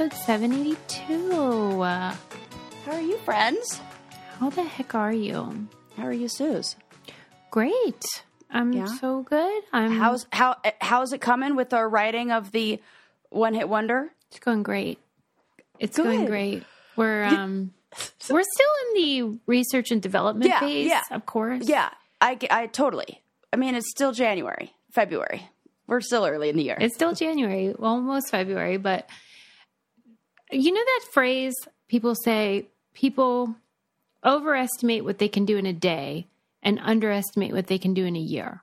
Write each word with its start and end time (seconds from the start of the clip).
episode 0.00 0.12
782. 0.26 1.82
Uh, 1.82 2.14
How 2.84 2.92
are 2.92 3.00
you, 3.00 3.16
friends? 3.18 3.80
how 4.38 4.50
the 4.50 4.62
heck 4.62 4.94
are 4.94 5.12
you? 5.12 5.66
How 5.96 6.04
are 6.04 6.12
you, 6.12 6.28
Suze? 6.28 6.76
Great. 7.50 8.04
I'm 8.50 8.72
Yeah? 8.72 8.86
so 8.86 9.22
good. 9.22 9.62
I'm 9.72 9.90
How's 9.90 10.26
how 10.30 10.56
how's 10.80 11.12
it 11.12 11.20
coming 11.20 11.56
with 11.56 11.72
our 11.74 11.88
writing 11.88 12.30
of 12.30 12.52
the 12.52 12.80
one 13.30 13.54
hit 13.54 13.68
wonder? 13.68 14.10
it's 14.30 14.38
going 14.38 14.62
great. 14.62 14.98
It's 15.80 15.96
going 15.96 16.26
great. 16.26 16.62
We're 16.94 17.24
um 17.24 17.72
we're 18.30 18.44
still 18.44 18.72
in 18.86 19.02
the 19.02 19.38
research 19.46 19.90
and 19.90 20.00
development 20.00 20.48
Yeah, 20.48 20.60
phase, 20.60 20.86
yeah. 20.88 21.02
of 21.10 21.26
course. 21.26 21.68
Yeah, 21.68 21.90
I, 22.20 22.38
I 22.50 22.66
totally. 22.66 23.20
I 23.52 23.56
mean, 23.56 23.74
it's 23.74 23.90
still 23.90 24.12
January, 24.12 24.72
February. 24.92 25.48
We're 25.88 26.02
still 26.02 26.24
early 26.26 26.50
in 26.50 26.56
the 26.56 26.62
year. 26.62 26.76
It's 26.78 26.94
still 26.94 27.14
January, 27.14 27.72
almost 27.74 28.30
February, 28.30 28.76
but 28.76 29.08
you 30.50 30.72
know 30.72 30.80
that 30.84 31.00
phrase 31.12 31.54
people 31.88 32.14
say 32.14 32.68
people 32.94 33.54
overestimate 34.24 35.04
what 35.04 35.18
they 35.18 35.28
can 35.28 35.44
do 35.44 35.56
in 35.56 35.66
a 35.66 35.72
day 35.72 36.26
and 36.62 36.78
underestimate 36.82 37.52
what 37.52 37.66
they 37.68 37.78
can 37.78 37.94
do 37.94 38.04
in 38.04 38.16
a 38.16 38.20
year. 38.20 38.62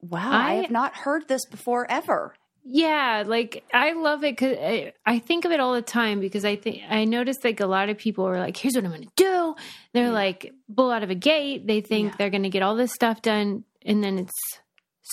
wow, 0.00 0.30
I, 0.30 0.50
I- 0.52 0.54
have 0.62 0.70
not 0.70 0.94
heard 0.94 1.28
this 1.28 1.44
before 1.46 1.90
ever. 1.90 2.34
Yeah, 2.70 3.24
like 3.26 3.64
I 3.72 3.92
love 3.94 4.24
it 4.24 4.32
because 4.36 4.58
I, 4.60 4.92
I 5.06 5.20
think 5.20 5.46
of 5.46 5.52
it 5.52 5.58
all 5.60 5.72
the 5.72 5.80
time 5.80 6.20
because 6.20 6.44
I 6.44 6.56
think 6.56 6.82
I 6.90 7.06
noticed 7.06 7.42
like 7.42 7.60
a 7.60 7.66
lot 7.66 7.88
of 7.88 7.96
people 7.96 8.26
are 8.28 8.38
like, 8.38 8.58
"Here's 8.58 8.74
what 8.74 8.84
I'm 8.84 8.90
going 8.90 9.04
to 9.04 9.08
do." 9.16 9.54
They're 9.94 10.10
like 10.12 10.52
bull 10.68 10.90
out 10.90 11.02
of 11.02 11.08
a 11.08 11.14
gate. 11.14 11.66
They 11.66 11.80
think 11.80 12.10
Yeah. 12.10 12.14
they're 12.18 12.30
going 12.30 12.42
to 12.42 12.50
get 12.50 12.62
all 12.62 12.76
this 12.76 12.92
stuff 12.92 13.22
done, 13.22 13.64
and 13.86 14.04
then 14.04 14.18
it's 14.18 14.34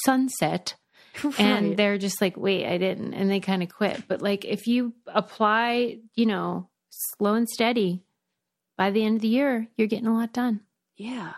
sunset, 0.04 0.76
and 1.38 1.78
they're 1.78 1.98
just 1.98 2.22
like, 2.22 2.38
"Wait, 2.38 2.66
I 2.66 2.78
didn't," 2.78 3.14
and 3.14 3.30
they 3.30 3.40
kind 3.40 3.64
of 3.64 3.70
quit. 3.70 4.08
But 4.08 4.22
like 4.22 4.46
if 4.46 4.68
you 4.68 4.94
apply, 5.08 6.00
you 6.16 6.26
know, 6.26 6.70
slow 6.90 7.34
and 7.36 7.48
steady, 7.50 8.04
by 8.78 8.92
the 8.92 9.04
end 9.04 9.16
of 9.18 9.22
the 9.22 9.28
year, 9.28 9.68
you're 9.78 9.88
getting 9.88 10.08
a 10.08 10.14
lot 10.14 10.34
done. 10.34 10.62
yeah, 10.98 11.34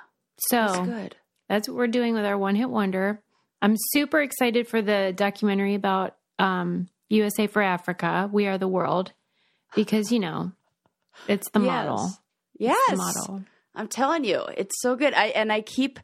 So 0.49 0.57
that's 0.57 0.79
good. 0.87 1.15
that's 1.49 1.67
what 1.67 1.77
we're 1.77 1.87
doing 1.87 2.13
with 2.13 2.25
our 2.25 2.37
one 2.37 2.55
hit 2.55 2.69
wonder. 2.69 3.21
I'm 3.61 3.75
super 3.91 4.21
excited 4.21 4.67
for 4.67 4.81
the 4.81 5.13
documentary 5.15 5.73
about 5.75 6.15
um, 6.39 6.89
USA 7.09 7.47
for 7.47 7.61
Africa. 7.61 8.29
We 8.31 8.45
are 8.47 8.57
the 8.59 8.67
world 8.67 9.13
because 9.75 10.11
you 10.11 10.19
know 10.19 10.51
it's 11.27 11.49
the 11.51 11.59
Yes. 11.59 11.65
model. 11.85 12.11
Yes, 12.59 12.77
The 12.89 12.95
model. 12.97 13.43
I'm 13.75 13.87
telling 13.87 14.23
you, 14.23 14.41
it's 14.57 14.81
so 14.81 14.95
good. 14.95 15.13
I 15.13 15.27
and 15.27 15.51
I 15.51 15.61
keep. 15.61 15.99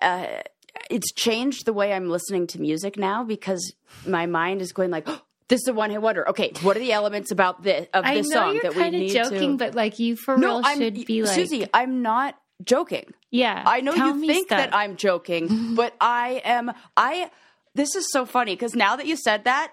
Uh, 0.00 0.42
it's 0.90 1.12
changed 1.12 1.66
the 1.66 1.72
way 1.72 1.92
I'm 1.92 2.08
listening 2.10 2.46
to 2.48 2.60
music 2.60 2.96
now 2.96 3.24
because 3.24 3.74
my 4.06 4.26
mind 4.26 4.60
is 4.62 4.72
going 4.72 4.90
like, 4.90 5.04
oh, 5.06 5.20
"This 5.48 5.62
is 5.62 5.68
a 5.68 5.72
one 5.72 5.90
hit 5.90 6.02
wonder." 6.02 6.28
Okay, 6.30 6.52
what 6.62 6.76
are 6.76 6.80
the 6.80 6.92
elements 6.92 7.30
about 7.30 7.62
this 7.62 7.86
of 7.94 8.04
I 8.04 8.14
this 8.14 8.28
know 8.28 8.34
song 8.36 8.54
you're 8.54 8.62
that 8.62 8.74
we 8.74 8.80
kind 8.82 8.94
of 8.94 9.00
need 9.00 9.12
joking, 9.12 9.58
to? 9.58 9.64
but 9.64 9.74
like 9.74 9.98
you 9.98 10.16
for 10.16 10.36
no, 10.36 10.56
real 10.58 10.62
I'm 10.64 10.78
should 10.78 11.06
be 11.06 11.22
like, 11.22 11.34
Susie. 11.34 11.66
I'm 11.72 12.02
not 12.02 12.36
joking. 12.64 13.12
yeah. 13.30 13.62
I 13.66 13.80
know 13.80 13.94
you 13.94 14.26
think 14.26 14.48
stuff. 14.48 14.58
that 14.58 14.74
I'm 14.74 14.96
joking, 14.96 15.74
but 15.74 15.94
I 16.00 16.42
am. 16.44 16.72
I. 16.96 17.30
This 17.74 17.94
is 17.94 18.10
so 18.10 18.26
funny 18.26 18.54
because 18.54 18.74
now 18.74 18.96
that 18.96 19.06
you 19.06 19.14
said 19.16 19.44
that, 19.44 19.72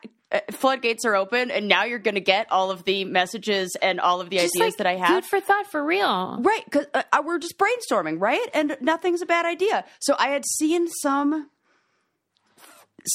floodgates 0.52 1.06
are 1.06 1.16
open, 1.16 1.52
and 1.52 1.68
now 1.68 1.84
you're 1.84 2.00
going 2.00 2.16
to 2.16 2.22
get 2.22 2.52
all 2.52 2.72
of 2.72 2.84
the 2.84 3.04
messages 3.06 3.76
and 3.82 4.00
all 4.00 4.22
of 4.22 4.30
the 4.30 4.38
Just, 4.38 4.56
ideas 4.56 4.72
like, 4.74 4.78
that 4.78 4.88
I 4.88 4.96
have. 4.96 5.24
Food 5.24 5.26
for 5.30 5.40
thought 5.40 5.68
for 5.72 5.84
real. 5.84 6.40
Right, 6.42 6.64
because 6.66 6.86
uh, 6.94 7.04
uh, 7.12 7.22
we're 7.26 7.40
just 7.40 7.58
brainstorming, 7.58 8.20
right? 8.20 8.48
And 8.54 8.78
nothing's 8.82 9.22
a 9.22 9.26
bad 9.26 9.46
idea. 9.46 9.86
So 10.00 10.16
I 10.20 10.30
had 10.30 10.46
seen 10.46 10.88
some 11.02 11.50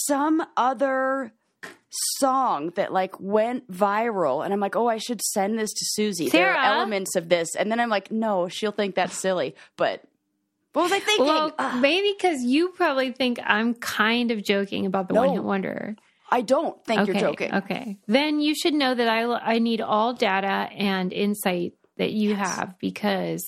some 0.06 0.44
other 0.56 1.32
song 2.18 2.70
that 2.76 2.92
like 2.92 3.18
went 3.18 3.70
viral 3.70 4.44
and 4.44 4.52
I'm 4.52 4.60
like, 4.60 4.76
"Oh, 4.76 4.86
I 4.86 4.98
should 4.98 5.20
send 5.20 5.58
this 5.58 5.72
to 5.72 5.84
Susie. 5.84 6.28
There 6.28 6.54
are 6.54 6.64
elements 6.76 7.16
of 7.16 7.28
this." 7.28 7.56
And 7.56 7.70
then 7.70 7.80
I'm 7.80 7.88
like, 7.90 8.10
"No, 8.10 8.48
she'll 8.48 8.72
think 8.72 8.94
that's 8.94 9.16
silly." 9.18 9.54
But 9.76 10.02
what 10.72 10.82
was 10.84 10.92
I 10.92 11.00
thinking? 11.00 11.26
Well, 11.26 11.52
Ugh, 11.58 11.80
maybe 11.80 12.14
because 12.16 12.42
you 12.44 12.68
probably 12.68 13.10
think 13.10 13.40
I'm 13.44 13.74
kind 13.74 14.30
of 14.30 14.44
joking 14.44 14.86
about 14.86 15.08
the 15.08 15.14
No. 15.14 15.22
one 15.22 15.32
hit 15.32 15.42
wonder. 15.42 15.96
I 16.30 16.42
don't 16.42 16.82
think 16.84 17.00
okay, 17.00 17.12
you're 17.12 17.20
joking. 17.20 17.54
Okay. 17.54 17.98
Then 18.06 18.40
you 18.40 18.54
should 18.54 18.74
know 18.74 18.94
that 18.94 19.08
I 19.08 19.22
I 19.24 19.58
need 19.58 19.80
all 19.80 20.12
data 20.14 20.46
and 20.72 21.12
insight 21.12 21.74
that 21.96 22.12
you 22.12 22.30
Yes. 22.30 22.38
have 22.56 22.78
because 22.78 23.42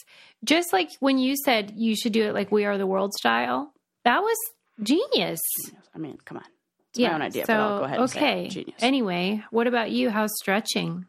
just 0.44 0.72
like 0.72 0.91
when 1.00 1.19
you 1.19 1.37
said 1.44 1.72
you 1.76 1.94
should 1.97 2.12
do 2.12 2.25
it 2.25 2.34
like 2.34 2.50
we 2.50 2.65
are 2.65 2.76
the 2.76 2.87
world 2.87 3.12
style, 3.15 3.72
that 4.04 4.20
was 4.22 4.37
genius. 4.82 5.41
I 5.94 5.98
mean, 5.98 6.19
come 6.25 6.38
on. 6.38 6.44
It's 6.91 6.98
my 6.98 7.15
own 7.15 7.22
idea, 7.22 7.47
So 7.47 7.54
but 7.54 7.60
I'll 7.60 7.78
go 7.78 7.84
ahead 7.84 7.98
and 8.00 8.10
say 8.10 8.19
okay. 8.20 8.44
it. 8.47 8.48
genius. 8.50 8.76
Anyway, 8.81 9.43
what 9.50 9.66
about 9.66 9.91
you? 9.93 10.10
How's 10.10 10.31
stretching? 10.38 11.06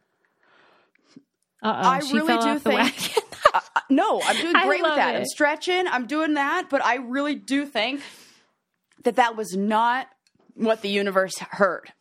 Uh 1.62 1.82
oh, 1.84 1.88
I 1.90 2.00
she 2.02 2.14
really 2.16 2.28
fell 2.28 2.42
do 2.42 2.48
off 2.50 2.64
the 2.64 2.70
think- 2.70 2.80
wagon. 2.82 3.24
Uh, 3.56 3.60
no, 3.92 4.20
I'm 4.24 4.36
doing 4.42 4.54
great 4.66 4.82
with 4.82 4.96
that. 4.96 5.16
I'm 5.16 5.26
stretching, 5.26 5.86
I'm 5.88 6.08
doing 6.08 6.34
that, 6.34 6.70
but 6.72 6.84
I 6.84 6.96
really 6.96 7.36
do 7.36 7.68
think 7.68 8.02
that 9.04 9.18
that 9.18 9.36
was 9.36 9.56
not 9.56 10.08
what 10.56 10.82
the 10.82 10.90
universe 10.90 11.38
heard. 11.40 11.92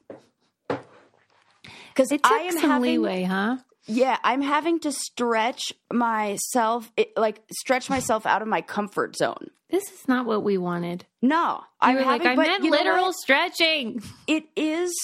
Because 0.68 2.10
it 2.10 2.22
took 2.22 2.32
I 2.32 2.42
am 2.42 2.52
some 2.58 2.70
having, 2.70 2.82
leeway, 3.02 3.22
huh? 3.24 3.58
yeah, 3.86 4.16
I'm 4.24 4.40
having 4.40 4.80
to 4.80 4.92
stretch 4.92 5.72
myself, 5.92 6.90
it, 6.96 7.12
like 7.16 7.42
stretch 7.52 7.90
myself 7.90 8.24
out 8.24 8.40
of 8.42 8.48
my 8.48 8.62
comfort 8.62 9.16
zone. 9.16 9.50
This 9.70 9.84
is 9.90 10.06
not 10.08 10.26
what 10.26 10.42
we 10.42 10.58
wanted. 10.58 11.06
No, 11.20 11.60
You 11.60 11.62
I'm 11.80 11.96
having, 11.96 12.06
like, 12.06 12.26
I 12.26 12.34
meant 12.34 12.64
literal 12.64 13.12
stretching. 13.12 14.02
it 14.26 14.44
is 14.56 14.94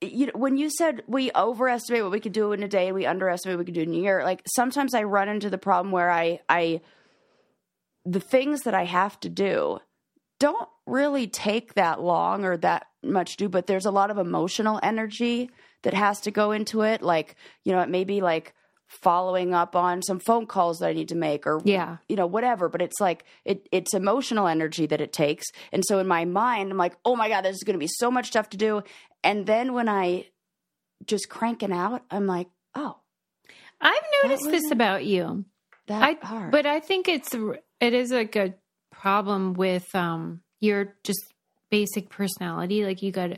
you 0.00 0.26
know 0.26 0.32
when 0.36 0.56
you 0.56 0.70
said 0.70 1.02
we 1.08 1.32
overestimate 1.34 2.02
what 2.02 2.12
we 2.12 2.20
could 2.20 2.30
do 2.32 2.52
in 2.52 2.62
a 2.62 2.68
day 2.68 2.86
and 2.86 2.94
we 2.94 3.04
underestimate 3.04 3.56
what 3.56 3.60
we 3.60 3.64
could 3.64 3.74
do 3.74 3.80
in 3.82 3.92
a 3.92 3.96
year 3.96 4.22
like 4.22 4.40
sometimes 4.46 4.94
i 4.94 5.02
run 5.02 5.28
into 5.28 5.50
the 5.50 5.58
problem 5.58 5.90
where 5.90 6.08
i 6.08 6.38
i 6.48 6.80
the 8.04 8.20
things 8.20 8.60
that 8.62 8.74
i 8.74 8.84
have 8.84 9.18
to 9.18 9.28
do 9.28 9.80
don't 10.40 10.68
really 10.86 11.26
take 11.26 11.74
that 11.74 12.00
long 12.00 12.44
or 12.44 12.56
that 12.56 12.86
much 13.02 13.36
do 13.36 13.48
but 13.48 13.66
there's 13.66 13.86
a 13.86 13.90
lot 13.90 14.10
of 14.10 14.18
emotional 14.18 14.78
energy 14.82 15.50
that 15.82 15.94
has 15.94 16.20
to 16.20 16.30
go 16.30 16.50
into 16.52 16.82
it 16.82 17.02
like 17.02 17.36
you 17.64 17.72
know 17.72 17.80
it 17.80 17.88
may 17.88 18.04
be 18.04 18.20
like 18.20 18.54
following 18.86 19.52
up 19.54 19.76
on 19.76 20.00
some 20.02 20.18
phone 20.18 20.46
calls 20.46 20.78
that 20.78 20.88
i 20.88 20.92
need 20.92 21.08
to 21.08 21.14
make 21.14 21.46
or 21.46 21.60
Yeah. 21.64 21.98
you 22.08 22.16
know 22.16 22.26
whatever 22.26 22.68
but 22.68 22.80
it's 22.82 23.00
like 23.00 23.24
it 23.44 23.68
it's 23.70 23.94
emotional 23.94 24.46
energy 24.48 24.86
that 24.86 25.00
it 25.00 25.12
takes 25.12 25.46
and 25.72 25.84
so 25.86 25.98
in 25.98 26.06
my 26.08 26.24
mind 26.24 26.70
i'm 26.70 26.78
like 26.78 26.96
oh 27.04 27.14
my 27.14 27.28
god 27.28 27.42
there's 27.44 27.62
going 27.64 27.74
to 27.74 27.78
be 27.78 27.88
so 27.88 28.10
much 28.10 28.28
stuff 28.28 28.48
to 28.50 28.56
do 28.56 28.82
and 29.22 29.46
then 29.46 29.74
when 29.74 29.88
i 29.88 30.26
just 31.04 31.28
cranking 31.28 31.72
out 31.72 32.02
i'm 32.10 32.26
like 32.26 32.48
oh 32.74 32.96
I've 33.80 34.02
noticed 34.24 34.50
this 34.50 34.70
about 34.72 35.04
you. 35.04 35.44
that 35.86 36.02
I, 36.02 36.26
hard 36.26 36.50
but 36.50 36.66
I 36.66 36.80
think 36.80 37.06
it's 37.08 37.30
it 37.80 37.94
is 37.94 38.10
like 38.10 38.34
a 38.34 38.54
problem 38.98 39.54
with 39.54 39.86
um 39.94 40.40
your 40.60 40.94
just 41.04 41.20
basic 41.70 42.08
personality. 42.10 42.84
Like 42.84 43.02
you 43.02 43.12
got 43.12 43.30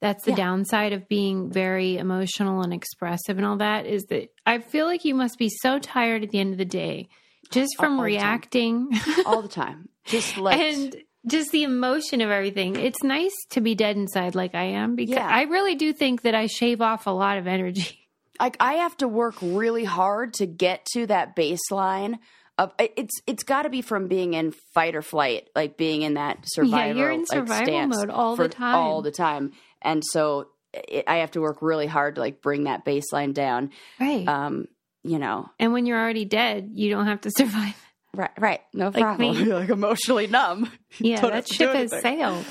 that's 0.00 0.24
the 0.24 0.32
Yeah. 0.32 0.36
downside 0.36 0.92
of 0.92 1.08
being 1.08 1.50
very 1.50 1.96
emotional 1.96 2.62
and 2.62 2.72
expressive 2.74 3.36
and 3.38 3.46
all 3.46 3.56
that 3.56 3.86
is 3.86 4.04
that 4.10 4.28
I 4.44 4.58
feel 4.58 4.86
like 4.86 5.04
you 5.04 5.14
must 5.14 5.38
be 5.38 5.48
so 5.48 5.78
tired 5.78 6.22
at 6.22 6.30
the 6.30 6.38
end 6.40 6.52
of 6.52 6.58
the 6.58 6.64
day 6.66 7.08
just 7.50 7.72
from 7.76 7.98
all 7.98 8.04
the 8.04 8.10
time. 8.16 8.22
reacting 8.22 8.90
all 9.26 9.40
the 9.42 9.48
time 9.48 9.88
just 10.06 10.36
like 10.46 10.60
and 10.60 10.96
just 11.26 11.52
the 11.52 11.62
emotion 11.62 12.20
of 12.20 12.30
everything. 12.30 12.76
It's 12.76 13.02
nice 13.02 13.34
to 13.50 13.62
be 13.62 13.74
dead 13.74 13.96
inside 13.96 14.34
like 14.34 14.54
I 14.54 14.64
am 14.64 14.94
because 14.94 15.16
Yeah. 15.16 15.26
I 15.26 15.42
really 15.44 15.74
do 15.74 15.94
think 15.94 16.20
that 16.22 16.34
I 16.34 16.46
shave 16.48 16.82
off 16.82 17.06
a 17.06 17.10
lot 17.10 17.38
of 17.38 17.46
energy. 17.46 18.08
like 18.38 18.56
I 18.60 18.74
have 18.74 18.96
to 18.98 19.08
work 19.08 19.36
really 19.40 19.84
hard 19.84 20.34
to 20.34 20.46
get 20.46 20.84
to 20.92 21.06
that 21.06 21.34
baseline 21.34 22.18
of 22.58 22.72
it's 22.78 23.20
it's 23.26 23.42
got 23.42 23.62
to 23.62 23.68
be 23.70 23.82
from 23.82 24.06
being 24.08 24.34
in 24.34 24.52
fight 24.74 24.94
or 24.94 25.02
flight, 25.02 25.48
like 25.56 25.76
being 25.76 26.02
in 26.02 26.14
that 26.14 26.38
survival. 26.46 26.78
Yeah, 26.78 26.94
you're 26.94 27.10
in 27.10 27.26
survival 27.26 27.64
stance 27.66 27.96
mode 27.96 28.10
all 28.10 28.36
the 28.36 28.48
time. 28.48 28.74
all 28.74 29.02
the 29.02 29.10
time, 29.10 29.52
and 29.82 30.02
so 30.04 30.48
it, 30.72 31.04
I 31.08 31.16
have 31.16 31.32
to 31.32 31.40
work 31.40 31.58
really 31.62 31.86
hard 31.86 32.14
to 32.14 32.20
like 32.20 32.40
bring 32.42 32.64
that 32.64 32.84
baseline 32.84 33.34
down. 33.34 33.70
Right. 34.00 34.26
Um, 34.28 34.66
you 35.02 35.18
know, 35.18 35.50
and 35.58 35.72
when 35.72 35.84
you're 35.86 36.00
already 36.00 36.24
dead, 36.24 36.70
you 36.74 36.90
don't 36.90 37.06
have 37.06 37.20
to 37.22 37.30
survive. 37.36 37.74
right, 38.14 38.30
right, 38.38 38.60
no 38.72 38.86
Like 38.86 38.94
problem. 39.02 39.36
me. 39.36 39.44
You're 39.44 39.58
like 39.60 39.68
emotionally 39.70 40.26
numb. 40.28 40.70
Yeah, 41.00 41.20
that 41.22 41.32
have 41.34 41.44
to 41.46 41.50
do 41.50 41.56
ship 41.56 41.74
has 41.74 41.90
sailed. 42.02 42.44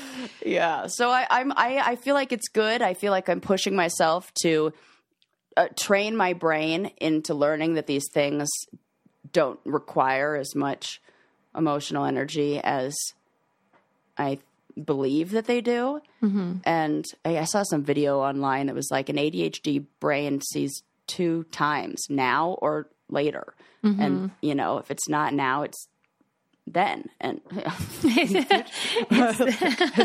Yeah. 0.44 0.86
So 0.88 1.08
I, 1.10 1.26
I'm 1.30 1.50
I, 1.52 1.78
I 1.82 1.96
feel 1.96 2.14
like 2.14 2.30
it's 2.30 2.48
good. 2.48 2.82
I 2.82 2.92
feel 2.92 3.10
like 3.10 3.30
I'm 3.30 3.40
pushing 3.40 3.74
myself 3.74 4.30
to 4.42 4.74
uh, 5.56 5.68
train 5.78 6.14
my 6.14 6.34
brain 6.34 6.90
into 6.98 7.32
learning 7.32 7.74
that 7.74 7.86
these 7.86 8.04
things 8.12 8.50
don't 9.32 9.58
require 9.64 10.36
as 10.36 10.54
much 10.54 11.00
emotional 11.56 12.04
energy 12.04 12.60
as 12.62 12.94
I 14.18 14.38
believe 14.82 15.30
that 15.32 15.46
they 15.46 15.60
do. 15.60 16.00
Mm-hmm. 16.22 16.54
And 16.64 17.04
I, 17.24 17.38
I 17.38 17.44
saw 17.44 17.62
some 17.62 17.84
video 17.84 18.18
online 18.20 18.66
that 18.66 18.74
was 18.74 18.88
like 18.90 19.08
an 19.08 19.16
ADHD 19.16 19.84
brain 20.00 20.40
sees 20.40 20.82
two 21.06 21.44
times 21.52 22.06
now 22.08 22.56
or 22.60 22.88
later. 23.08 23.54
And 23.82 24.30
you 24.40 24.54
know, 24.54 24.78
if 24.78 24.90
it's 24.90 25.10
not 25.10 25.34
now, 25.34 25.60
it's 25.62 25.88
then, 26.66 27.10
and 27.20 27.42
and 27.52 27.74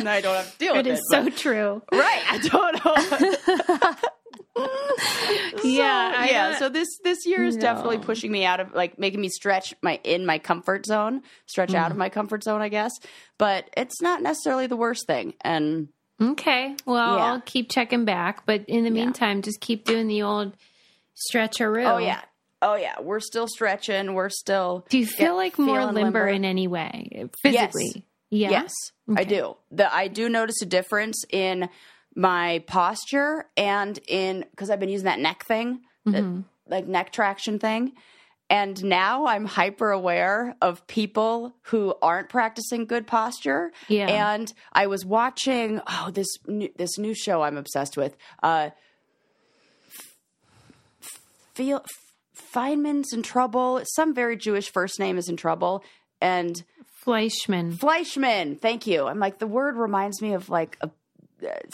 I 0.09 0.19
don't 0.21 0.35
have 0.35 0.51
to 0.51 0.57
deal 0.59 0.73
It 0.73 0.85
with 0.85 0.87
is 0.87 0.99
it. 0.99 1.05
so 1.09 1.29
true. 1.29 1.81
Right. 1.89 2.21
I 2.29 2.37
don't 2.39 2.85
know. 2.85 2.95
Yeah, 5.63 6.13
I 6.15 6.29
yeah. 6.31 6.57
So 6.57 6.69
this 6.69 6.87
this 7.03 7.25
year 7.25 7.43
is 7.45 7.55
definitely 7.57 7.97
pushing 7.99 8.31
me 8.31 8.45
out 8.45 8.59
of 8.59 8.73
like 8.73 8.97
making 8.97 9.19
me 9.21 9.29
stretch 9.29 9.73
my 9.81 9.99
in 10.03 10.25
my 10.25 10.39
comfort 10.39 10.85
zone, 10.85 11.21
stretch 11.45 11.73
out 11.73 11.91
of 11.91 11.95
Mm. 11.95 11.99
my 11.99 12.09
comfort 12.09 12.43
zone, 12.43 12.61
I 12.61 12.69
guess. 12.69 12.91
But 13.37 13.69
it's 13.75 14.01
not 14.01 14.21
necessarily 14.21 14.67
the 14.67 14.75
worst 14.77 15.05
thing. 15.07 15.33
And 15.41 15.89
Okay. 16.21 16.75
Well, 16.85 17.15
Yeah. 17.17 17.25
I'll 17.33 17.41
keep 17.41 17.69
checking 17.71 18.03
back, 18.05 18.45
but 18.45 18.65
in 18.67 18.83
the 18.83 18.89
Yeah. 18.89 19.05
meantime, 19.05 19.41
just 19.41 19.59
keep 19.61 19.85
doing 19.85 20.07
the 20.07 20.21
old 20.23 20.53
stretcheroo. 21.31 21.85
oh 21.93 21.97
yeah, 21.97 22.21
oh 22.61 22.75
yeah, 22.75 22.99
we're 23.01 23.19
still 23.21 23.47
stretching. 23.47 24.13
We're 24.13 24.29
still. 24.29 24.85
Do 24.89 24.97
you 24.97 25.05
feel 25.05 25.35
like 25.35 25.57
more 25.59 25.85
limber, 25.85 26.01
limber. 26.03 26.27
in 26.27 26.45
any 26.45 26.67
way 26.67 27.29
physically? 27.41 28.05
Yeah. 28.29 28.49
Yes, 28.51 28.73
I 29.15 29.23
do. 29.23 29.55
The 29.71 29.93
I 29.93 30.07
do 30.07 30.29
notice 30.29 30.61
a 30.61 30.65
difference 30.65 31.23
in 31.29 31.69
my 32.19 32.61
posture 32.67 33.45
and 33.55 33.97
in 34.07 34.45
because 34.51 34.69
I've 34.69 34.79
been 34.79 34.89
using 34.89 35.05
that 35.05 35.19
neck 35.19 35.45
thing, 35.45 35.79
that, 36.05 36.21
Mhm. 36.23 36.43
like 36.67 36.85
neck 36.85 37.13
traction 37.13 37.59
thing. 37.59 37.93
And 38.49 38.83
now 38.83 39.25
I'm 39.27 39.45
hyper 39.45 39.91
aware 39.91 40.55
of 40.61 40.85
people 40.87 41.53
who 41.67 41.93
aren't 42.01 42.27
practicing 42.29 42.85
good 42.87 43.07
posture. 43.07 43.71
Yeah. 43.87 44.07
And 44.33 44.51
I 44.73 44.87
was 44.87 45.05
watching 45.05 45.79
oh 45.87 46.09
this 46.11 46.27
new, 46.45 46.69
this 46.75 46.97
new 46.97 47.13
show 47.13 47.41
I'm 47.43 47.57
obsessed 47.57 47.95
with. 47.95 48.17
Uh, 48.43 48.71
Feel 51.53 51.85
Feynman's 52.53 53.13
in 53.13 53.21
trouble. 53.21 53.81
Some 53.95 54.13
very 54.13 54.35
Jewish 54.35 54.69
first 54.71 54.99
name 54.99 55.17
is 55.17 55.29
in 55.29 55.37
trouble, 55.37 55.83
and 56.19 56.63
Fleishman. 57.03 57.73
Fleishman. 57.77 58.55
Thank 58.55 58.87
you. 58.87 59.07
I'm 59.07 59.19
like 59.19 59.39
the 59.39 59.47
word 59.47 59.75
reminds 59.77 60.21
me 60.21 60.33
of 60.33 60.49
like 60.49 60.77
a 60.81 60.89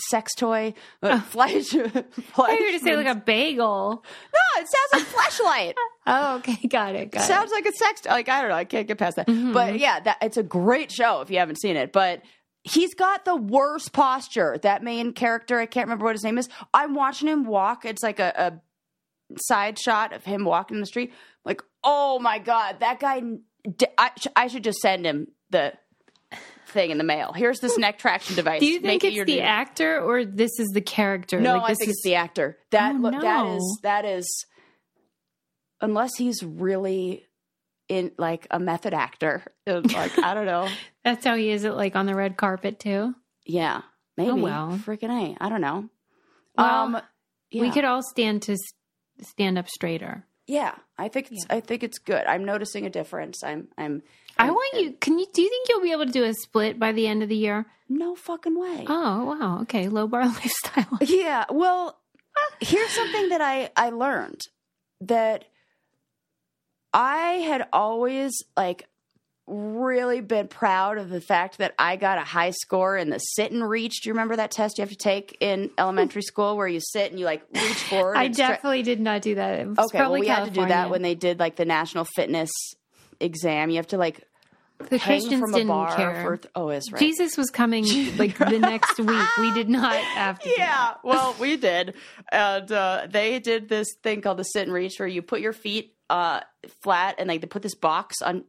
sex 0.09 0.33
toy. 0.35 0.73
Uh, 1.01 1.19
Fleisch. 1.21 1.73
I 1.75 1.79
heard 1.79 2.59
you 2.59 2.79
say 2.79 2.95
like 2.95 3.07
a 3.07 3.15
bagel. 3.15 4.03
no, 4.33 4.61
it 4.61 4.67
sounds 4.67 4.93
like 4.93 5.03
flashlight. 5.03 5.75
Oh, 6.07 6.35
okay. 6.35 6.67
Got 6.67 6.93
it. 6.93 7.09
Got 7.09 7.23
sounds 7.23 7.51
like 7.51 7.65
a 7.65 7.71
sex. 7.71 8.05
Like 8.05 8.29
I 8.29 8.41
don't 8.41 8.51
know. 8.51 8.55
I 8.55 8.63
can't 8.63 8.87
get 8.87 8.99
past 8.99 9.15
that. 9.15 9.25
Mm-hmm. 9.25 9.53
But 9.53 9.79
yeah, 9.79 9.99
that 10.01 10.19
it's 10.21 10.37
a 10.37 10.43
great 10.43 10.91
show 10.91 11.21
if 11.21 11.31
you 11.31 11.39
haven't 11.39 11.59
seen 11.59 11.75
it. 11.75 11.91
But 11.91 12.21
he's 12.61 12.93
got 12.93 13.25
the 13.25 13.35
worst 13.35 13.91
posture. 13.91 14.59
That 14.61 14.83
main 14.83 15.13
character, 15.13 15.59
I 15.59 15.65
can't 15.65 15.87
remember 15.87 16.05
what 16.05 16.13
his 16.13 16.23
name 16.23 16.37
is. 16.37 16.47
I'm 16.75 16.93
watching 16.93 17.27
him 17.27 17.45
walk. 17.45 17.85
It's 17.85 18.03
like 18.03 18.19
a, 18.19 18.33
a 18.37 19.39
side 19.39 19.79
shot 19.79 20.13
of 20.13 20.23
him 20.23 20.45
walking 20.45 20.75
in 20.75 20.81
the 20.81 20.85
street. 20.85 21.11
Like, 21.43 21.63
oh 21.83 22.19
my 22.19 22.37
god, 22.37 22.81
that 22.81 22.99
guy. 22.99 23.23
I, 23.97 24.11
I 24.35 24.45
should 24.45 24.63
just 24.63 24.77
send 24.77 25.07
him 25.07 25.29
the 25.49 25.73
thing 26.75 26.91
in 26.91 26.99
the 26.99 27.03
mail. 27.03 27.33
Here's 27.33 27.59
this 27.59 27.75
neck 27.79 27.97
traction 27.97 28.35
device. 28.35 28.59
Do 28.59 28.67
you 28.67 28.79
think 28.79 29.03
it 29.03 29.07
it's 29.07 29.15
your 29.15 29.25
the 29.25 29.41
actor 29.41 29.99
or 29.99 30.23
this 30.25 30.59
is 30.59 30.67
the 30.69 30.81
character? 30.81 31.39
No, 31.41 31.53
Like, 31.55 31.63
I 31.63 31.67
this 31.69 31.77
think 31.79 31.89
is, 31.89 31.95
it's 31.95 32.03
the 32.03 32.15
actor. 32.15 32.57
That 32.69 32.93
Oh, 32.95 32.99
look, 32.99 33.13
that 33.13 33.23
no. 33.23 33.55
is 33.57 33.79
that 33.81 34.05
is 34.05 34.45
unless 35.81 36.15
he's 36.17 36.43
really 36.43 37.25
in 37.89 38.11
like 38.17 38.47
a 38.51 38.59
method 38.59 38.93
actor. 38.93 39.43
Like 39.67 40.19
I 40.19 40.35
don't 40.35 40.45
know. 40.45 40.67
That's 41.03 41.25
how 41.25 41.35
he 41.35 41.49
is. 41.49 41.63
It 41.63 41.71
like 41.71 41.95
on 41.95 42.05
the 42.05 42.13
red 42.15 42.37
carpet 42.37 42.79
too. 42.79 43.15
Yeah, 43.47 43.81
maybe. 44.15 44.29
Oh, 44.29 44.35
well. 44.35 44.79
freaking 44.85 45.09
a. 45.09 45.35
I 45.43 45.49
don't 45.49 45.61
know. 45.61 45.89
Well, 46.57 46.67
um, 46.67 47.01
yeah. 47.49 47.61
We 47.61 47.71
could 47.71 47.83
all 47.85 48.01
stand 48.03 48.43
to 48.43 48.57
stand 49.21 49.57
up 49.57 49.67
straighter. 49.67 50.25
Yeah, 50.47 50.75
I 50.99 51.07
think 51.07 51.31
it's. 51.31 51.45
I 51.49 51.61
think 51.61 51.81
it's 51.83 51.97
good. 51.97 52.25
I'm 52.27 52.45
noticing 52.45 52.85
a 52.85 52.89
difference. 52.91 53.43
I'm. 53.43 53.69
I'm. 53.77 54.03
I 54.37 54.51
want 54.51 54.81
you. 54.81 54.93
Can 54.99 55.17
you? 55.19 55.25
Do 55.33 55.41
you 55.41 55.49
think 55.49 55.69
you'll 55.69 55.81
be 55.81 55.91
able 55.91 56.05
to 56.05 56.11
do 56.11 56.23
a 56.23 56.33
split 56.33 56.79
by 56.79 56.91
the 56.91 57.07
end 57.07 57.23
of 57.23 57.29
the 57.29 57.35
year? 57.35 57.65
No 57.87 58.15
fucking 58.15 58.59
way. 58.59 58.85
Oh 58.87 59.25
wow. 59.25 59.59
Okay. 59.61 59.87
Low 59.87 60.07
bar 60.07 60.25
lifestyle. 60.25 60.97
Yeah. 61.01 61.45
Well, 61.49 61.97
here's 62.59 62.91
something 62.91 63.29
that 63.29 63.41
I 63.41 63.69
I 63.75 63.89
learned 63.91 64.41
that 65.01 65.45
I 66.93 67.43
had 67.47 67.67
always 67.73 68.33
like 68.57 68.87
really 69.47 70.21
been 70.21 70.47
proud 70.47 70.97
of 70.97 71.09
the 71.09 71.21
fact 71.21 71.59
that 71.59 71.75
I 71.77 71.97
got 71.97 72.17
a 72.17 72.21
high 72.21 72.49
score 72.49 72.97
in 72.97 73.11
the 73.11 73.19
sit 73.19 73.51
and 73.51 73.67
reach. 73.67 74.01
Do 74.01 74.09
you 74.09 74.13
remember 74.13 74.35
that 74.37 74.49
test 74.49 74.77
you 74.77 74.81
have 74.81 74.89
to 74.89 74.95
take 74.95 75.37
in 75.39 75.69
elementary 75.77 76.21
school 76.23 76.57
where 76.57 76.67
you 76.67 76.79
sit 76.81 77.11
and 77.11 77.19
you 77.19 77.25
like 77.25 77.43
reach 77.53 77.83
forward? 77.83 78.17
I 78.17 78.27
definitely 78.29 78.81
did 78.81 78.99
not 78.99 79.21
do 79.21 79.35
that. 79.35 79.67
Okay, 79.67 79.99
well, 79.99 80.13
we 80.13 80.27
had 80.27 80.45
to 80.45 80.51
do 80.51 80.65
that 80.65 80.89
when 80.89 81.03
they 81.03 81.13
did 81.15 81.39
like 81.39 81.57
the 81.57 81.65
national 81.65 82.05
fitness 82.05 82.49
exam. 83.25 83.69
You 83.69 83.77
have 83.77 83.87
to 83.87 83.97
like 83.97 84.25
the 84.77 84.99
Christians 84.99 85.51
didn't 85.53 85.95
care. 85.95 86.21
for. 86.21 86.37
Th- 86.37 86.51
oh, 86.55 86.69
is 86.69 86.91
right. 86.91 86.99
Jesus 86.99 87.37
was 87.37 87.49
coming 87.49 87.85
like 88.17 88.37
the 88.37 88.59
next 88.59 88.99
week. 88.99 89.37
We 89.39 89.53
did 89.53 89.69
not 89.69 89.95
have 89.95 90.39
to. 90.39 90.49
Yeah, 90.49 90.95
well, 91.03 91.35
we 91.39 91.57
did, 91.57 91.95
and 92.31 92.71
uh, 92.71 93.07
they 93.09 93.39
did 93.39 93.69
this 93.69 93.87
thing 94.03 94.21
called 94.21 94.37
the 94.37 94.43
sit 94.43 94.63
and 94.63 94.73
reach, 94.73 94.99
where 94.99 95.07
you 95.07 95.21
put 95.21 95.39
your 95.39 95.53
feet 95.53 95.95
uh, 96.09 96.41
flat, 96.83 97.15
and 97.17 97.29
like 97.29 97.41
they 97.41 97.47
put 97.47 97.61
this 97.61 97.75
box 97.75 98.21
on. 98.21 98.43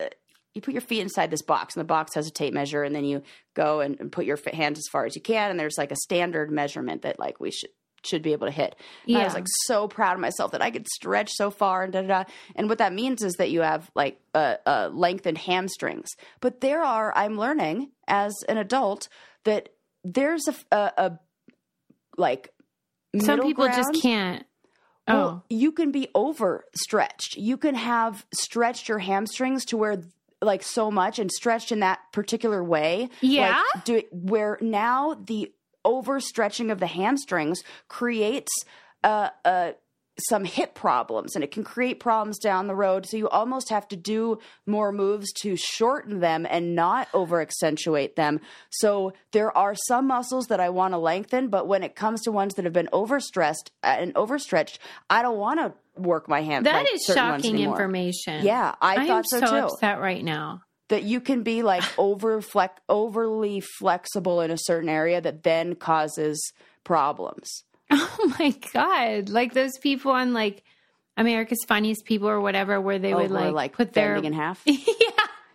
Uh, 0.00 0.06
you 0.54 0.60
put 0.60 0.74
your 0.74 0.80
feet 0.80 1.00
inside 1.00 1.30
this 1.30 1.42
box, 1.42 1.74
and 1.74 1.80
the 1.80 1.86
box 1.86 2.14
has 2.14 2.28
a 2.28 2.30
tape 2.30 2.54
measure, 2.54 2.84
and 2.84 2.94
then 2.94 3.04
you 3.04 3.22
go 3.54 3.80
and, 3.80 3.98
and 3.98 4.12
put 4.12 4.26
your 4.26 4.38
hands 4.52 4.78
as 4.78 4.86
far 4.90 5.04
as 5.04 5.16
you 5.16 5.22
can, 5.22 5.50
and 5.50 5.58
there's 5.58 5.76
like 5.76 5.90
a 5.90 5.96
standard 5.96 6.50
measurement 6.50 7.02
that 7.02 7.18
like 7.18 7.40
we 7.40 7.50
should 7.50 7.70
should 8.06 8.22
be 8.22 8.32
able 8.32 8.46
to 8.46 8.52
hit. 8.52 8.76
And 9.06 9.16
I 9.18 9.24
was 9.24 9.34
like 9.34 9.46
so 9.66 9.88
proud 9.88 10.14
of 10.14 10.20
myself 10.20 10.52
that 10.52 10.62
I 10.62 10.70
could 10.70 10.86
stretch 10.88 11.30
so 11.32 11.50
far 11.50 11.82
and 11.84 11.92
da 11.92 12.02
da 12.02 12.06
da. 12.06 12.24
And 12.56 12.68
what 12.68 12.78
that 12.78 12.92
means 12.92 13.22
is 13.22 13.34
that 13.34 13.50
you 13.50 13.60
have 13.62 13.90
like 13.94 14.20
uh, 14.34 14.56
uh, 14.66 14.90
lengthened 14.92 15.38
hamstrings. 15.38 16.10
But 16.40 16.60
there 16.60 16.82
are, 16.82 17.12
I'm 17.16 17.38
learning 17.38 17.90
as 18.06 18.34
an 18.48 18.58
adult 18.58 19.08
that 19.44 19.70
there's 20.04 20.46
a, 20.48 20.54
a, 20.76 20.92
a 20.98 21.18
like 22.16 22.52
Some 23.20 23.40
people 23.40 23.66
ground. 23.66 23.76
just 23.92 24.02
can't. 24.02 24.44
Well, 25.06 25.28
Oh, 25.28 25.42
you 25.50 25.72
can 25.72 25.90
be 25.90 26.08
overstretched. 26.14 27.36
You 27.36 27.56
can 27.56 27.74
have 27.74 28.24
stretched 28.34 28.88
your 28.88 28.98
hamstrings 29.00 29.64
to 29.66 29.76
where 29.76 30.02
like 30.40 30.62
so 30.62 30.90
much 30.90 31.18
and 31.18 31.30
stretched 31.30 31.72
in 31.72 31.80
that 31.80 32.00
particular 32.12 32.62
way. 32.62 33.08
Yeah? 33.20 33.62
Like, 33.74 33.84
do, 33.84 34.02
where 34.12 34.58
now 34.60 35.14
the 35.14 35.52
overstretching 35.84 36.70
of 36.70 36.80
the 36.80 36.86
hamstrings 36.86 37.62
creates 37.88 38.52
uh, 39.02 39.30
uh, 39.44 39.72
some 40.18 40.44
hip 40.44 40.74
problems 40.74 41.34
and 41.34 41.42
it 41.42 41.50
can 41.50 41.64
create 41.64 41.98
problems 41.98 42.38
down 42.38 42.66
the 42.66 42.74
road. 42.74 43.06
So 43.06 43.16
you 43.16 43.28
almost 43.28 43.70
have 43.70 43.88
to 43.88 43.96
do 43.96 44.38
more 44.66 44.92
moves 44.92 45.32
to 45.42 45.56
shorten 45.56 46.20
them 46.20 46.46
and 46.48 46.74
not 46.74 47.08
over 47.12 47.40
accentuate 47.40 48.16
them. 48.16 48.40
So 48.70 49.12
there 49.32 49.56
are 49.56 49.74
some 49.74 50.06
muscles 50.06 50.46
that 50.46 50.60
I 50.60 50.68
want 50.68 50.94
to 50.94 50.98
lengthen, 50.98 51.48
but 51.48 51.66
when 51.66 51.82
it 51.82 51.96
comes 51.96 52.22
to 52.22 52.32
ones 52.32 52.54
that 52.54 52.64
have 52.64 52.74
been 52.74 52.88
overstressed 52.92 53.70
uh, 53.82 53.96
and 53.98 54.16
overstretched, 54.16 54.78
I 55.10 55.22
don't 55.22 55.38
want 55.38 55.60
to 55.60 55.74
work 56.00 56.28
my 56.28 56.42
hand. 56.42 56.66
that 56.66 56.86
is 56.92 57.04
shocking 57.04 57.58
information. 57.58 58.44
Yeah, 58.44 58.74
I, 58.80 58.96
I 58.96 59.06
thought 59.06 59.24
am 59.32 59.40
so, 59.40 59.40
too 59.40 59.66
upset 59.66 60.00
right 60.00 60.24
now. 60.24 60.62
That 60.88 61.02
you 61.04 61.20
can 61.20 61.42
be 61.42 61.62
like 61.62 61.82
over 61.98 62.40
flex, 62.40 62.80
overly 62.88 63.60
flexible 63.60 64.40
in 64.40 64.50
a 64.50 64.58
certain 64.58 64.88
area 64.88 65.20
that 65.20 65.42
then 65.42 65.74
causes 65.74 66.52
problems. 66.84 67.64
Oh 67.90 68.34
my 68.38 68.50
god! 68.72 69.28
Like 69.28 69.52
those 69.52 69.76
people 69.78 70.10
on 70.12 70.32
like 70.32 70.62
America's 71.16 71.62
Funniest 71.68 72.04
People 72.06 72.28
or 72.28 72.40
whatever, 72.40 72.80
where 72.80 72.98
they 72.98 73.12
Oh, 73.12 73.18
would 73.18 73.30
like, 73.30 73.52
like 73.52 73.72
put 73.74 73.92
their 73.92 74.16
in 74.16 74.32
half. 74.32 74.60
yeah, 74.66 74.76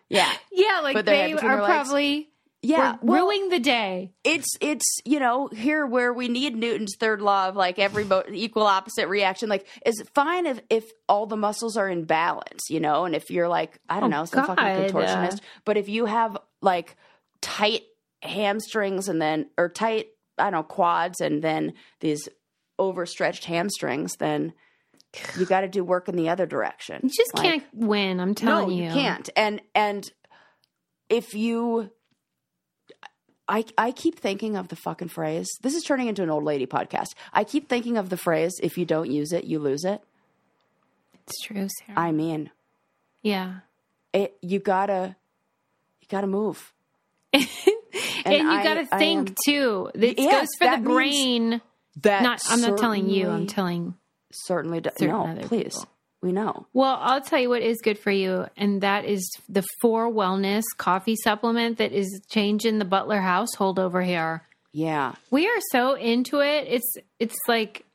Yeah, 0.09 0.31
yeah, 0.51 0.79
like 0.81 1.05
they 1.05 1.33
are 1.33 1.57
probably 1.65 2.28
yeah. 2.61 2.97
Well, 3.01 3.25
ruining 3.25 3.49
the 3.49 3.59
day. 3.59 4.11
it's 4.23 4.47
it's 4.61 4.85
you 5.05 5.19
know 5.19 5.47
here 5.47 5.85
where 5.85 6.11
we 6.13 6.27
need 6.27 6.55
Newton's 6.55 6.95
third 6.99 7.21
law 7.21 7.47
of 7.47 7.55
like 7.55 7.79
every 7.79 8.03
mo- 8.03 8.23
equal 8.31 8.63
opposite 8.63 9.07
reaction. 9.07 9.49
Like, 9.49 9.67
is 9.85 10.03
fine 10.13 10.45
if 10.45 10.59
if 10.69 10.91
all 11.07 11.25
the 11.25 11.37
muscles 11.37 11.77
are 11.77 11.87
in 11.89 12.05
balance, 12.05 12.69
you 12.69 12.79
know, 12.79 13.05
and 13.05 13.15
if 13.15 13.29
you're 13.29 13.47
like 13.47 13.79
I 13.89 13.99
don't 13.99 14.13
Oh, 14.13 14.17
know 14.19 14.25
some 14.25 14.45
fucking 14.45 14.63
God. 14.63 14.91
contortionist, 14.91 15.39
but 15.65 15.77
if 15.77 15.87
you 15.89 16.05
have 16.05 16.37
like 16.61 16.95
tight 17.41 17.83
hamstrings 18.21 19.07
and 19.07 19.21
then 19.21 19.49
or 19.57 19.69
tight 19.69 20.07
I 20.37 20.43
don't 20.43 20.51
know 20.53 20.63
quads 20.63 21.21
and 21.21 21.41
then 21.41 21.73
these 22.01 22.27
overstretched 22.77 23.45
hamstrings, 23.45 24.15
then 24.19 24.53
you 25.37 25.45
got 25.45 25.61
to 25.61 25.67
do 25.67 25.83
work 25.83 26.07
in 26.07 26.15
the 26.15 26.29
other 26.29 26.45
direction. 26.45 26.99
You 27.03 27.09
just 27.09 27.35
Like- 27.35 27.43
can't 27.43 27.63
win. 27.73 28.19
I'm 28.19 28.35
telling 28.35 28.69
no, 28.69 28.75
you, 28.75 28.83
you 28.83 28.89
can't. 28.91 29.29
And 29.35 29.61
and 29.73 30.03
if 31.09 31.33
you 31.33 31.91
I 33.49 33.65
I 33.77 33.91
keep 33.91 34.19
thinking 34.19 34.55
of 34.55 34.67
the 34.69 34.75
fucking 34.77 35.07
phrase. 35.09 35.49
This 35.61 35.73
is 35.75 35.83
turning 35.83 36.07
into 36.07 36.23
an 36.23 36.29
old 36.29 36.43
lady 36.43 36.65
podcast. 36.67 37.15
I 37.33 37.43
keep 37.43 37.67
thinking 37.67 37.97
of 37.97 38.09
the 38.09 38.17
phrase 38.17 38.53
if 38.61 38.77
you 38.77 38.85
don't 38.85 39.09
use 39.11 39.33
it, 39.33 39.43
you 39.43 39.59
lose 39.59 39.83
it. 39.83 40.01
It's 41.27 41.39
true, 41.41 41.67
Sarah. 41.85 41.99
I 41.99 42.11
mean, 42.11 42.51
yeah, 43.21 43.59
it 44.13 44.37
you 44.41 44.59
got 44.59 44.85
to 44.87 45.15
you 46.01 46.07
got 46.09 46.21
to 46.21 46.27
move. 46.27 46.73
and, 47.33 47.43
you 48.25 48.49
I- 48.49 48.63
got 48.63 48.75
to 48.75 48.85
think 48.97 49.29
am- 49.29 49.35
too. 49.45 49.91
This 49.95 50.15
Yes, 50.17 50.41
goes 50.41 50.47
for 50.69 50.77
the 50.77 50.83
brain. 50.83 51.61
That 52.03 52.23
Not, 52.23 52.39
I'm 52.49 52.61
not 52.61 52.77
telling 52.77 53.09
you. 53.09 53.27
I'm 53.27 53.45
telling. 53.47 53.95
certainly 54.31 54.79
do- 54.79 54.89
certain 54.97 55.35
no, 55.35 55.41
please. 55.47 55.73
people. 55.75 55.89
We 56.21 56.31
know. 56.33 56.67
Well, 56.73 56.97
I'll 57.01 57.21
tell 57.21 57.39
you 57.39 57.47
what 57.49 57.61
is 57.61 57.79
good 57.81 57.97
for 57.97 58.11
you, 58.11 58.47
and 58.57 58.81
that 58.81 59.05
is 59.05 59.29
the 59.47 59.63
Four 59.81 60.11
Wellness 60.11 60.63
coffee 60.77 61.15
supplement 61.15 61.77
that 61.77 61.93
is 61.93 62.21
changing 62.29 62.77
the 62.79 62.85
Butler 62.85 63.21
household 63.21 63.79
over 63.79 64.01
here. 64.01 64.43
Yeah. 64.73 65.13
We 65.31 65.47
are 65.47 65.59
so 65.71 65.93
into 65.93 66.41
it. 66.41 66.65
It's 66.67 66.93
it's 67.19 67.37
like 67.47 67.85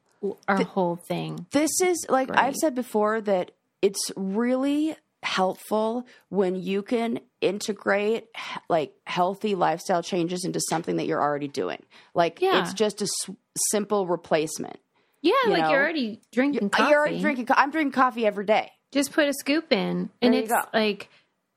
our 0.48 0.62
whole 0.64 0.96
thing. 0.96 1.46
This 1.50 1.70
is 1.82 2.06
like 2.08 2.30
Right. 2.30 2.38
I've 2.38 2.54
said 2.56 2.74
before 2.74 3.20
that 3.20 3.50
it's 3.82 4.10
really 4.16 4.96
helpful 5.22 6.06
when 6.30 6.54
you 6.56 6.82
can 6.82 7.20
integrate 7.42 8.26
like 8.68 8.94
healthy 9.06 9.54
lifestyle 9.54 10.02
changes 10.02 10.44
into 10.44 10.60
something 10.68 10.96
that 10.96 11.06
you're 11.06 11.20
already 11.22 11.48
doing. 11.48 11.82
Like 12.14 12.40
Yeah. 12.40 12.62
it's 12.62 12.72
just 12.74 13.02
a 13.02 13.04
s- 13.04 13.36
simple 13.70 14.06
replacement. 14.06 14.78
Yeah, 15.24 15.32
You 15.46 15.50
like 15.50 15.62
know, 15.62 15.70
you're 15.70 15.80
already 15.80 16.20
drinking 16.32 16.70
coffee. 16.70 16.90
You're 16.90 17.00
already 17.00 17.20
drinking. 17.20 17.46
co- 17.46 17.54
I'm 17.56 17.70
drinking 17.70 17.92
coffee 17.92 18.26
every 18.26 18.44
day. 18.44 18.70
Just 18.92 19.12
put 19.12 19.26
a 19.26 19.32
scoop 19.32 19.72
in, 19.72 20.10
and 20.22 20.34
There 20.34 20.42
it's 20.42 20.52
like 20.72 21.08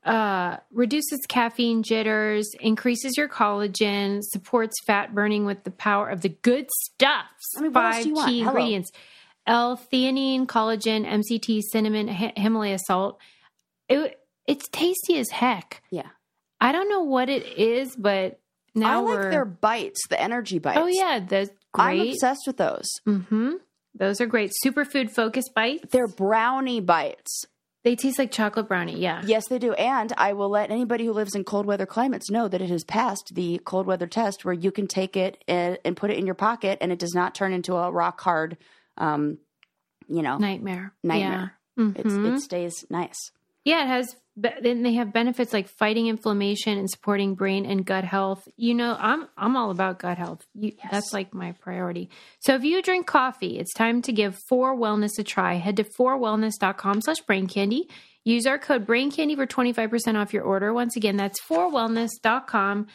uh, 0.04 0.56
reduces 0.72 1.20
caffeine 1.28 1.82
jitters, 1.82 2.50
increases 2.60 3.16
your 3.16 3.28
collagen, 3.28 4.20
supports 4.22 4.74
fat 4.86 5.14
burning 5.14 5.44
with 5.44 5.62
the 5.64 5.70
power 5.70 6.08
of 6.08 6.22
the 6.22 6.30
good 6.30 6.66
stuffs. 6.70 7.46
I 7.56 7.60
mean, 7.60 7.72
what 7.72 7.84
else 7.84 7.94
Five 7.96 8.02
do 8.04 8.08
you 8.08 8.14
want? 8.16 8.28
key 8.30 8.40
ingredients: 8.40 8.90
L-theanine, 9.46 10.46
collagen, 10.46 11.06
MCT, 11.06 11.60
cinnamon, 11.72 12.08
Hi- 12.08 12.32
Himalaya 12.36 12.78
salt. 12.78 13.18
It, 13.88 14.18
it's 14.46 14.68
tasty 14.68 15.18
as 15.18 15.30
heck. 15.30 15.82
Yeah. 15.90 16.08
I 16.60 16.72
don't 16.72 16.88
know 16.88 17.02
what 17.02 17.28
it 17.28 17.46
is, 17.58 17.94
but 17.96 18.40
now 18.74 19.06
I 19.06 19.14
like 19.14 19.30
their 19.30 19.44
bites, 19.44 20.06
the 20.08 20.20
energy 20.20 20.58
bites. 20.58 20.78
oh 20.80 20.86
yeah, 20.86 21.20
that's 21.74 21.86
I'm 21.88 22.00
obsessed 22.00 22.42
with 22.46 22.56
those. 22.56 22.86
Mm-hmm. 23.06 23.52
Those 23.94 24.20
are 24.20 24.26
great. 24.26 24.52
Superfood 24.64 25.10
focus 25.10 25.44
bites. 25.54 25.84
They're 25.90 26.08
brownie 26.08 26.80
bites. 26.80 27.44
They 27.84 27.94
taste 27.96 28.18
like 28.18 28.30
chocolate 28.32 28.68
brownie. 28.68 28.98
Yeah. 28.98 29.22
Yes, 29.24 29.48
they 29.48 29.58
do. 29.58 29.72
And 29.74 30.12
I 30.18 30.32
will 30.34 30.50
let 30.50 30.70
anybody 30.70 31.06
who 31.06 31.12
lives 31.12 31.34
in 31.34 31.44
cold 31.44 31.64
weather 31.64 31.86
climates 31.86 32.30
know 32.30 32.48
that 32.48 32.60
it 32.60 32.70
has 32.70 32.84
passed 32.84 33.32
the 33.34 33.60
cold 33.64 33.86
weather 33.86 34.06
test 34.06 34.44
where 34.44 34.52
you 34.54 34.70
can 34.70 34.86
take 34.88 35.16
it 35.16 35.42
and, 35.48 35.78
and 35.84 35.96
put 35.96 36.10
it 36.10 36.18
in 36.18 36.26
your 36.26 36.34
pocket 36.34 36.78
and 36.80 36.92
it 36.92 36.98
does 36.98 37.14
not 37.14 37.34
turn 37.34 37.52
into 37.52 37.74
a 37.76 37.90
rock 37.90 38.20
hard, 38.20 38.56
um, 38.98 39.38
you 40.08 40.22
know, 40.22 40.36
Nightmare. 40.38 40.92
Nightmare. 41.02 41.54
Yeah. 41.76 41.92
it's, 41.96 42.12
Mhm. 42.14 42.34
it 42.36 42.40
stays 42.40 42.84
nice. 42.90 43.30
yeah, 43.64 43.84
it 43.84 43.88
has. 43.88 44.16
Be- 44.40 44.60
Then 44.62 44.82
they 44.82 44.94
have 44.94 45.12
benefits 45.12 45.52
like 45.52 45.68
fighting 45.68 46.06
inflammation 46.06 46.78
and 46.78 46.88
supporting 46.90 47.34
brain 47.34 47.66
and 47.66 47.84
gut 47.84 48.04
health. 48.04 48.48
You 48.56 48.74
know, 48.74 48.96
I'm 48.98 49.28
I'm 49.36 49.56
all 49.56 49.70
about 49.70 49.98
gut 49.98 50.18
health. 50.18 50.46
You, 50.54 50.72
That's 50.90 51.12
like 51.12 51.34
my 51.34 51.52
priority. 51.52 52.10
So 52.40 52.54
if 52.54 52.64
you 52.64 52.82
drink 52.82 53.06
coffee, 53.06 53.58
it's 53.58 53.74
time 53.74 54.02
to 54.02 54.12
give 54.12 54.38
Four 54.48 54.76
Wellness 54.76 55.18
a 55.18 55.24
try. 55.24 55.54
Head 55.54 55.76
to 55.76 55.84
fourwellness.com 55.84 57.02
slash 57.02 57.20
brain 57.20 57.46
candy. 57.46 57.88
Use 58.24 58.46
our 58.46 58.58
code 58.58 58.86
brain 58.86 59.10
candy 59.10 59.36
for 59.36 59.46
25% 59.46 60.20
off 60.20 60.34
your 60.34 60.42
order. 60.42 60.74
Once 60.74 60.96
again, 60.96 61.16
that's 61.16 61.40
fourwellness.com 61.40 62.86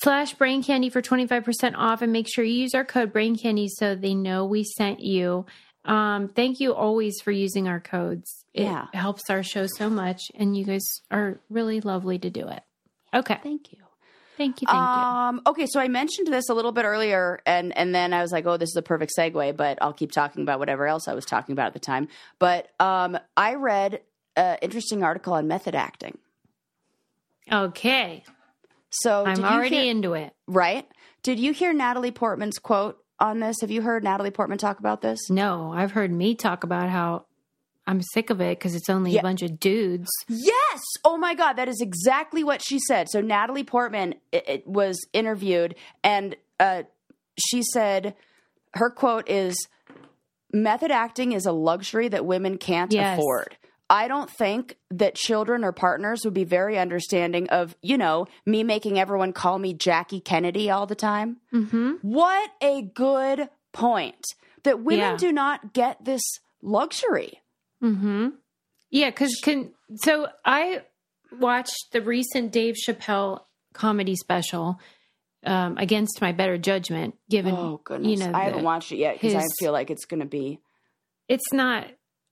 slash 0.00 0.34
brain 0.34 0.62
candy 0.62 0.90
for 0.90 1.02
25% 1.02 1.74
off 1.76 2.02
and 2.02 2.12
make 2.12 2.28
sure 2.32 2.44
you 2.44 2.54
use 2.62 2.74
our 2.74 2.84
code 2.84 3.12
brain 3.12 3.36
candy 3.36 3.68
so 3.68 3.94
they 3.94 4.14
know 4.14 4.44
we 4.46 4.62
sent 4.64 5.00
you 5.00 5.44
um, 5.84 6.28
thank 6.28 6.60
you 6.60 6.74
always 6.74 7.20
for 7.20 7.32
using 7.32 7.66
our 7.66 7.80
codes 7.80 8.37
it 8.54 8.62
Yeah. 8.64 8.86
helps 8.94 9.28
our 9.30 9.42
show 9.42 9.66
so 9.66 9.88
much 9.90 10.22
and 10.34 10.56
you 10.56 10.64
guys 10.64 10.86
are 11.10 11.38
really 11.50 11.80
lovely 11.80 12.18
to 12.18 12.30
do 12.30 12.48
it 12.48 12.62
okay 13.14 13.38
Thank 13.42 13.72
you. 13.72 13.78
thank 14.36 14.60
you 14.62 14.66
thank 14.66 14.76
Um, 14.96 15.40
okay, 15.46 15.66
so 15.66 15.80
I 15.80 15.88
mentioned 15.88 16.28
this 16.28 16.48
a 16.48 16.54
little 16.54 16.70
bit 16.72 16.84
earlier, 16.84 17.40
and 17.44 17.76
and 17.76 17.92
then 17.94 18.12
I 18.12 18.22
was 18.22 18.30
like, 18.32 18.46
oh, 18.46 18.56
this 18.56 18.68
is 18.70 18.76
a 18.76 18.82
perfect 18.82 19.12
segue, 19.18 19.56
but 19.56 19.78
I'll 19.82 19.92
keep 19.92 20.12
talking 20.12 20.42
about 20.42 20.58
whatever 20.60 20.86
else 20.86 21.08
I 21.08 21.14
was 21.14 21.24
talking 21.24 21.52
about 21.54 21.68
at 21.68 21.72
the 21.72 21.80
time. 21.80 22.06
But 22.38 22.68
um, 22.78 23.18
I 23.36 23.54
read 23.54 24.00
an 24.36 24.58
interesting 24.62 25.02
article 25.02 25.32
on 25.32 25.48
method 25.48 25.74
acting. 25.74 26.18
okay 27.50 28.24
So 28.90 29.24
i'm 29.26 29.44
already 29.44 29.76
hear- 29.82 29.90
into 29.90 30.14
it 30.14 30.32
right. 30.46 30.86
Did 31.24 31.40
you 31.40 31.52
hear 31.52 31.72
Natalie 31.72 32.12
Portman's 32.12 32.58
quote 32.60 32.96
on 33.18 33.40
this? 33.40 33.56
Have 33.60 33.72
you 33.72 33.82
heard 33.82 34.04
Natalie 34.04 34.30
Portman 34.30 34.58
talk 34.58 34.78
about 34.78 35.00
this? 35.02 35.18
no 35.30 35.72
i've 35.74 35.92
heard 35.92 36.12
me 36.12 36.34
talk 36.34 36.62
about 36.64 36.88
how 36.88 37.24
i'm 37.88 38.00
sick 38.14 38.30
of 38.30 38.40
it 38.40 38.58
because 38.58 38.74
it's 38.76 38.88
only 38.88 39.10
Yeah. 39.12 39.20
a 39.20 39.22
bunch 39.22 39.42
of 39.42 39.58
dudes 39.58 40.08
Yes. 40.28 40.80
Oh 41.04 41.16
my 41.16 41.34
God, 41.34 41.54
that 41.54 41.68
is 41.68 41.80
exactly 41.80 42.44
what 42.44 42.62
she 42.62 42.78
said. 42.78 43.08
So 43.10 43.20
Natalie 43.20 43.64
Portman 43.64 44.14
it, 44.30 44.44
it 44.48 44.66
was 44.66 44.96
interviewed, 45.12 45.74
and 46.04 46.36
uh, 46.60 46.84
she 47.36 47.62
said 47.74 48.14
her 48.74 48.90
quote 48.90 49.28
is, 49.28 49.56
"Method 50.52 50.90
acting 50.90 51.32
is 51.32 51.46
a 51.46 51.52
luxury 51.52 52.08
that 52.08 52.24
women 52.24 52.58
can't 52.58 52.92
Yes. 52.92 53.18
afford." 53.18 53.56
I 53.90 54.06
don't 54.06 54.30
think 54.30 54.76
that 54.90 55.14
children 55.14 55.64
or 55.64 55.72
partners 55.72 56.20
would 56.24 56.34
be 56.34 56.44
very 56.44 56.78
understanding 56.78 57.48
of, 57.48 57.74
you 57.82 57.96
know, 57.96 58.26
me 58.44 58.62
making 58.62 58.98
everyone 58.98 59.32
call 59.32 59.58
me 59.58 59.72
Jackie 59.72 60.20
Kennedy 60.20 60.68
all 60.70 60.86
the 60.86 60.94
time. 60.94 61.38
mm-hmm 61.52 61.92
What 62.02 62.50
a 62.60 62.82
good 62.82 63.48
point 63.72 64.22
that 64.64 64.80
women 64.84 65.12
Yeah. 65.12 65.16
do 65.16 65.32
not 65.32 65.72
get 65.72 66.04
this 66.04 66.22
luxury. 66.62 67.40
Mm-hmm. 67.82 68.28
Yeah, 68.90 69.10
because 69.10 69.38
can 69.42 69.72
so 69.96 70.28
I 70.44 70.82
watched 71.38 71.92
the 71.92 72.00
recent 72.00 72.52
Dave 72.52 72.74
Chappelle 72.76 73.40
comedy 73.74 74.16
special 74.16 74.80
um, 75.44 75.76
against 75.78 76.20
my 76.20 76.32
better 76.32 76.58
judgment. 76.58 77.14
Given 77.30 77.54
Oh 77.54 77.80
goodness, 77.84 78.10
you 78.10 78.16
know, 78.26 78.32
I 78.36 78.44
haven't 78.44 78.60
the- 78.60 78.64
watched 78.64 78.92
it 78.92 78.96
yet 78.96 79.14
because 79.20 79.34
I 79.34 79.44
feel 79.58 79.72
like 79.72 79.90
it's 79.90 80.04
going 80.06 80.20
to 80.20 80.26
be. 80.26 80.60
it's 81.28 81.52
not 81.52 81.86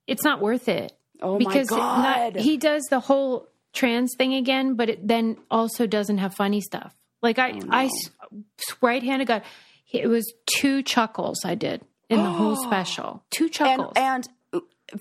it's 0.07 0.25
not 0.25 0.41
worth 0.41 0.69
it 0.69 0.93
Oh 1.21 1.38
because 1.38 1.71
my 1.71 1.76
god! 1.76 2.35
not, 2.35 2.43
he 2.43 2.57
does 2.57 2.83
the 2.91 3.00
whole 3.00 3.49
trans 3.73 4.15
thing 4.17 4.35
again, 4.35 4.75
but 4.75 4.88
it 4.88 5.07
then 5.07 5.37
also 5.50 5.87
doesn't 5.87 6.19
have 6.19 6.35
funny 6.35 6.61
stuff. 6.61 6.95
Like 7.23 7.38
I, 7.38 7.53
Oh, 7.53 7.69
I 7.71 7.91
right 8.81 9.03
handed 9.03 9.29
God, 9.29 9.43
it 9.93 10.07
was 10.09 10.33
two 10.47 10.83
chuckles 10.83 11.38
I 11.45 11.55
did 11.55 11.83
in 12.09 12.23
the 12.23 12.31
whole 12.31 12.57
special. 12.65 13.23
Two 13.31 13.45
and 13.45 13.53
chuckles. 13.53 13.93
and 13.97 14.29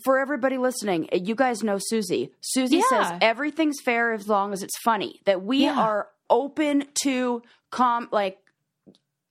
for 0.03 0.19
everybody 0.19 0.57
listening, 0.57 1.09
uh, 1.13 1.17
you 1.17 1.35
guys 1.35 1.63
know 1.63 1.77
Susie. 1.79 2.31
Susie 2.41 2.77
Yeah. 2.77 2.83
says 2.89 3.17
everything's 3.21 3.79
fair 3.81 4.13
as 4.13 4.27
long 4.27 4.53
as 4.53 4.63
it's 4.63 4.77
funny. 4.83 5.21
That 5.25 5.43
we 5.43 5.63
Yeah. 5.65 5.79
are 5.79 6.07
open 6.29 6.85
to 7.03 7.41
com 7.71 8.07
like. 8.11 8.39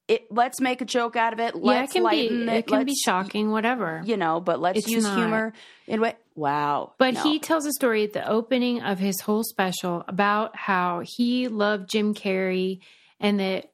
It, 0.06 0.30
let's 0.30 0.60
make 0.60 0.82
a 0.82 0.84
joke 0.84 1.16
out 1.16 1.32
of 1.32 1.40
it. 1.40 1.54
yeah, 1.54 1.60
it 1.60 1.64
Let's 1.64 1.92
can 1.94 2.02
be 2.02 2.04
lighten 2.04 2.48
it 2.50 2.66
can 2.66 2.80
let's, 2.84 3.02
shocking, 3.02 3.50
whatever. 3.50 4.02
You 4.04 4.18
know, 4.18 4.38
but 4.38 4.60
let's 4.60 4.80
It's 4.80 4.88
use 4.90 5.02
not. 5.04 5.16
humor 5.16 5.54
in 5.86 6.02
what. 6.02 6.18
Wow! 6.34 6.92
But 6.98 7.14
No. 7.14 7.22
he 7.22 7.38
tells 7.38 7.64
a 7.64 7.72
story 7.72 8.04
at 8.04 8.12
the 8.12 8.28
opening 8.28 8.82
of 8.82 8.98
his 8.98 9.18
whole 9.22 9.42
special 9.44 10.04
about 10.06 10.54
how 10.56 11.02
he 11.06 11.48
loved 11.48 11.88
Jim 11.90 12.12
Carrey 12.12 12.80
and 13.18 13.40
that 13.40 13.72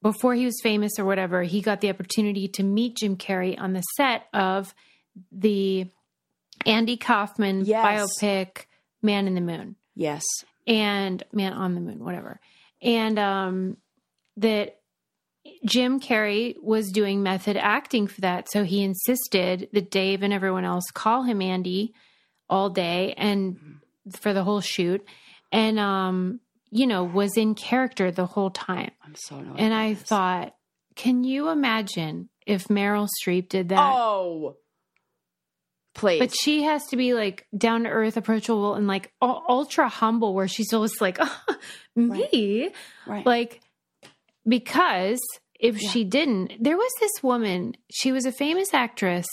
before 0.00 0.34
he 0.34 0.44
was 0.44 0.60
famous 0.62 0.92
or 0.96 1.04
whatever, 1.04 1.42
he 1.42 1.60
got 1.60 1.80
the 1.80 1.90
opportunity 1.90 2.46
to 2.46 2.62
meet 2.62 2.98
Jim 2.98 3.16
Carrey 3.16 3.58
on 3.60 3.72
the 3.72 3.82
set 3.96 4.26
of 4.32 4.74
the 5.32 5.86
Andy 6.66 6.96
Kaufman 6.96 7.64
Yes. 7.64 7.84
biopic 8.22 8.66
Man 9.02 9.26
in 9.26 9.34
the 9.34 9.40
Moon 9.40 9.76
yes, 9.94 10.22
and 10.66 11.22
Man 11.32 11.52
on 11.52 11.74
the 11.74 11.80
Moon, 11.80 12.02
whatever. 12.04 12.40
And 12.80 13.18
um, 13.18 13.76
that 14.38 14.78
Jim 15.66 16.00
Carrey 16.00 16.54
was 16.62 16.90
doing 16.90 17.22
method 17.22 17.56
acting 17.56 18.06
for 18.06 18.20
that. 18.22 18.50
So 18.50 18.64
he 18.64 18.82
insisted 18.82 19.68
that 19.72 19.90
Dave 19.90 20.22
and 20.22 20.32
everyone 20.32 20.64
else 20.64 20.84
call 20.92 21.22
him 21.22 21.42
Andy 21.42 21.94
all 22.48 22.70
day 22.70 23.14
and 23.16 23.58
for 24.12 24.32
the 24.32 24.42
whole 24.44 24.60
shoot. 24.60 25.06
And, 25.52 25.78
um, 25.78 26.40
you 26.70 26.86
know, 26.86 27.04
was 27.04 27.36
in 27.36 27.54
character 27.54 28.10
the 28.10 28.26
whole 28.26 28.50
time. 28.50 28.90
I'm 29.04 29.14
so 29.14 29.36
annoyed. 29.36 29.60
And 29.60 29.72
I 29.72 29.94
this. 29.94 30.02
thought, 30.02 30.54
can 30.96 31.24
you 31.24 31.50
imagine 31.50 32.28
if 32.46 32.64
Meryl 32.68 33.08
Streep 33.22 33.48
did 33.48 33.68
that? 33.70 33.94
oh, 33.94 34.56
please, 35.94 36.18
But 36.20 36.34
she 36.34 36.62
has 36.62 36.86
to 36.86 36.96
be 36.96 37.14
like 37.14 37.46
down 37.56 37.84
to 37.84 37.88
earth, 37.88 38.16
approachable, 38.16 38.74
and 38.74 38.86
like 38.86 39.12
u- 39.22 39.40
ultra 39.48 39.88
humble, 39.88 40.34
where 40.34 40.48
she's 40.48 40.72
always 40.72 41.00
like, 41.00 41.18
oh, 41.20 41.56
me, 41.96 42.70
right? 43.06 43.24
like 43.24 43.60
because 44.46 45.20
if 45.58 45.78
she 45.78 46.04
didn't, 46.04 46.52
there 46.60 46.76
was 46.76 46.92
this 47.00 47.22
woman. 47.22 47.76
She 47.90 48.12
was 48.12 48.26
a 48.26 48.32
famous 48.32 48.74
actress, 48.74 49.26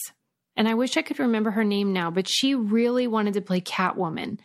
and 0.55 0.67
I 0.67 0.75
wish 0.75 0.97
I 0.97 1.01
could 1.01 1.19
remember 1.19 1.51
her 1.51 1.63
name 1.63 1.93
now, 1.93 2.11
but 2.11 2.27
she 2.29 2.55
really 2.55 3.07
wanted 3.07 3.33
to 3.33 3.41
play 3.41 3.61
Catwoman. 3.61 4.39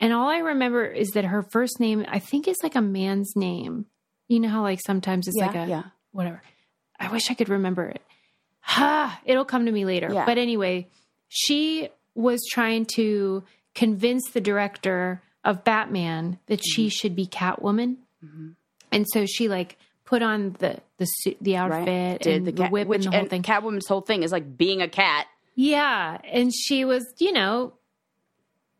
And 0.00 0.12
all 0.12 0.28
I 0.28 0.38
remember 0.38 0.84
is 0.84 1.10
that 1.10 1.24
her 1.24 1.42
first 1.42 1.80
name, 1.80 2.04
I 2.08 2.18
think, 2.18 2.46
is 2.48 2.56
like 2.62 2.74
a 2.74 2.80
man's 2.80 3.32
name. 3.36 3.86
You 4.28 4.40
know 4.40 4.48
how 4.48 4.62
like 4.62 4.80
sometimes 4.84 5.28
it's 5.28 5.36
yeah, 5.38 5.46
like 5.46 5.56
a 5.56 5.66
yeah. 5.66 5.82
whatever. 6.12 6.42
I 6.98 7.10
wish 7.10 7.30
I 7.30 7.34
could 7.34 7.48
remember 7.48 7.88
it. 7.88 8.02
Ha! 8.60 9.20
It'll 9.24 9.44
come 9.44 9.66
to 9.66 9.72
me 9.72 9.84
later. 9.84 10.10
Yeah. 10.12 10.24
But 10.24 10.38
anyway, 10.38 10.88
she 11.36 11.88
was 12.14 12.40
trying 12.52 12.86
to 12.94 13.42
convince 13.74 14.30
the 14.30 14.40
director 14.40 15.20
of 15.44 15.64
Batman 15.64 16.38
that 16.46 16.60
Mm-hmm. 16.60 16.70
she 16.72 16.88
should 16.88 17.16
be 17.16 17.26
Catwoman, 17.26 17.96
and 18.92 19.06
so 19.12 19.26
she 19.26 19.48
like 19.48 19.76
put 20.04 20.22
on 20.22 20.54
the 20.60 20.78
the 20.98 21.06
suit, 21.06 21.36
the 21.40 21.56
outfit, 21.56 21.88
Right. 21.88 22.20
Did 22.20 22.36
and 22.36 22.46
the, 22.46 22.52
the, 22.52 22.66
whip, 22.68 22.86
which, 22.86 23.04
and 23.04 23.06
the 23.06 23.10
whole 23.10 23.20
and 23.22 23.30
thing. 23.30 23.42
Catwoman's 23.42 23.88
whole 23.88 24.00
thing 24.00 24.22
is 24.22 24.30
like 24.30 24.56
being 24.56 24.80
a 24.80 24.88
cat. 24.88 25.26
yeah, 25.56 26.18
and 26.24 26.52
she 26.54 26.84
was, 26.84 27.04
you 27.18 27.32
know, 27.32 27.72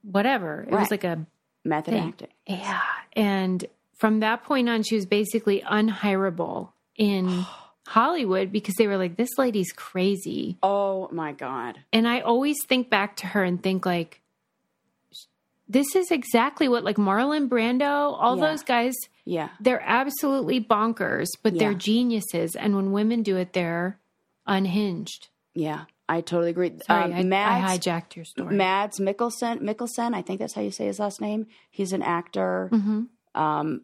whatever. 0.02 0.62
It 0.62 0.72
Right. 0.72 0.80
was 0.80 0.90
like 0.90 1.04
a 1.04 1.26
Method 1.64 1.94
thing. 1.94 2.08
acting. 2.08 2.28
Yeah. 2.46 2.80
And 3.14 3.64
from 3.98 4.20
that 4.20 4.44
point 4.44 4.68
on, 4.68 4.82
she 4.82 4.94
was 4.94 5.06
basically 5.06 5.60
unhirable 5.62 6.70
in 6.96 7.26
Hollywood 7.86 8.50
because 8.52 8.74
they 8.76 8.86
were 8.86 8.96
like, 8.96 9.16
this 9.16 9.30
lady's 9.38 9.72
crazy. 9.72 10.56
Oh 10.62 11.08
my 11.12 11.32
god. 11.32 11.80
And 11.92 12.08
I 12.08 12.20
always 12.20 12.56
think 12.66 12.88
back 12.90 13.16
to 13.16 13.26
her 13.28 13.44
and 13.44 13.62
think 13.62 13.84
like, 13.86 14.20
this 15.68 15.94
is 15.96 16.10
exactly 16.10 16.68
what 16.68 16.84
like 16.84 16.96
Marlon 16.96 17.48
Brando, 17.48 18.16
all 18.18 18.36
Yeah. 18.38 18.46
those 18.50 18.62
guys, 18.62 18.94
Yeah. 19.24 19.48
they're 19.60 19.82
absolutely 19.84 20.60
bonkers, 20.60 21.28
but 21.42 21.58
they're 21.58 21.74
geniuses. 21.74 22.54
And 22.54 22.76
when 22.76 22.92
women 22.92 23.22
do 23.22 23.36
it, 23.36 23.52
they're 23.54 23.98
unhinged. 24.46 25.28
Yeah. 25.54 25.84
I 26.06 26.20
totally 26.20 26.50
agree. 26.50 26.70
Sorry, 26.86 27.04
Um, 27.14 27.32
I, 27.32 27.56
I 27.56 27.78
hijacked 27.78 28.14
your 28.14 28.26
story. 28.26 28.54
Mads 28.54 29.00
Mikkelsen, 29.00 29.60
Mikkelsen, 29.62 30.14
I 30.14 30.20
think 30.20 30.38
that's 30.38 30.52
how 30.52 30.60
you 30.60 30.70
say 30.70 30.84
his 30.84 30.98
last 30.98 31.18
name. 31.20 31.46
He's 31.70 31.94
an 31.94 32.02
actor. 32.02 32.68
hmm 32.70 33.04
Um, 33.34 33.82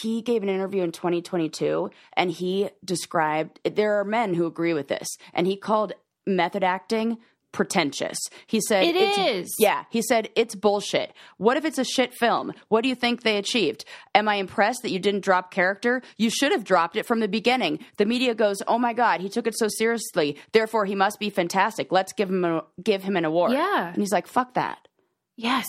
he 0.00 0.22
gave 0.22 0.42
an 0.42 0.48
interview 0.48 0.82
in 0.82 0.92
2022 0.92 1.90
and 2.14 2.30
he 2.30 2.70
described 2.84 3.60
there 3.64 3.98
are 4.00 4.04
men 4.04 4.34
who 4.34 4.46
agree 4.46 4.72
with 4.74 4.88
this 4.88 5.06
and 5.32 5.46
he 5.46 5.56
called 5.56 5.92
method 6.26 6.64
acting 6.64 7.18
pretentious. 7.52 8.18
He 8.48 8.60
said 8.60 8.84
It 8.84 8.96
it's- 8.96 9.18
is. 9.46 9.54
Yeah, 9.60 9.84
he 9.88 10.02
said 10.02 10.28
it's 10.34 10.56
bullshit. 10.56 11.12
What 11.36 11.56
if 11.56 11.64
it's 11.64 11.78
a 11.78 11.84
shit 11.84 12.12
film? 12.12 12.52
What 12.68 12.82
do 12.82 12.88
you 12.88 12.96
think 12.96 13.22
they 13.22 13.36
achieved? 13.36 13.84
Am 14.12 14.28
I 14.28 14.36
impressed 14.36 14.82
that 14.82 14.90
you 14.90 14.98
didn't 14.98 15.20
drop 15.22 15.52
character? 15.52 16.02
You 16.16 16.30
should 16.30 16.50
have 16.50 16.64
dropped 16.64 16.96
it 16.96 17.06
from 17.06 17.20
the 17.20 17.28
beginning. 17.28 17.78
The 17.96 18.06
media 18.06 18.34
goes, 18.34 18.60
"Oh 18.66 18.78
my 18.78 18.92
god, 18.92 19.20
he 19.20 19.28
took 19.28 19.46
it 19.46 19.56
so 19.56 19.68
seriously. 19.68 20.36
Therefore 20.50 20.84
he 20.84 20.96
must 20.96 21.20
be 21.20 21.30
fantastic. 21.30 21.92
Let's 21.92 22.12
give 22.12 22.28
him 22.28 22.44
a, 22.44 22.64
give 22.82 23.04
him 23.04 23.16
an 23.16 23.24
award." 23.24 23.52
Yeah. 23.52 23.86
And 23.88 23.98
he's 23.98 24.10
like, 24.12 24.26
"Fuck 24.26 24.54
that." 24.54 24.88
Yes. 25.36 25.66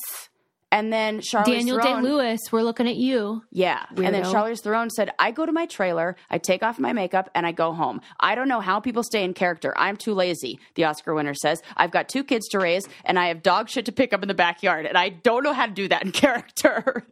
And 0.76 0.92
then 0.92 1.22
Charlize 1.22 1.46
Daniel 1.46 1.78
Day 1.78 2.02
Lewis, 2.02 2.42
we're 2.52 2.62
looking 2.62 2.86
at 2.86 2.98
you. 2.98 3.44
yeah. 3.50 3.86
And 3.96 4.14
then 4.14 4.24
Weirdo. 4.24 4.34
Charlize 4.34 4.62
Theron 4.62 4.90
said, 4.90 5.10
I 5.18 5.32
go 5.32 5.46
to 5.46 5.54
my 5.54 5.68
trailer, 5.68 6.18
I 6.30 6.38
take 6.38 6.64
off 6.64 6.80
my 6.80 6.92
makeup, 6.92 7.30
and 7.34 7.46
I 7.46 7.54
go 7.54 7.72
home. 7.72 8.02
I 8.20 8.36
don't 8.36 8.50
know 8.50 8.60
how 8.60 8.82
people 8.82 9.02
stay 9.02 9.24
in 9.24 9.34
character. 9.34 9.74
I'm 9.78 9.96
too 9.96 10.14
lazy, 10.14 10.60
the 10.76 10.84
Oscar 10.84 11.16
winner 11.16 11.34
says. 11.34 11.64
I've 11.78 11.92
got 11.92 12.10
two 12.10 12.26
kids 12.26 12.50
to 12.50 12.60
raise, 12.60 12.90
and 13.06 13.18
I 13.18 13.30
have 13.30 13.42
dog 13.42 13.70
shit 13.70 13.86
to 13.86 13.94
pick 13.94 14.12
up 14.12 14.22
in 14.22 14.28
the 14.28 14.34
backyard, 14.34 14.86
and 14.86 14.98
I 14.98 15.08
don't 15.08 15.44
know 15.44 15.54
how 15.54 15.66
to 15.66 15.72
do 15.72 15.88
that 15.88 16.04
in 16.04 16.12
character. 16.26 17.08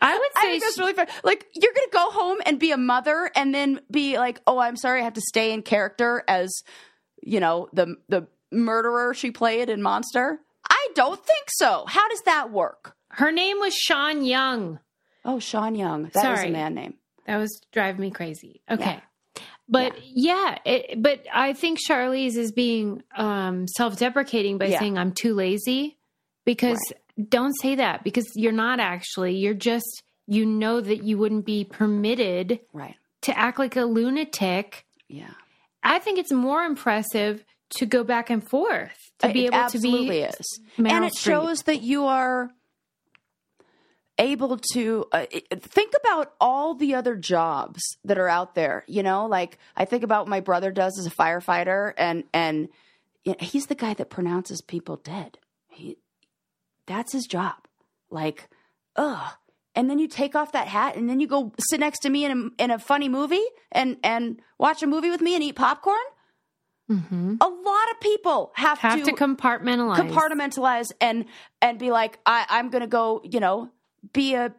I 0.00 0.18
would 0.18 0.30
I 0.36 0.42
say 0.42 0.50
think 0.50 0.64
that's 0.64 0.78
really 0.80 0.94
fair. 0.94 1.06
Like, 1.22 1.46
you're 1.54 1.72
going 1.72 1.86
to 1.86 1.92
go 1.92 2.10
home 2.10 2.38
and 2.44 2.58
be 2.58 2.72
a 2.72 2.76
mother 2.76 3.30
and 3.36 3.54
then 3.54 3.80
be 3.88 4.18
like, 4.18 4.40
oh, 4.48 4.58
I'm 4.58 4.76
sorry, 4.76 5.00
I 5.00 5.04
have 5.04 5.14
to 5.14 5.20
stay 5.20 5.52
in 5.52 5.62
character 5.62 6.24
as, 6.26 6.64
you 7.22 7.38
know, 7.38 7.68
the, 7.72 7.94
the 8.08 8.26
murderer 8.50 9.14
she 9.14 9.30
played 9.30 9.70
in 9.70 9.80
Monster? 9.80 10.40
I 10.70 10.88
don't 10.94 11.24
think 11.24 11.46
so. 11.48 11.84
How 11.86 12.08
does 12.08 12.22
that 12.22 12.50
work? 12.50 12.94
her 13.12 13.32
name 13.32 13.58
was 13.58 13.74
Sean 13.74 14.22
Young. 14.22 14.78
Oh, 15.24 15.38
Sean 15.38 15.74
Young. 15.74 16.04
That 16.14 16.22
Sorry. 16.22 16.48
a 16.48 16.52
man 16.52 16.74
name. 16.74 16.94
That 17.26 17.38
was 17.38 17.60
driving 17.72 18.00
me 18.02 18.10
crazy. 18.10 18.60
Okay. 18.70 19.00
But 19.68 19.94
yeah, 20.04 20.58
it, 20.64 21.02
but 21.02 21.26
I 21.32 21.52
think 21.54 21.78
Charlize 21.78 22.36
is 22.36 22.52
being 22.52 23.02
um, 23.16 23.66
self-deprecating 23.66 24.58
by 24.58 24.66
Yeah. 24.66 24.78
saying 24.78 24.98
I'm 24.98 25.12
too 25.12 25.34
lazy 25.34 25.98
because 26.44 26.78
don't 27.28 27.54
say 27.60 27.74
that 27.76 28.04
because 28.04 28.26
you're 28.34 28.52
not 28.52 28.78
actually. 28.78 29.36
You're 29.36 29.54
just 29.54 30.02
you 30.26 30.44
know 30.46 30.80
that 30.80 31.02
you 31.02 31.18
wouldn't 31.18 31.44
be 31.46 31.64
permitted 31.64 32.60
Right. 32.72 32.96
to 33.22 33.36
act 33.36 33.58
like 33.58 33.76
a 33.76 33.82
lunatic. 33.84 34.86
Yeah. 35.08 35.30
I 35.82 35.98
think 35.98 36.18
it's 36.18 36.32
more 36.32 36.62
impressive 36.62 37.44
to 37.76 37.86
go 37.86 38.02
back 38.04 38.30
and 38.30 38.46
forth 38.46 39.12
to 39.18 39.32
be 39.32 39.44
It 39.46 39.54
able 39.54 39.68
to 39.68 39.78
be 39.78 39.88
absolutely 39.88 40.20
is. 40.22 40.60
Meryl 40.78 40.90
and 40.90 41.04
it 41.04 41.12
Streep. 41.12 41.18
shows 41.24 41.62
that 41.62 41.82
you 41.82 42.06
are 42.06 42.50
able 44.18 44.58
to 44.72 45.04
uh, 45.12 45.26
think 45.60 45.92
about 46.02 46.32
all 46.40 46.74
the 46.74 46.94
other 46.94 47.14
jobs 47.14 47.80
that 48.04 48.18
are 48.18 48.28
out 48.28 48.54
there 48.54 48.84
you 48.88 49.02
know? 49.02 49.26
Like 49.26 49.58
i 49.76 49.84
think 49.84 50.02
about 50.02 50.24
what 50.24 50.30
my 50.30 50.40
brother 50.40 50.70
does 50.72 50.98
as 50.98 51.06
a 51.06 51.10
firefighter 51.10 51.92
and 51.96 52.24
and 52.32 52.68
you 53.24 53.32
know, 53.32 53.38
he's 53.40 53.66
the 53.66 53.74
guy 53.74 53.94
that 53.94 54.08
pronounces 54.10 54.60
people 54.62 54.96
dead. 54.96 55.38
He 55.68 55.98
that's 56.86 57.12
his 57.12 57.26
job. 57.26 57.56
Like 58.10 58.48
ugh. 58.96 59.32
And 59.74 59.88
then 59.88 59.98
you 60.00 60.08
take 60.08 60.34
off 60.34 60.52
that 60.52 60.66
hat 60.66 60.96
and 60.96 61.08
then 61.08 61.20
you 61.20 61.28
go 61.28 61.52
sit 61.70 61.78
next 61.78 62.00
to 62.00 62.08
me 62.10 62.24
in 62.24 62.52
a, 62.58 62.62
in 62.64 62.70
a 62.72 62.78
funny 62.78 63.08
movie 63.08 63.44
and 63.70 63.98
and 64.02 64.40
watch 64.58 64.82
a 64.82 64.86
movie 64.86 65.10
with 65.10 65.20
me 65.20 65.34
and 65.34 65.44
eat 65.44 65.54
popcorn 65.56 65.96
Mhm. 66.90 67.36
a 67.40 67.46
lot 67.48 67.90
of 67.92 68.00
people 68.00 68.50
have, 68.54 68.78
have 68.78 69.02
to 69.04 69.12
compartmentalize. 69.12 69.96
compartmentalize 69.98 70.90
and 71.02 71.26
and 71.60 71.78
be 71.78 71.90
like 71.90 72.18
I, 72.24 72.46
i'm 72.48 72.70
gonna 72.70 72.86
go 72.86 73.20
you 73.24 73.40
know 73.40 73.68
be 74.14 74.34
a 74.34 74.54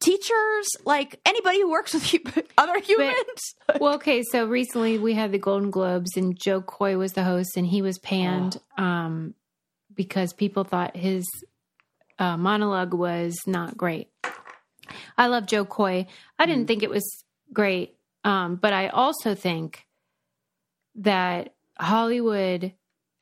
teachers 0.00 0.66
like 0.84 1.18
anybody 1.24 1.60
who 1.60 1.70
works 1.70 1.94
with 1.94 2.52
other 2.58 2.78
humans 2.80 3.54
well, 3.80 3.94
okay, 3.94 4.22
so 4.22 4.46
recently 4.46 4.98
we 4.98 5.14
had 5.14 5.32
the 5.32 5.38
Golden 5.38 5.70
Globes 5.70 6.16
and 6.16 6.38
Jo 6.38 6.60
Koy 6.60 6.96
was 6.98 7.14
the 7.14 7.24
host 7.24 7.56
and 7.56 7.66
he 7.66 7.80
was 7.82 7.98
panned 7.98 8.58
Oh. 8.78 8.82
um, 8.84 9.34
because 9.94 10.32
people 10.32 10.64
thought 10.64 10.96
his 10.96 11.24
uh, 12.18 12.36
monologue 12.36 12.92
was 12.94 13.34
not 13.46 13.76
great. 13.76 14.08
I 15.16 15.26
love 15.28 15.46
Jo 15.46 15.64
Koy. 15.64 16.06
I 16.38 16.44
Mm. 16.44 16.46
didn't 16.48 16.66
think 16.66 16.82
it 16.82 16.90
was 16.90 17.24
great, 17.52 17.96
um, 18.24 18.56
but 18.56 18.72
I 18.72 18.88
also 18.88 19.34
think 19.34 19.86
that 20.96 21.54
Hollywood 21.78 22.72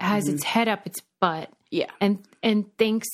has 0.00 0.24
Mm-hmm. 0.24 0.34
its 0.34 0.44
head 0.44 0.66
up 0.68 0.84
its 0.86 1.00
butt 1.20 1.48
yeah 1.70 1.90
and 2.00 2.18
and 2.42 2.76
thinks 2.76 3.06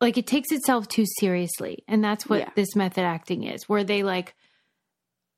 like 0.00 0.18
it 0.18 0.26
takes 0.26 0.50
itself 0.50 0.88
too 0.88 1.04
seriously 1.20 1.84
and 1.86 2.02
that's 2.02 2.28
what 2.28 2.40
Yeah. 2.40 2.50
this 2.56 2.74
method 2.74 3.02
acting 3.02 3.44
is 3.44 3.68
where 3.68 3.84
they 3.84 4.02
like 4.02 4.34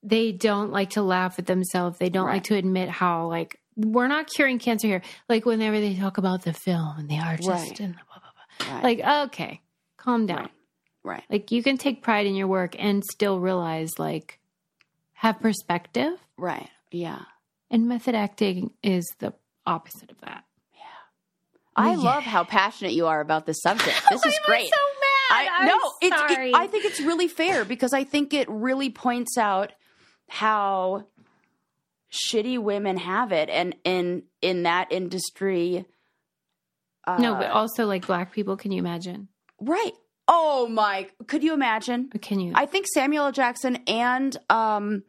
they 0.03 0.33
don't 0.33 0.73
like 0.73 0.91
to 0.91 1.03
laugh 1.03 1.39
at 1.39 1.45
themselves 1.47 1.99
they 1.99 2.09
don't 2.09 2.25
Right. 2.27 2.35
like 2.35 2.45
to 2.45 2.55
admit 2.57 2.89
how 2.89 3.27
like 3.29 3.61
we're 3.77 4.09
not 4.09 4.27
curing 4.35 4.59
cancer 4.59 4.87
here 4.87 5.03
like 5.29 5.45
whenever 5.45 5.79
they 5.79 5.95
talk 5.97 6.17
about 6.19 6.43
the 6.45 6.55
film 6.55 6.95
and 6.99 7.09
the 7.11 7.19
artist 7.19 7.49
Right. 7.49 7.81
and 7.81 7.95
blah, 7.95 8.19
blah, 8.21 8.67
blah. 8.67 8.75
right 8.77 8.83
like 9.05 9.29
okay 9.29 9.61
calm 9.99 10.25
down 10.25 10.39
Right. 10.39 10.51
right 11.05 11.25
like 11.29 11.51
you 11.53 11.63
can 11.63 11.77
take 11.77 12.03
pride 12.03 12.25
in 12.27 12.35
your 12.35 12.49
work 12.49 12.75
and 12.79 13.05
still 13.05 13.39
realize 13.39 13.91
like 13.99 14.41
have 15.13 15.39
perspective 15.41 16.15
right 16.39 16.71
yeah 16.91 17.21
and 17.71 17.87
method 17.89 18.15
acting 18.15 18.71
is 18.83 19.05
the 19.19 19.33
opposite 19.67 20.11
of 20.11 20.21
that 20.23 20.45
Yeah. 20.75 20.81
i 21.77 21.91
Yeah. 21.91 21.97
love 21.97 22.23
how 22.25 22.45
passionate 22.45 22.93
you 22.93 23.07
are 23.07 23.21
about 23.21 23.47
this 23.47 23.61
subject 23.63 24.01
this 24.11 24.25
is 24.25 24.39
great 24.45 24.65
so 24.69 24.77
mad 25.01 25.07
I, 25.33 25.65
no, 25.67 25.77
it's. 26.03 26.21
It, 26.33 26.55
I 26.57 26.67
think 26.67 26.85
it's 26.87 26.99
really 27.01 27.29
fair 27.29 27.65
because 27.65 27.93
I 27.93 28.03
think 28.03 28.35
it 28.35 28.49
really 28.51 28.91
points 28.91 29.39
out 29.39 29.71
how 30.29 31.07
shitty 32.11 32.59
women 32.59 32.97
have 32.97 33.31
it, 33.31 33.49
and 33.49 33.77
in 33.85 34.25
in 34.43 34.65
that 34.65 34.91
industry. 34.91 35.85
Uh, 37.07 37.19
no 37.19 37.35
but 37.37 37.51
also 37.53 37.87
like 37.87 38.07
black 38.09 38.33
people 38.33 38.57
can 38.57 38.73
you 38.73 38.81
imagine 38.81 39.29
right. 39.61 39.93
Oh 40.27 40.67
my! 40.67 41.07
Could 41.29 41.45
you 41.45 41.55
imagine? 41.55 42.11
Can 42.21 42.41
you 42.41 42.51
I 42.57 42.67
think 42.67 42.87
Samuel 42.93 43.27
L. 43.27 43.33
Jackson 43.33 43.77
and 43.87 44.37
um, 44.51 45.05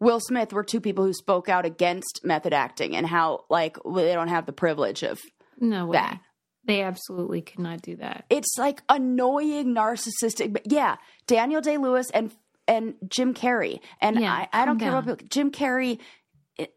Will 0.00 0.20
Smith 0.20 0.52
were 0.52 0.62
two 0.64 0.80
people 0.80 1.04
who 1.04 1.12
spoke 1.12 1.48
out 1.48 1.64
against 1.64 2.20
method 2.24 2.52
acting 2.52 2.94
and 2.96 3.06
how 3.06 3.44
like 3.50 3.76
they 3.84 4.12
don't 4.14 4.28
have 4.28 4.46
the 4.46 4.52
privilege 4.52 5.02
of. 5.02 5.18
No 5.60 5.86
way. 5.86 5.98
that. 5.98 6.20
They 6.64 6.82
absolutely 6.82 7.40
could 7.42 7.58
not 7.60 7.82
do 7.82 7.96
that. 7.96 8.24
It's 8.30 8.56
like 8.58 8.82
annoying, 8.88 9.74
narcissistic. 9.74 10.52
But 10.52 10.70
yeah, 10.70 10.96
Daniel 11.26 11.60
Day 11.60 11.78
Lewis 11.78 12.10
and 12.10 12.30
and 12.68 12.94
Jim 13.08 13.32
Carrey, 13.34 13.80
and 14.00 14.20
Yeah, 14.20 14.32
I, 14.32 14.48
I 14.52 14.66
don't 14.66 14.78
care 14.78 14.90
down. 14.90 15.02
about 15.02 15.28
Jim 15.30 15.50
Carrey 15.50 15.98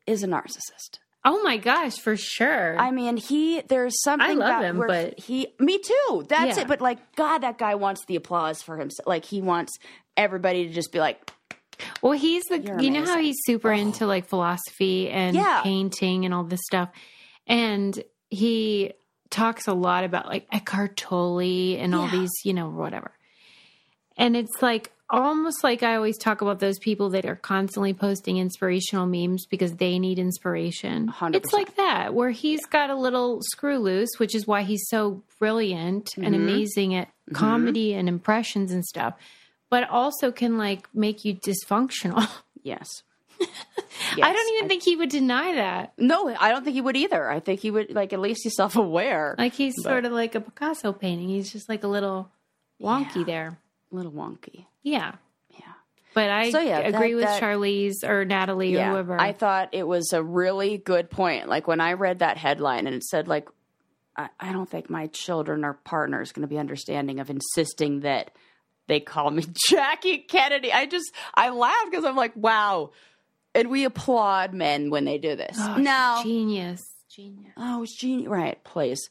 is 0.07 0.23
a 0.23 0.27
narcissist. 0.27 0.99
Oh 1.25 1.43
my 1.43 1.57
gosh, 1.57 1.97
for 1.97 2.15
sure. 2.17 2.77
I 2.79 2.89
mean, 2.91 3.17
he 3.17 3.61
there's 3.67 4.01
something 4.01 4.27
I 4.29 4.33
love 4.33 4.49
about 4.49 4.63
him, 4.63 4.77
but- 4.87 5.19
he 5.19 5.47
me 5.59 5.77
too. 5.79 6.25
That's 6.29 6.57
Yeah. 6.57 6.63
it. 6.63 6.67
But 6.67 6.81
like, 6.81 7.15
God, 7.15 7.39
that 7.39 7.57
guy 7.57 7.75
wants 7.75 8.05
the 8.05 8.15
applause 8.15 8.61
for 8.63 8.77
himself. 8.77 9.05
Like 9.05 9.25
he 9.25 9.41
wants 9.41 9.73
everybody 10.17 10.67
to 10.67 10.73
just 10.73 10.91
be 10.91 10.99
like, 10.99 11.29
well, 12.01 12.13
he's 12.13 12.43
the 12.45 12.59
You're 12.59 12.79
you 12.79 12.89
know 12.91 13.05
how 13.05 13.19
he's 13.19 13.37
super 13.45 13.71
into 13.71 14.05
like 14.05 14.27
philosophy 14.27 15.09
and 15.09 15.35
Yeah. 15.35 15.61
painting 15.63 16.25
and 16.25 16.33
all 16.33 16.43
this 16.43 16.61
stuff. 16.65 16.89
And 17.47 18.01
he 18.29 18.93
talks 19.29 19.67
a 19.67 19.73
lot 19.73 20.03
about 20.03 20.27
like 20.27 20.47
Eckhart 20.51 20.95
Tolle 20.97 21.39
and 21.77 21.93
all 21.95 22.05
Yeah. 22.05 22.11
these, 22.11 22.31
you 22.45 22.53
know, 22.53 22.69
whatever. 22.69 23.11
And 24.17 24.35
it's 24.35 24.61
like 24.61 24.91
almost 25.09 25.61
like 25.63 25.83
I 25.83 25.95
always 25.95 26.17
talk 26.17 26.41
about 26.41 26.59
those 26.59 26.79
people 26.79 27.09
that 27.09 27.25
are 27.25 27.35
constantly 27.35 27.93
posting 27.93 28.37
inspirational 28.37 29.05
memes 29.07 29.45
because 29.45 29.73
they 29.75 29.99
need 29.99 30.17
inspiration. 30.19 31.07
100%. 31.09 31.35
It's 31.35 31.51
like 31.53 31.75
that, 31.75 32.13
where 32.13 32.29
he's 32.29 32.65
got 32.65 32.89
a 32.89 32.95
little 32.95 33.39
screw 33.51 33.77
loose, 33.77 34.09
which 34.17 34.33
is 34.35 34.47
why 34.47 34.61
he's 34.63 34.87
so 34.87 35.21
brilliant 35.39 36.07
and 36.15 36.27
Mm-hmm. 36.27 36.33
amazing 36.35 36.95
at 36.95 37.09
comedy 37.33 37.93
and 37.93 38.07
impressions 38.07 38.71
and 38.71 38.85
stuff, 38.85 39.15
but 39.71 39.89
also 39.89 40.31
can 40.31 40.59
like 40.59 40.87
make 40.93 41.25
you 41.25 41.33
dysfunctional. 41.33 42.29
yes. 42.61 43.01
I 43.41 44.33
don't 44.33 44.55
even 44.57 44.69
think 44.69 44.83
he 44.83 44.95
would 44.95 45.09
deny 45.09 45.55
that. 45.55 45.93
No, 45.97 46.27
I 46.39 46.51
don't 46.51 46.63
think 46.63 46.75
he 46.75 46.81
would 46.81 46.95
either. 46.97 47.27
I 47.27 47.39
think 47.39 47.59
he 47.61 47.71
would 47.71 47.91
like 47.91 48.13
at 48.13 48.19
least 48.19 48.41
he's 48.43 48.55
self 48.55 48.75
aware. 48.75 49.33
Like 49.39 49.53
he's 49.53 49.81
sort 49.81 50.05
of 50.05 50.11
like 50.11 50.35
a 50.35 50.41
Picasso 50.41 50.93
painting. 50.93 51.29
He's 51.29 51.51
just 51.51 51.67
like 51.67 51.83
a 51.83 51.87
little 51.87 52.29
wonky 52.79 53.15
Yeah. 53.15 53.23
there. 53.23 53.57
a 53.91 53.95
little 53.95 54.11
wonky. 54.11 54.65
Yeah. 54.83 55.13
Yeah. 55.49 55.73
But 56.13 56.29
I 56.29 56.51
So, 56.51 56.59
yeah, 56.59 56.79
agree 56.79 57.11
that- 57.13 57.15
with 57.15 57.25
that- 57.25 57.41
Charlize 57.41 58.03
or 58.07 58.25
Natalie 58.25 58.75
or 58.77 58.83
whoever. 58.89 59.19
I 59.19 59.31
thought 59.33 59.69
it 59.71 59.87
was 59.87 60.11
a 60.13 60.21
really 60.21 60.77
good 60.77 61.09
point. 61.09 61.47
Like 61.49 61.67
when 61.67 61.81
I 61.81 61.93
read 61.93 62.19
that 62.19 62.37
headline 62.37 62.85
and 62.85 62.95
it 62.95 63.03
said 63.03 63.27
like 63.27 63.49
I, 64.15 64.27
I 64.39 64.51
don't 64.51 64.69
think 64.69 64.89
my 64.89 65.07
children 65.07 65.63
or 65.65 65.73
partner 65.73 66.21
is 66.21 66.31
going 66.33 66.41
to 66.43 66.47
be 66.47 66.57
understanding 66.59 67.19
of 67.21 67.29
insisting 67.29 68.01
that 68.01 68.31
they 68.87 68.99
call 68.99 69.31
me 69.31 69.45
Jackie 69.69 70.19
Kennedy. 70.19 70.71
I 70.73 70.85
just 70.85 71.11
I 71.33 71.49
laugh 71.49 71.85
because 71.89 72.05
I'm 72.05 72.15
like, 72.15 72.35
wow. 72.35 72.91
And 73.53 73.69
we 73.69 73.83
applaud 73.83 74.53
men 74.53 74.89
when 74.89 75.03
they 75.05 75.17
do 75.17 75.35
this. 75.35 75.57
Oh, 75.59 75.75
now, 75.77 76.23
genius, 76.23 76.81
genius. 77.13 77.51
oh, 77.57 77.83
it's 77.83 77.97
genius. 77.97 78.29
Right, 78.29 78.63
please. 78.63 79.09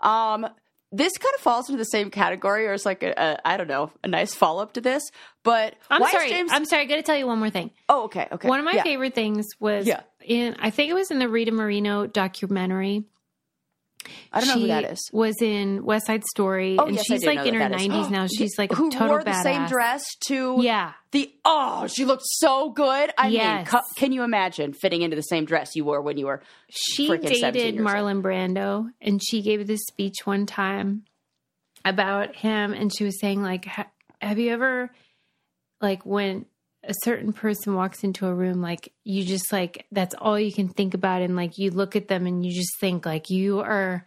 Um, 0.00 0.46
this 0.94 1.16
kind 1.16 1.34
of 1.34 1.40
falls 1.40 1.68
into 1.68 1.78
the 1.78 1.84
same 1.84 2.10
category, 2.10 2.66
or 2.66 2.72
it's 2.74 2.84
like 2.86 3.02
a, 3.02 3.12
a 3.16 3.48
I 3.48 3.56
don't 3.56 3.68
know, 3.68 3.90
a 4.04 4.08
nice 4.08 4.34
follow 4.34 4.62
up 4.62 4.74
to 4.74 4.80
this. 4.80 5.02
But 5.42 5.74
I'm 5.90 6.02
sorry. 6.10 6.28
James? 6.30 6.50
I'm 6.52 6.64
sorry. 6.64 6.82
I 6.82 6.84
got 6.86 6.96
to 6.96 7.02
tell 7.02 7.16
you 7.16 7.26
one 7.26 7.38
more 7.38 7.50
thing. 7.50 7.70
oh, 7.88 8.04
okay, 8.04 8.28
okay. 8.32 8.48
One 8.48 8.58
of 8.58 8.64
my 8.64 8.72
Yeah. 8.72 8.82
favorite 8.82 9.14
things 9.14 9.46
was 9.60 9.86
Yeah. 9.86 10.00
in 10.24 10.56
I 10.58 10.70
think 10.70 10.90
it 10.90 10.94
was 10.94 11.10
in 11.10 11.18
the 11.18 11.28
Rita 11.28 11.52
Moreno 11.52 12.06
documentary. 12.06 13.04
I 14.32 14.40
don't 14.40 14.48
know 14.48 14.60
who 14.60 14.66
that 14.68 14.84
is. 14.84 14.98
Was 15.12 15.36
in 15.40 15.84
West 15.84 16.06
Side 16.06 16.24
Story, 16.24 16.76
Oh, 16.78 16.86
and 16.86 16.96
yes, 16.96 17.04
she's 17.06 17.24
like 17.24 17.44
in 17.46 17.54
her 17.54 17.68
nineties 17.68 18.08
now. 18.10 18.26
She's 18.26 18.56
like 18.58 18.72
a 18.72 18.74
who 18.74 18.90
total 18.90 19.08
wore 19.16 19.24
the 19.24 19.30
badass. 19.30 19.42
same 19.42 19.66
dress 19.66 20.02
to 20.28 20.56
Yeah, 20.60 20.92
the 21.12 21.32
oh 21.44 21.86
she 21.86 22.04
looked 22.04 22.22
so 22.24 22.70
good 22.70 23.10
i 23.18 23.24
mean 23.24 23.32
Yes. 23.34 23.68
cu- 23.68 23.78
can 23.96 24.12
you 24.12 24.22
imagine 24.22 24.72
fitting 24.72 25.02
into 25.02 25.14
the 25.16 25.22
same 25.22 25.44
dress 25.44 25.76
you 25.76 25.84
wore 25.84 26.00
when 26.00 26.16
you 26.16 26.26
were 26.26 26.42
she 26.70 27.08
freaking 27.08 27.34
17 27.34 27.40
dated 27.52 27.74
years 27.74 27.86
old. 27.86 27.88
Marlon 27.88 28.22
Brando, 28.22 28.90
and 29.00 29.20
she 29.22 29.42
gave 29.42 29.66
this 29.66 29.82
speech 29.86 30.24
one 30.24 30.46
time 30.46 31.04
about 31.84 32.34
him, 32.36 32.72
and 32.72 32.92
she 32.96 33.04
was 33.04 33.18
saying 33.20 33.42
like, 33.42 33.66
"Have 34.20 34.38
you 34.38 34.50
ever 34.52 34.90
like 35.80 36.06
when?" 36.06 36.46
A 36.84 36.94
certain 37.04 37.32
person 37.32 37.74
walks 37.74 38.02
into 38.02 38.26
a 38.26 38.34
room, 38.34 38.60
like 38.60 38.92
you 39.04 39.24
just 39.24 39.52
like 39.52 39.86
that's 39.92 40.14
all 40.18 40.38
you 40.38 40.52
can 40.52 40.68
think 40.68 40.94
about, 40.94 41.22
and 41.22 41.36
like 41.36 41.58
you 41.58 41.70
look 41.70 41.94
at 41.94 42.08
them 42.08 42.26
and 42.26 42.44
you 42.44 42.52
just 42.52 42.78
think 42.80 43.06
like 43.06 43.30
you 43.30 43.60
are 43.60 44.04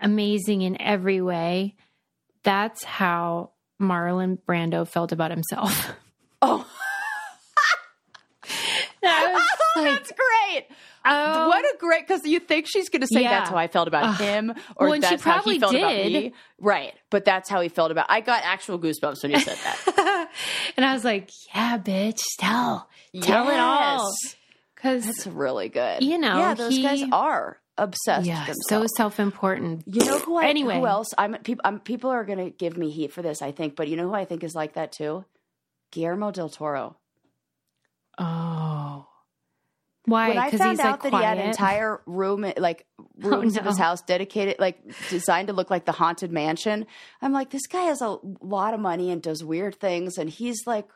amazing 0.00 0.62
in 0.62 0.80
every 0.80 1.22
way. 1.22 1.74
That's 2.42 2.84
how 2.84 3.52
Marlon 3.80 4.38
Brando 4.46 4.86
felt 4.86 5.12
about 5.12 5.30
himself. 5.30 5.92
oh 6.42 6.66
was 9.02 9.42
oh, 9.76 9.82
like, 9.82 9.84
that's 9.84 10.12
great 10.12 10.66
oh, 11.06 11.48
what 11.48 11.64
a 11.64 11.76
great 11.78 12.06
because 12.06 12.24
you 12.24 12.38
think 12.40 12.66
she's 12.68 12.88
going 12.88 13.00
to 13.02 13.06
say 13.06 13.22
Yeah. 13.22 13.30
that's 13.38 13.50
how 13.50 13.56
i 13.56 13.68
felt 13.68 13.88
about 13.88 14.04
Ugh. 14.04 14.20
him 14.20 14.54
or 14.76 14.88
Well, 14.88 15.00
that's 15.00 15.22
how 15.22 15.32
probably 15.34 15.54
he 15.54 15.60
felt 15.60 15.74
about 15.74 15.92
me 15.94 16.32
right 16.60 16.94
but 17.10 17.24
that's 17.24 17.48
how 17.48 17.60
he 17.60 17.68
felt 17.68 17.90
about 17.90 18.06
i 18.08 18.20
got 18.20 18.42
actual 18.44 18.78
goosebumps 18.78 19.22
when 19.22 19.32
you 19.32 19.40
said 19.40 19.56
that 19.64 20.28
and 20.76 20.84
I 20.84 20.92
was 20.92 21.04
like, 21.04 21.30
yeah, 21.54 21.78
bitch, 21.78 22.20
tell, 22.38 22.88
tell 23.22 23.48
it 23.48 23.58
all. 23.58 24.12
Because, 24.74 25.06
that's 25.06 25.26
really 25.26 25.68
good 25.68 26.02
You 26.02 26.18
know, 26.18 26.36
yeah 26.38 26.54
those 26.54 26.74
he- 26.76 26.82
guys 26.82 27.02
are 27.12 27.58
obsessed 27.78 28.26
yeah, 28.26 28.46
so 28.68 28.86
self 28.96 29.20
important. 29.20 29.84
you 29.86 30.04
know 30.04 30.18
who 30.18 30.36
I, 30.36 30.46
Anyway. 30.46 30.78
who 30.78 30.86
else 30.86 31.08
i'm 31.18 31.34
people 31.42 31.60
I'm, 31.64 31.78
people 31.80 32.08
are 32.10 32.24
going 32.24 32.38
to 32.38 32.48
give 32.50 32.76
me 32.76 32.90
heat 32.90 33.12
for 33.12 33.20
this 33.22 33.42
i 33.42 33.52
think 33.52 33.76
but 33.76 33.88
you 33.88 33.96
know 33.96 34.08
who 34.08 34.14
i 34.14 34.24
think 34.24 34.42
is 34.44 34.54
like 34.54 34.74
that 34.74 34.92
too 34.92 35.24
guillermo 35.90 36.30
del 36.30 36.48
toro 36.48 36.96
Oh. 38.18 38.65
Why? 40.06 40.28
when 40.28 40.38
I 40.38 40.50
found 40.52 40.80
out 40.80 41.02
like 41.02 41.10
that 41.12 41.18
he 41.18 41.24
had 41.24 41.34
quiet. 41.36 41.48
entire 41.48 42.00
room, 42.06 42.50
like 42.56 42.86
rooms 43.18 43.56
of 43.56 43.64
his 43.64 43.76
house 43.78 44.00
dedicated, 44.02 44.56
like 44.58 44.78
designed 45.08 45.48
to 45.48 45.52
look 45.54 45.70
like 45.70 45.84
the 45.84 45.92
haunted 45.92 46.30
mansion, 46.32 46.86
I'm 47.20 47.32
like, 47.32 47.50
this 47.50 47.66
guy 47.66 47.82
has 47.82 48.00
a 48.00 48.18
lot 48.40 48.72
of 48.72 48.80
money 48.80 49.10
and 49.10 49.20
does 49.20 49.42
weird 49.44 49.74
things, 49.80 50.16
and 50.18 50.30
he's 50.30 50.66
like, 50.66 50.88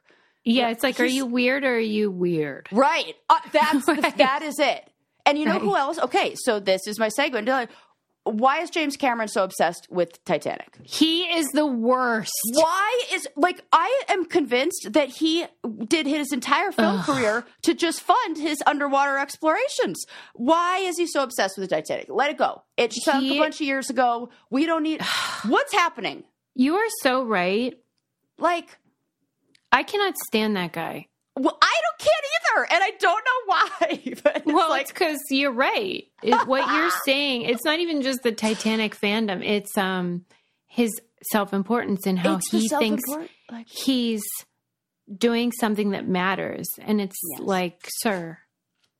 yeah, 0.44 0.70
it's 0.70 0.82
like, 0.82 0.98
are 1.00 1.04
you 1.04 1.26
weird 1.26 1.64
or 1.64 1.74
are 1.74 1.78
you 1.78 2.10
weird? 2.10 2.68
right, 2.72 3.14
uh, 3.28 3.36
that's 3.52 3.86
Right. 3.88 4.16
that 4.16 4.42
is 4.42 4.58
it. 4.58 4.88
And 5.26 5.38
you 5.38 5.44
know 5.44 5.52
Right. 5.52 5.60
who 5.60 5.76
else? 5.76 5.98
Okay, 5.98 6.34
so 6.34 6.60
this 6.60 6.86
is 6.86 6.98
my 6.98 7.08
segment. 7.08 7.46
Like, 7.46 7.68
Why 8.30 8.60
is 8.60 8.70
James 8.70 8.96
Cameron 8.96 9.28
so 9.28 9.44
obsessed 9.44 9.86
with 9.90 10.24
Titanic? 10.24 10.76
He 10.82 11.22
is 11.24 11.46
the 11.48 11.66
worst. 11.66 12.32
Why 12.52 13.00
is 13.12 13.26
like 13.36 13.62
I 13.72 14.02
am 14.08 14.24
convinced 14.24 14.92
that 14.92 15.08
he 15.08 15.46
did 15.86 16.06
his 16.06 16.32
entire 16.32 16.72
film 16.72 16.96
Ugh. 17.00 17.04
career 17.06 17.44
to 17.62 17.74
just 17.74 18.00
fund 18.00 18.36
his 18.38 18.62
underwater 18.66 19.18
explorations. 19.18 20.04
Why 20.34 20.78
is 20.78 20.96
he 20.96 21.06
so 21.06 21.22
obsessed 21.22 21.58
with 21.58 21.68
the 21.68 21.76
Titanic? 21.76 22.06
Let 22.08 22.30
it 22.30 22.38
go. 22.38 22.62
It 22.76 22.92
sunk 22.92 23.22
He- 23.24 23.36
a 23.36 23.40
bunch 23.40 23.56
of 23.56 23.66
years 23.66 23.90
ago. 23.90 24.30
We 24.50 24.66
don't 24.66 24.82
need 24.82 25.02
what's 25.46 25.72
happening. 25.72 26.24
You 26.54 26.76
are 26.76 26.88
so 27.02 27.24
right. 27.24 27.78
Like, 28.38 28.78
I 29.72 29.82
cannot 29.82 30.16
stand 30.18 30.56
that 30.56 30.72
guy. 30.72 31.06
well, 31.36 31.56
I 31.62 31.79
can't 32.00 32.24
either, 32.56 32.66
and 32.72 32.82
I 32.84 32.90
don't 32.98 33.24
know 33.24 33.44
why. 33.46 34.14
But 34.24 34.42
Well, 34.46 34.70
like 34.70 34.82
it's 34.82 34.92
because 34.92 35.18
you're 35.30 35.52
right. 35.52 36.04
It, 36.22 36.46
what 36.46 36.66
you're 36.74 36.90
saying, 37.04 37.42
it's 37.42 37.64
not 37.64 37.78
even 37.80 38.02
just 38.02 38.22
the 38.22 38.32
Titanic 38.32 38.96
fandom. 38.98 39.44
It's 39.44 39.76
um 39.78 40.24
his 40.66 40.90
self 41.30 41.52
importance 41.52 42.06
and 42.06 42.18
how 42.18 42.38
he 42.50 42.68
thinks 42.68 43.02
Like, 43.50 43.66
he's 43.68 44.22
doing 45.14 45.52
something 45.52 45.90
that 45.90 46.06
matters. 46.08 46.66
And 46.80 47.00
it's 47.00 47.18
Yes. 47.32 47.40
like, 47.40 47.80
sir, 47.98 48.38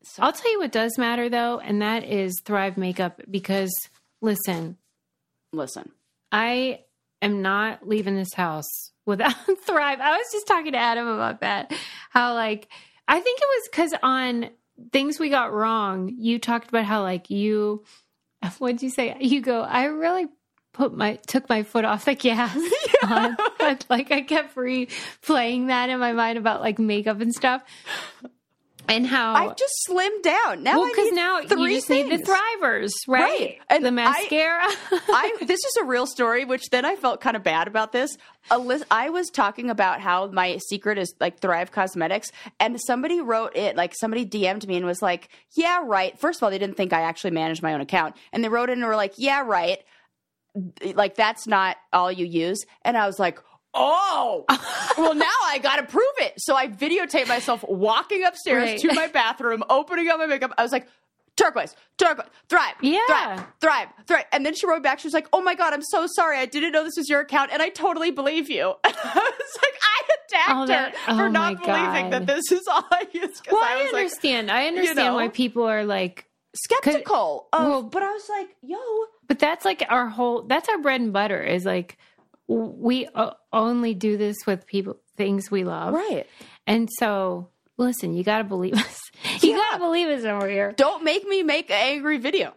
so- 0.03 0.23
I'll 0.23 0.33
tell 0.33 0.51
you 0.53 0.61
what 0.61 0.73
does 0.73 0.97
matter 0.99 1.29
though, 1.29 1.59
and 1.61 1.83
that 1.83 2.05
is 2.05 2.35
Thrive 2.45 2.77
Makeup. 2.77 3.21
Because 3.31 3.73
listen, 4.21 4.77
listen, 5.53 5.91
I 6.33 6.81
am 7.23 7.43
not 7.43 7.87
leaving 7.87 8.17
this 8.17 8.33
house 8.35 8.93
without 9.07 9.35
Thrive. 9.67 10.01
I 10.01 10.17
was 10.17 10.27
just 10.33 10.47
talking 10.47 10.73
to 10.73 10.79
Adam 10.79 11.07
about 11.07 11.41
that. 11.41 11.73
How 12.11 12.35
like 12.35 12.69
I 13.11 13.19
think 13.19 13.41
it 13.41 13.49
was 13.49 13.69
because 13.69 13.95
on 14.05 14.51
things 14.93 15.19
we 15.19 15.31
got 15.31 15.53
wrong, 15.53 16.15
you 16.17 16.39
talked 16.39 16.69
about 16.69 16.85
how 16.85 17.03
like 17.03 17.29
you 17.29 17.85
what'd 18.59 18.83
you 18.83 18.91
say? 18.91 19.17
You 19.21 19.41
go, 19.41 19.63
I 19.63 19.85
really 19.85 20.29
put 20.73 20.97
my 20.97 21.17
took 21.27 21.49
my 21.49 21.65
foot 21.65 21.85
off 21.85 22.05
the 22.05 22.15
gas. 22.15 22.57
on, 23.09 23.37
like 23.89 24.13
I 24.13 24.21
kept 24.23 24.55
replaying 24.55 25.67
that 25.67 25.91
in 25.91 25.99
my 25.99 26.13
mind 26.13 26.39
about 26.39 26.61
like 26.61 26.79
makeup 26.79 27.21
and 27.21 27.35
stuff. 27.35 27.63
And 28.91 29.07
how 29.07 29.35
I've 29.35 29.57
just 29.57 29.73
slimmed 29.89 30.23
down 30.23 30.63
now. 30.63 30.85
because 30.85 31.07
need 31.07 31.15
now 31.15 31.43
three 31.43 31.75
you 31.75 31.77
just 31.79 31.91
need 31.91 32.11
the 32.11 32.23
thrivers, 32.23 32.91
right? 33.09 33.21
Right. 33.23 33.59
And 33.69 33.85
the 33.85 33.89
I- 33.89 33.91
mascara. 33.91 34.63
I 34.93 35.37
this 35.41 35.61
is 35.65 35.77
a 35.81 35.85
real 35.85 36.07
story, 36.07 36.45
which 36.45 36.71
then 36.71 36.85
I 36.85 36.97
felt 36.97 37.21
kind 37.21 37.37
of 37.37 37.43
bad 37.43 37.69
about 37.69 37.93
this. 37.93 38.17
Alyssa, 38.51 38.85
I 38.91 39.11
was 39.11 39.29
talking 39.31 39.71
about 39.71 40.01
how 40.01 40.27
my 40.29 40.59
secret 40.69 40.99
is 40.99 41.15
like 41.21 41.41
Thrive 41.41 41.71
Causemetics, 41.71 42.31
and 42.59 42.81
somebody 42.81 43.21
wrote 43.21 43.57
it 43.57 43.77
like 43.77 43.95
somebody 43.95 44.27
DM'd 44.27 44.67
me 44.67 44.77
and 44.77 44.87
was 44.87 45.03
like, 45.03 45.29
"Yeah, 45.55 45.83
right." 45.85 46.19
First 46.19 46.39
of 46.39 46.43
all, 46.45 46.51
they 46.51 46.59
didn't 46.59 46.77
think 46.77 46.93
I 46.93 47.03
actually 47.03 47.31
managed 47.33 47.63
my 47.63 47.75
own 47.75 47.81
account, 47.81 48.17
and 48.33 48.43
they 48.43 48.49
wrote 48.49 48.71
in 48.71 48.79
and 48.79 48.87
were 48.87 48.97
like, 48.97 49.15
"Yeah, 49.17 49.43
right." 49.45 49.79
Like 50.95 51.15
that's 51.15 51.47
not 51.47 51.77
all 51.93 52.11
you 52.11 52.27
use, 52.27 52.65
and 52.83 52.97
I 52.97 53.07
was 53.07 53.19
like. 53.19 53.39
Oh, 53.75 54.45
well, 54.99 55.15
now 55.15 55.27
I 55.45 55.59
got 55.63 55.77
to 55.77 55.85
prove 55.85 56.05
it. 56.19 56.35
So 56.39 56.57
I 56.57 56.67
videotaped 56.69 57.29
myself 57.29 57.65
walking 57.69 58.25
upstairs 58.25 58.71
Right. 58.71 58.79
to 58.81 58.95
my 58.95 59.07
bathroom, 59.07 59.63
opening 59.71 60.09
up 60.09 60.19
my 60.19 60.27
makeup. 60.27 60.53
I 60.59 60.63
was 60.63 60.73
like, 60.73 60.89
turquoise, 61.37 61.75
turquoise, 61.97 62.27
thrive, 62.49 62.75
Yeah. 62.83 62.99
thrive, 63.07 63.45
thrive, 63.61 63.89
thrive. 64.07 64.25
And 64.33 64.45
then 64.45 64.55
she 64.55 64.67
wrote 64.67 64.83
back. 64.83 64.99
She 64.99 65.07
was 65.07 65.15
like, 65.15 65.29
"Oh 65.33 65.41
my 65.41 65.55
god, 65.55 65.73
I'm 65.73 65.83
so 65.83 66.07
sorry. 66.07 66.37
I 66.39 66.47
didn't 66.47 66.73
know 66.73 66.85
this 66.85 66.97
was 66.97 67.09
your 67.09 67.21
account, 67.21 67.51
and 67.53 67.63
I 67.63 67.69
totally 67.71 68.11
believe 68.11 68.51
you." 68.51 68.75
I 68.85 68.89
was 68.89 69.59
like, 69.63 69.75
I 69.83 70.03
attacked 70.27 70.51
Oh, 70.51 70.67
that- 70.67 70.97
her 70.97 71.15
for 71.15 71.23
oh 71.25 71.29
not 71.29 71.61
believing 71.63 72.11
God. 72.11 72.13
that 72.13 72.27
this 72.27 72.51
is 72.53 72.67
all 72.69 72.85
I 72.91 73.07
use. 73.13 73.41
'cause 73.41 73.53
well, 73.53 73.63
I 73.65 73.75
I, 73.79 73.83
was 73.85 73.93
like 73.93 74.03
understand. 74.03 74.51
I 74.51 74.67
understand 74.67 74.97
know? 74.99 75.15
why 75.15 75.29
people 75.29 75.63
are 75.65 75.85
like, 75.85 76.27
skeptical. 76.55 77.49
Of, 77.53 77.63
well- 77.67 77.83
but 77.85 78.03
I 78.03 78.11
was 78.13 78.29
like, 78.29 78.49
"Yo, 78.63 78.79
but 79.29 79.39
that's 79.39 79.65
like 79.65 79.85
our 79.89 80.09
whole. 80.09 80.43
That's 80.43 80.69
our 80.69 80.79
bread 80.79 81.01
and 81.01 81.13
butter. 81.13 81.41
Is 81.43 81.65
like 81.65 81.97
w- 82.10 82.10
we 82.51 83.07
uh, 83.15 83.31
only 83.53 83.95
do 83.95 84.17
this 84.17 84.37
with 84.47 84.67
people 84.67 84.97
things 85.17 85.51
we 85.51 85.65
love, 85.65 85.95
right? 85.95 86.27
And 86.67 86.89
so, 86.99 87.49
listen, 87.77 88.15
you 88.17 88.25
got 88.25 88.39
to 88.39 88.45
believe 88.45 88.75
us. 88.75 89.01
You 89.43 89.51
Yeah. 89.51 89.57
got 89.57 89.73
to 89.75 89.79
believe 89.79 90.09
us 90.09 90.25
over 90.25 90.49
here. 90.49 90.73
Don't 90.73 91.05
make 91.05 91.27
me 91.27 91.43
make 91.43 91.71
an 91.71 91.77
angry 91.79 92.19
video." 92.19 92.55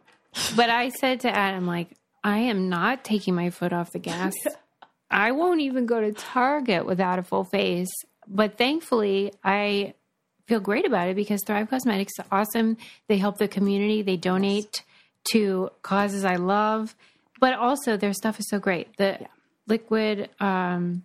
But 0.56 0.70
I 0.70 0.90
said 0.90 1.20
to 1.22 1.30
Adam, 1.30 1.68
like, 1.68 1.90
I 2.24 2.38
am 2.40 2.70
not 2.70 3.04
taking 3.04 3.36
my 3.36 3.50
foot 3.52 3.72
off 3.74 3.92
the 3.92 4.00
gas. 4.00 4.34
I 5.12 5.32
won't 5.32 5.62
even 5.62 5.86
go 5.86 6.02
to 6.02 6.12
Target 6.12 6.86
without 6.88 7.20
a 7.20 7.24
full 7.24 7.44
face. 7.44 7.92
But 8.28 8.58
thankfully, 8.58 9.32
I 9.44 9.94
feel 10.48 10.60
great 10.60 10.88
about 10.88 11.10
it 11.10 11.16
because 11.16 11.44
Thrive 11.44 11.70
Causemetics 11.70 12.08
is 12.18 12.26
awesome. 12.32 12.78
They 13.08 13.18
help 13.18 13.38
the 13.38 13.48
community, 13.48 14.02
they 14.02 14.18
donate 14.18 14.84
to 15.32 15.70
causes 15.84 16.26
I 16.26 16.36
love, 16.38 16.96
but 17.40 17.54
also 17.54 17.96
their 17.98 18.14
stuff 18.14 18.40
is 18.40 18.50
so 18.50 18.58
great. 18.60 18.98
The 18.98 19.20
liquid 19.68 20.30
um, 20.40 21.04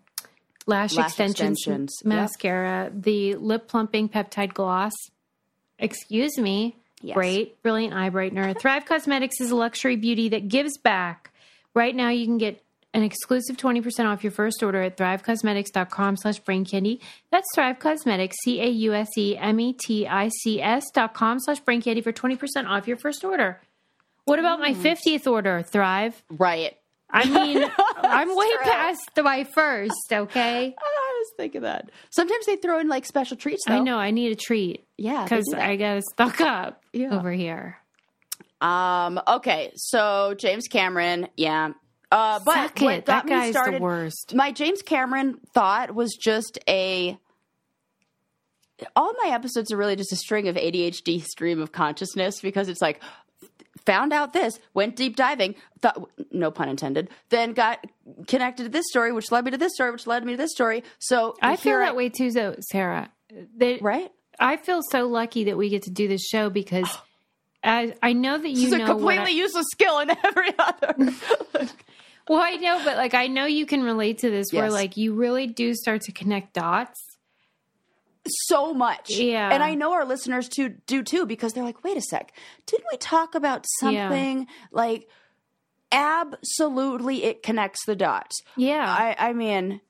lash, 0.66 0.94
Lash 0.94 1.06
extensions, 1.08 1.58
extensions, 1.58 1.92
yep. 2.04 2.06
mascara, 2.06 2.90
the 2.94 3.34
lip 3.36 3.68
plumping 3.68 4.08
peptide 4.08 4.54
gloss. 4.54 4.92
Excuse 5.78 6.38
me. 6.38 6.76
Yes. 7.00 7.14
Great, 7.14 7.62
brilliant 7.62 7.94
eye 7.94 8.10
brightener. 8.10 8.58
Thrive 8.60 8.84
Causemetics 8.84 9.40
is 9.40 9.50
a 9.50 9.56
luxury 9.56 9.96
beauty 9.96 10.30
that 10.30 10.48
gives 10.48 10.78
back. 10.78 11.32
Right 11.74 11.94
now, 11.94 12.08
you 12.08 12.26
can 12.26 12.38
get 12.38 12.62
an 12.94 13.02
exclusive 13.02 13.56
20% 13.56 14.06
off 14.06 14.24
your 14.24 14.32
first 14.32 14.62
order 14.62 14.82
at 14.82 14.96
thrivecausemetics.com 14.96 16.16
slash 16.16 16.38
brain 16.40 16.64
candy. 16.64 17.00
That's 17.30 17.46
Thrive 17.54 17.78
Causemetics, 17.78 18.32
C 18.42 18.60
A 18.60 18.66
U 18.66 18.94
S 18.94 19.08
E 19.16 19.36
M 19.36 19.60
E 19.60 19.72
T 19.74 20.06
I 20.06 20.28
C 20.42 20.60
S 20.60 20.84
dot 20.92 21.14
com 21.14 21.38
slash 21.38 21.60
brain 21.60 21.82
candy 21.82 22.00
for 22.00 22.12
20% 22.12 22.66
off 22.66 22.88
your 22.88 22.96
first 22.96 23.24
order. 23.24 23.60
What 24.24 24.38
about 24.38 24.60
my 24.60 24.74
50th 24.74 25.26
order, 25.26 25.62
Thrive? 25.62 26.22
Right. 26.28 26.76
I 27.10 27.24
mean, 27.28 27.64
I'm 28.02 28.36
way 28.36 28.50
true. 28.52 28.64
past 28.64 29.10
the 29.14 29.22
my 29.22 29.44
first, 29.44 30.12
okay? 30.12 30.74
I 30.78 31.22
was 31.22 31.32
thinking 31.36 31.62
that. 31.62 31.90
Sometimes 32.10 32.44
they 32.46 32.56
throw 32.56 32.78
in 32.78 32.88
like 32.88 33.06
special 33.06 33.36
treats. 33.36 33.62
Though. 33.66 33.74
I 33.74 33.78
know 33.80 33.98
I 33.98 34.10
need 34.10 34.32
a 34.32 34.36
treat 34.36 34.86
Yeah. 34.96 35.24
because. 35.24 35.52
I 35.56 35.76
got 35.76 36.02
stuck 36.04 36.40
up 36.40 36.82
Yeah. 36.92 37.16
over 37.16 37.32
here. 37.32 37.78
Um. 38.60 39.20
Okay. 39.26 39.72
So 39.76 40.34
James 40.38 40.66
Cameron. 40.68 41.28
Yeah. 41.36 41.70
Uh. 42.12 42.40
But 42.44 42.54
Suck 42.54 42.80
what 42.80 42.94
it. 42.94 43.04
got 43.06 43.24
That 43.24 43.24
me 43.26 43.30
guy's 43.30 43.52
started, 43.52 43.74
the 43.80 43.82
worst. 43.82 44.34
My 44.34 44.52
James 44.52 44.82
Cameron 44.82 45.38
thought 45.54 45.94
was 45.94 46.12
just 46.20 46.58
a. 46.68 47.16
All 48.94 49.12
my 49.24 49.30
episodes 49.30 49.72
are 49.72 49.76
really 49.76 49.96
just 49.96 50.12
a 50.12 50.16
string 50.16 50.46
of 50.46 50.54
ADHD 50.56 51.24
stream 51.24 51.60
of 51.60 51.72
consciousness 51.72 52.40
because 52.40 52.68
it's 52.68 52.80
like 52.80 53.00
found 53.84 54.12
out 54.12 54.32
this, 54.32 54.58
went 54.74 54.96
deep 54.96 55.16
diving, 55.16 55.54
thought 55.80 56.10
no 56.30 56.50
pun 56.50 56.68
intended, 56.68 57.08
then 57.30 57.52
got 57.52 57.84
connected 58.26 58.64
to 58.64 58.68
this 58.68 58.84
story, 58.90 59.12
which 59.12 59.30
led 59.32 59.44
me 59.44 59.50
to 59.50 59.58
this 59.58 59.72
story, 59.74 59.90
which 59.90 60.06
led 60.06 60.24
me 60.24 60.32
to 60.32 60.36
this 60.36 60.52
story. 60.52 60.82
So 60.98 61.36
I 61.42 61.56
feel 61.56 61.78
that 61.78 61.96
way 61.96 62.08
too, 62.08 62.30
though, 62.30 62.56
Sarah. 62.60 63.10
They, 63.56 63.78
right? 63.78 64.10
I 64.40 64.56
feel 64.56 64.80
so 64.90 65.06
lucky 65.06 65.44
that 65.44 65.56
we 65.56 65.68
get 65.68 65.82
to 65.82 65.90
do 65.90 66.08
this 66.08 66.24
show 66.24 66.50
because 66.50 66.88
I, 67.64 67.94
I 68.02 68.12
know 68.12 68.38
that 68.38 68.48
you 68.48 68.66
It's 68.66 68.74
a 68.74 68.78
know 68.78 68.86
completely 68.86 69.26
I, 69.26 69.28
useless 69.30 69.66
skill 69.72 69.98
in 69.98 70.10
every 70.24 70.54
other. 70.58 70.94
well, 72.28 72.40
I 72.40 72.56
know, 72.56 72.80
but 72.84 72.96
like 72.96 73.14
I 73.14 73.26
know 73.26 73.46
you 73.46 73.66
can 73.66 73.82
relate 73.82 74.18
to 74.18 74.30
this 74.30 74.52
where 74.52 74.70
like 74.70 74.96
you 74.96 75.14
really 75.14 75.46
do 75.46 75.74
start 75.74 76.02
to 76.02 76.12
connect 76.12 76.54
dots. 76.54 77.07
So 78.46 78.72
much. 78.74 79.10
Yeah. 79.10 79.50
And 79.52 79.62
I 79.62 79.74
know 79.74 79.92
our 79.92 80.04
listeners 80.04 80.48
too 80.48 80.70
do 80.86 81.02
too 81.02 81.26
because 81.26 81.52
they're 81.52 81.64
like, 81.64 81.82
wait 81.84 81.96
a 81.96 82.02
sec, 82.02 82.32
didn't 82.66 82.86
we 82.92 82.98
talk 82.98 83.34
about 83.34 83.64
Yeah. 83.82 84.08
something 84.08 84.46
like 84.72 85.08
absolutely 85.92 87.24
it 87.24 87.42
connects 87.42 87.84
the 87.86 87.96
dots? 87.96 88.40
Yeah, 88.56 88.84
I, 88.86 89.16
I 89.18 89.32
mean, 89.32 89.80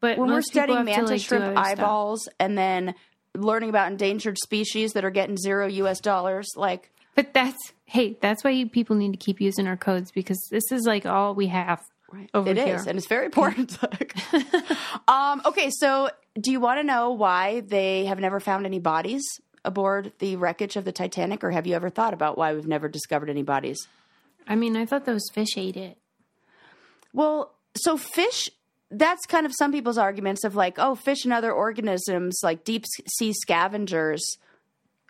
but 0.00 0.18
when 0.18 0.28
we're 0.30 0.42
studying 0.42 0.84
mantis 0.84 1.10
like, 1.10 1.20
shrimp 1.20 1.44
other 1.44 1.54
stuff. 1.54 1.66
eyeballs 1.66 2.28
and 2.38 2.56
then 2.56 2.94
learning 3.34 3.68
about 3.70 3.90
endangered 3.90 4.38
species 4.38 4.92
that 4.92 5.04
are 5.04 5.10
getting 5.10 5.36
zero 5.36 5.66
US 5.66 6.00
dollars, 6.00 6.48
like 6.56 6.90
But 7.14 7.32
that's 7.34 7.72
hey, 7.84 8.16
that's 8.20 8.42
why 8.44 8.50
you 8.50 8.68
people 8.68 8.96
need 8.96 9.12
to 9.12 9.18
keep 9.18 9.40
using 9.40 9.66
our 9.66 9.76
codes 9.76 10.10
because 10.10 10.38
this 10.50 10.64
is 10.72 10.84
like 10.86 11.06
all 11.06 11.34
we 11.34 11.48
have 11.48 11.80
Right. 12.12 12.30
over 12.34 12.48
It 12.50 12.56
is, 12.58 12.64
here. 12.64 12.84
and 12.86 12.96
it's 12.98 13.08
very 13.08 13.26
important. 13.26 13.76
um, 15.08 15.42
okay, 15.44 15.70
so 15.70 16.08
do 16.40 16.50
you 16.50 16.60
want 16.60 16.78
to 16.80 16.84
know 16.84 17.10
why 17.10 17.60
they 17.60 18.06
have 18.06 18.20
never 18.20 18.40
found 18.40 18.66
any 18.66 18.78
bodies 18.78 19.22
aboard 19.64 20.12
the 20.18 20.36
wreckage 20.36 20.76
of 20.76 20.84
the 20.84 20.92
Titanic, 20.92 21.42
or 21.42 21.50
have 21.50 21.66
you 21.66 21.74
ever 21.74 21.90
thought 21.90 22.14
about 22.14 22.38
why 22.38 22.54
we've 22.54 22.66
never 22.66 22.88
discovered 22.88 23.28
any 23.30 23.42
bodies? 23.42 23.88
I 24.46 24.54
mean, 24.54 24.76
I 24.76 24.86
thought 24.86 25.04
those 25.04 25.28
fish 25.32 25.56
ate 25.56 25.76
it. 25.76 25.98
Well, 27.12 27.54
so 27.76 27.96
fish. 27.96 28.50
That's 28.90 29.26
kind 29.26 29.44
of 29.44 29.52
some 29.58 29.72
people's 29.72 29.98
arguments 29.98 30.44
of 30.44 30.54
like, 30.54 30.78
oh, 30.78 30.94
fish 30.94 31.24
and 31.24 31.32
other 31.32 31.50
organisms 31.50 32.38
like 32.44 32.62
deep 32.62 32.84
sea 33.18 33.32
scavengers, 33.32 34.24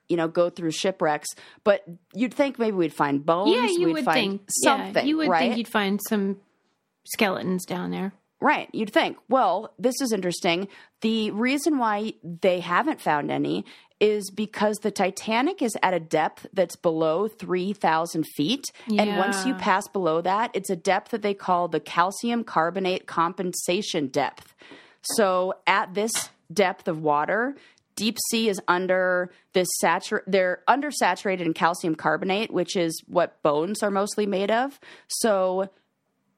you 0.09 0.17
know, 0.17 0.29
go 0.29 0.49
through 0.49 0.71
shipwrecks. 0.71 1.29
But 1.63 1.85
you'd 2.15 2.33
think 2.33 2.59
maybe 2.59 2.77
we'd 2.77 2.95
find 2.95 3.25
bones. 3.25 3.55
Yeah, 3.55 3.67
you 3.67 3.89
we'd 3.89 3.93
would 3.93 4.05
find 4.07 4.31
think 4.41 4.49
something. 4.63 4.95
Yeah, 4.95 5.03
you 5.03 5.19
would 5.19 5.29
right? 5.29 5.41
think 5.41 5.59
you'd 5.59 5.69
find 5.69 6.01
some 6.09 6.41
skeletons 7.05 7.67
down 7.67 7.91
there. 7.91 8.13
Right. 8.41 8.69
You'd 8.73 8.93
think, 8.93 9.17
well, 9.29 9.73
this 9.79 9.95
is 10.01 10.13
interesting. 10.13 10.69
The 11.01 11.31
reason 11.31 11.79
why 11.79 12.15
they 12.23 12.61
haven't 12.61 13.01
found 13.01 13.31
any 13.31 13.65
is 13.99 14.31
because 14.31 14.77
the 14.83 14.91
Titanic 14.91 15.63
is 15.63 15.75
at 15.83 15.95
a 15.95 16.01
depth 16.01 16.47
that's 16.53 16.77
below 16.77 17.29
3,000 17.29 18.27
feet. 18.37 18.71
And 18.99 19.17
once 19.17 19.47
you 19.47 19.55
pass 19.55 19.89
below 19.89 20.21
that, 20.21 20.51
it's 20.53 20.69
a 20.69 20.77
depth 20.77 21.13
that 21.13 21.23
they 21.23 21.33
call 21.33 21.69
the 21.69 21.81
calcium 21.81 22.45
carbonate 22.45 23.07
compensation 23.07 24.09
depth. 24.09 24.55
So 25.15 25.55
at 25.67 25.95
this 25.95 26.13
depth 26.53 26.89
of 26.89 27.01
water, 27.01 27.57
deep 27.95 28.19
sea 28.31 28.49
is 28.51 28.61
under 28.69 29.31
this 29.55 29.69
satur 29.83 30.21
they're 30.27 30.63
undersaturated 30.69 31.41
in 31.41 31.55
calcium 31.55 31.95
carbonate, 31.95 32.53
which 32.53 32.77
is 32.77 33.03
what 33.07 33.43
bones 33.43 33.83
are 33.83 33.91
mostly 33.91 34.27
made 34.27 34.51
of. 34.51 34.79
So 35.09 35.71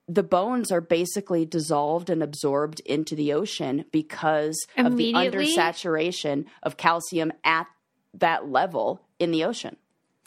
the 0.08 0.22
bones 0.22 0.72
are 0.72 0.80
basically 0.80 1.44
dissolved 1.44 2.08
and 2.08 2.22
absorbed 2.22 2.80
into 2.80 3.14
the 3.14 3.32
ocean 3.34 3.84
because 3.92 4.66
of 4.76 4.96
the 4.96 5.12
undersaturation 5.12 6.46
of 6.62 6.78
calcium 6.78 7.32
at 7.44 7.66
that 8.14 8.48
level 8.48 9.02
in 9.18 9.30
the 9.30 9.44
ocean. 9.44 9.76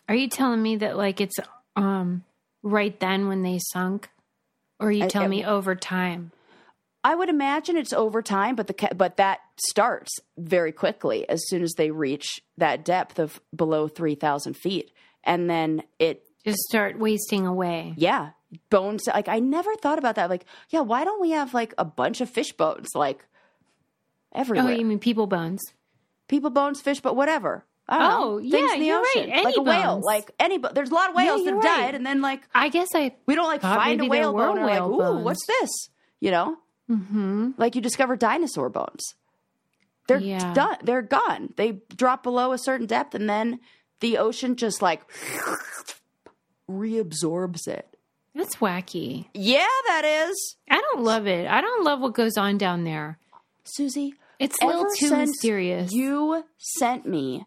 Are 0.07 0.15
you 0.15 0.27
telling 0.27 0.61
me 0.61 0.75
that 0.77 0.97
like 0.97 1.19
it's 1.19 1.39
um 1.75 2.23
right 2.61 2.99
then 2.99 3.27
when 3.27 3.41
they 3.41 3.59
sunk, 3.59 4.09
or 4.79 4.89
are 4.89 4.91
you 4.91 5.07
telling 5.07 5.29
me 5.29 5.43
over 5.43 5.75
time? 5.75 6.31
I 7.03 7.15
would 7.15 7.29
imagine 7.29 7.77
it's 7.77 7.93
over 7.93 8.21
time, 8.21 8.55
but 8.55 8.67
the 8.67 8.89
but 8.95 9.17
that 9.17 9.39
starts 9.57 10.19
very 10.37 10.71
quickly 10.71 11.27
as 11.27 11.47
soon 11.47 11.63
as 11.63 11.73
they 11.73 11.89
reach 11.89 12.41
that 12.57 12.85
depth 12.85 13.17
of 13.17 13.41
below 13.55 13.87
three 13.87 14.15
thousand 14.15 14.55
feet, 14.55 14.91
and 15.23 15.49
then 15.49 15.81
it 15.97 16.27
Just 16.43 16.59
start 16.63 16.97
wasting 16.97 17.45
away. 17.47 17.93
yeah 17.97 18.31
bones 18.69 19.03
like 19.07 19.27
I 19.29 19.39
never 19.39 19.73
thought 19.75 19.97
about 19.97 20.15
that 20.15 20.29
like 20.29 20.43
yeah 20.71 20.81
why 20.81 21.05
don't 21.05 21.21
we 21.21 21.31
have 21.31 21.53
like 21.53 21.73
a 21.77 21.85
bunch 21.85 22.19
of 22.19 22.29
fish 22.29 22.51
bones 22.51 22.89
like 22.95 23.23
everywhere? 24.33 24.65
Oh, 24.73 24.75
you 24.75 24.85
mean 24.85 24.99
people 24.99 25.27
bones? 25.27 25.61
people 26.27 26.49
bones 26.49 26.81
fish 26.81 26.99
but 27.01 27.15
whatever 27.15 27.65
I 27.87 27.99
don't 27.99 28.09
Oh, 28.21 28.31
know. 28.33 28.37
yeah, 28.39 28.51
Things 28.51 28.71
in 28.73 28.79
the 28.79 28.85
you're 28.87 28.99
ocean. 29.01 29.21
right. 29.23 29.29
Any 29.33 29.45
like 29.45 29.57
a 29.57 29.61
whale 29.61 30.01
like 30.01 30.31
any 30.39 30.57
but 30.57 30.75
there's 30.75 30.91
a 30.91 30.93
lot 30.93 31.09
of 31.09 31.15
Yeah, 31.15 31.23
whales 31.23 31.43
that 31.43 31.53
have 31.53 31.63
right. 31.63 31.81
died 31.85 31.95
and 31.95 32.05
then 32.05 32.21
like 32.21 32.41
I 32.53 32.69
guess 32.69 32.89
I. 32.95 33.15
we 33.25 33.35
don't 33.35 33.47
like 33.47 33.61
find 33.61 34.01
a 34.01 34.05
whale 34.05 34.33
bone 34.33 34.57
and 34.57 34.65
we're 34.65 34.71
like 34.71 34.83
ooh 34.89 34.97
bones. 34.97 35.23
what's 35.25 35.45
this 35.47 35.89
you 36.19 36.31
know 36.31 36.57
hmm 36.87 37.51
like 37.57 37.75
you 37.75 37.81
discover 37.81 38.15
dinosaur 38.17 38.69
bones. 38.69 39.01
They're 40.07 40.19
Yeah. 40.19 40.53
done. 40.53 40.77
They're 40.83 41.01
gone. 41.03 41.53
They 41.55 41.79
drop 41.95 42.23
below 42.23 42.51
a 42.51 42.57
certain 42.57 42.85
depth, 42.87 43.15
and 43.15 43.29
then 43.29 43.59
the 44.01 44.17
ocean 44.17 44.55
just 44.57 44.81
like 44.81 45.01
reabsorbs 46.71 47.67
it. 47.67 47.87
That's 48.33 48.55
wacky. 48.57 49.27
Yeah, 49.33 49.65
that 49.87 50.05
is 50.05 50.55
I 50.69 50.79
don't 50.79 51.03
love 51.03 51.27
it. 51.27 51.47
I 51.47 51.59
don't 51.61 51.83
love 51.83 51.99
what 51.99 52.13
goes 52.13 52.37
on 52.37 52.57
down 52.57 52.83
there. 52.85 53.17
Susie. 53.63 54.13
It's 54.39 54.55
a 54.61 54.65
little 54.65 54.85
too 54.97 55.15
mysterious. 55.15 55.91
You 55.93 56.43
sent 56.57 57.05
me 57.05 57.45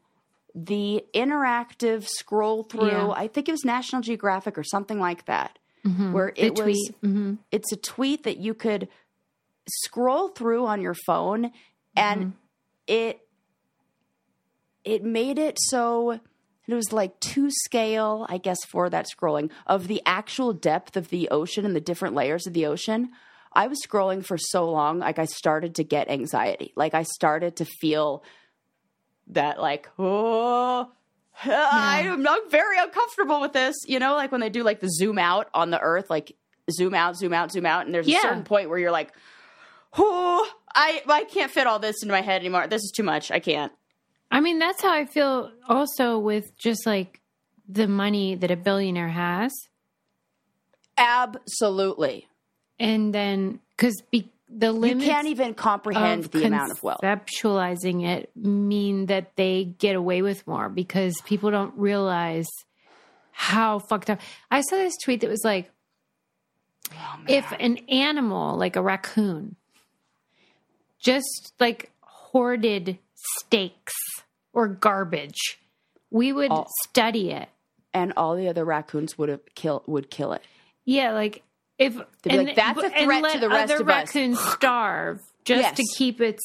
the 0.55 1.05
interactive 1.13 2.07
scroll 2.07 2.63
through. 2.63 2.87
Yeah. 2.89 3.11
I 3.11 3.27
think 3.27 3.49
it 3.49 3.53
was 3.53 3.65
National 3.65 4.01
Geographic 4.03 4.57
or 4.57 4.63
something 4.63 5.01
like 5.01 5.25
that, 5.25 5.59
Mhm. 5.85 6.13
where 6.13 6.33
The 6.37 6.45
it 6.45 6.51
was. 6.53 6.63
tweet. 6.63 6.95
hmm 7.01 7.35
It's 7.51 7.73
a 7.73 7.77
tweet 7.77 8.23
that 8.23 8.37
you 8.37 8.55
could 8.55 8.89
scroll 9.69 10.29
through 10.29 10.67
on 10.67 10.81
your 10.81 10.95
phone 11.07 11.51
and 11.97 12.21
Mm-hmm. 12.21 12.31
it 12.89 13.21
it 14.85 15.03
made 15.03 15.39
it 15.39 15.57
so 15.59 16.21
it 16.67 16.75
was 16.75 16.93
like 16.93 17.19
to 17.21 17.51
scale 17.51 18.27
i 18.29 18.39
guess 18.39 18.65
for 18.65 18.89
that 18.91 19.07
scrolling 19.07 19.51
of 19.67 19.87
the 19.89 20.01
actual 20.07 20.53
depth 20.53 20.97
of 20.97 21.09
the 21.09 21.29
ocean 21.31 21.65
and 21.65 21.77
the 21.77 21.81
different 21.81 22.15
layers 22.15 22.47
of 22.47 22.53
the 22.53 22.67
ocean 22.67 23.11
i 23.53 23.67
was 23.67 23.81
scrolling 23.87 24.25
for 24.25 24.37
so 24.39 24.71
long 24.71 24.99
like 24.99 25.19
i 25.19 25.25
started 25.27 25.75
to 25.77 25.85
get 25.85 26.11
anxiety. 26.11 26.73
Like 26.77 26.95
i 26.95 27.03
started 27.03 27.57
to 27.57 27.65
feel 27.65 28.25
that 29.29 29.61
like 29.61 29.89
oh 29.99 30.91
ah, 31.45 31.97
I'm, 31.99 32.27
I'm 32.27 32.51
very 32.51 32.79
uncomfortable 32.79 33.41
with 33.41 33.53
this. 33.53 33.77
You 33.87 33.99
know 33.99 34.15
like 34.15 34.31
when 34.33 34.41
they 34.41 34.51
do 34.51 34.63
like 34.63 34.81
the 34.81 34.91
zoom 34.91 35.19
out 35.19 35.49
on 35.55 35.71
the 35.71 35.81
earth 35.81 36.09
like 36.11 36.37
zoom 36.71 36.95
out 36.95 37.17
zoom 37.17 37.33
out 37.33 37.53
zoom 37.53 37.67
out 37.67 37.87
and 37.87 37.95
there's 37.95 38.07
Yeah. 38.09 38.19
a 38.19 38.23
certain 38.23 38.45
point 38.45 38.69
where 38.71 38.79
you're 38.79 38.91
like 38.93 39.13
oh 39.99 40.49
i 40.75 41.03
i 41.09 41.25
can't 41.25 41.51
fit 41.51 41.67
all 41.67 41.79
this 41.79 42.03
into 42.03 42.13
my 42.13 42.21
head 42.23 42.41
anymore. 42.41 42.67
This 42.67 42.83
is 42.83 42.93
too 42.95 43.03
much. 43.03 43.31
I 43.31 43.39
can't 43.41 43.73
I 44.31 44.41
mean, 44.41 44.59
that's 44.59 44.83
how 44.83 44.93
I 44.93 45.05
feel 45.05 45.51
also 45.69 46.19
with 46.19 46.57
just 46.57 46.87
like 46.87 47.21
the 47.69 47.87
money 47.87 48.35
that 48.35 48.51
a 48.51 48.57
billionaire 48.57 49.09
has. 49.09 49.53
absolutely 50.97 52.29
And 52.79 53.15
then, 53.15 53.61
because 53.77 54.03
be, 54.11 54.31
the 54.49 54.73
you 54.73 54.97
can't 54.97 55.29
even 55.29 55.55
comprehend 55.55 56.25
the 56.25 56.45
amount 56.45 56.73
of 56.73 56.83
wealth 56.83 57.01
conceptualizing 57.03 58.05
it 58.07 58.31
mean 58.37 59.07
that 59.07 59.37
they 59.37 59.65
get 59.65 59.97
away 59.97 60.23
with 60.23 60.47
more 60.47 60.69
because 60.69 61.21
people 61.25 61.51
don't 61.51 61.77
realize 61.77 62.47
how 63.33 63.79
fucked 63.79 64.11
up. 64.11 64.21
I 64.51 64.61
saw 64.61 64.77
this 64.77 64.97
tweet 65.03 65.21
that 65.23 65.31
was 65.31 65.45
like, 65.45 65.71
Oh, 66.93 67.19
if 67.27 67.51
an 67.59 67.79
animal 67.89 68.57
like 68.57 68.77
a 68.77 68.83
raccoon 68.83 69.57
just 71.01 71.53
like 71.61 71.91
hoarded 72.01 72.99
steaks 73.39 73.95
or 74.53 74.69
garbage, 74.69 75.59
we 76.11 76.33
would 76.33 76.51
Oh. 76.53 76.67
study 76.89 77.31
it. 77.31 77.49
and 77.93 78.13
all 78.17 78.35
the 78.35 78.49
other 78.49 78.65
raccoons 78.65 79.17
would 79.17 79.29
have 79.29 79.41
kill 79.55 79.83
would 79.87 80.11
kill 80.11 80.33
it 80.33 80.43
Yeah, 80.85 81.13
like 81.13 81.43
if 81.79 81.95
be 82.23 82.39
like, 82.39 82.57
"That's 82.57 82.79
a 82.83 82.87
and 82.87 83.05
threat 83.05 83.23
let 83.23 83.33
to 83.35 83.39
the 83.41 83.49
rest 83.49 83.73
other 83.73 83.83
of 83.83 83.89
us." 83.89 84.15
raccoons 84.15 84.41
starve 84.53 85.21
just 85.45 85.77
to 85.77 85.85
keep 85.97 86.21
its 86.21 86.43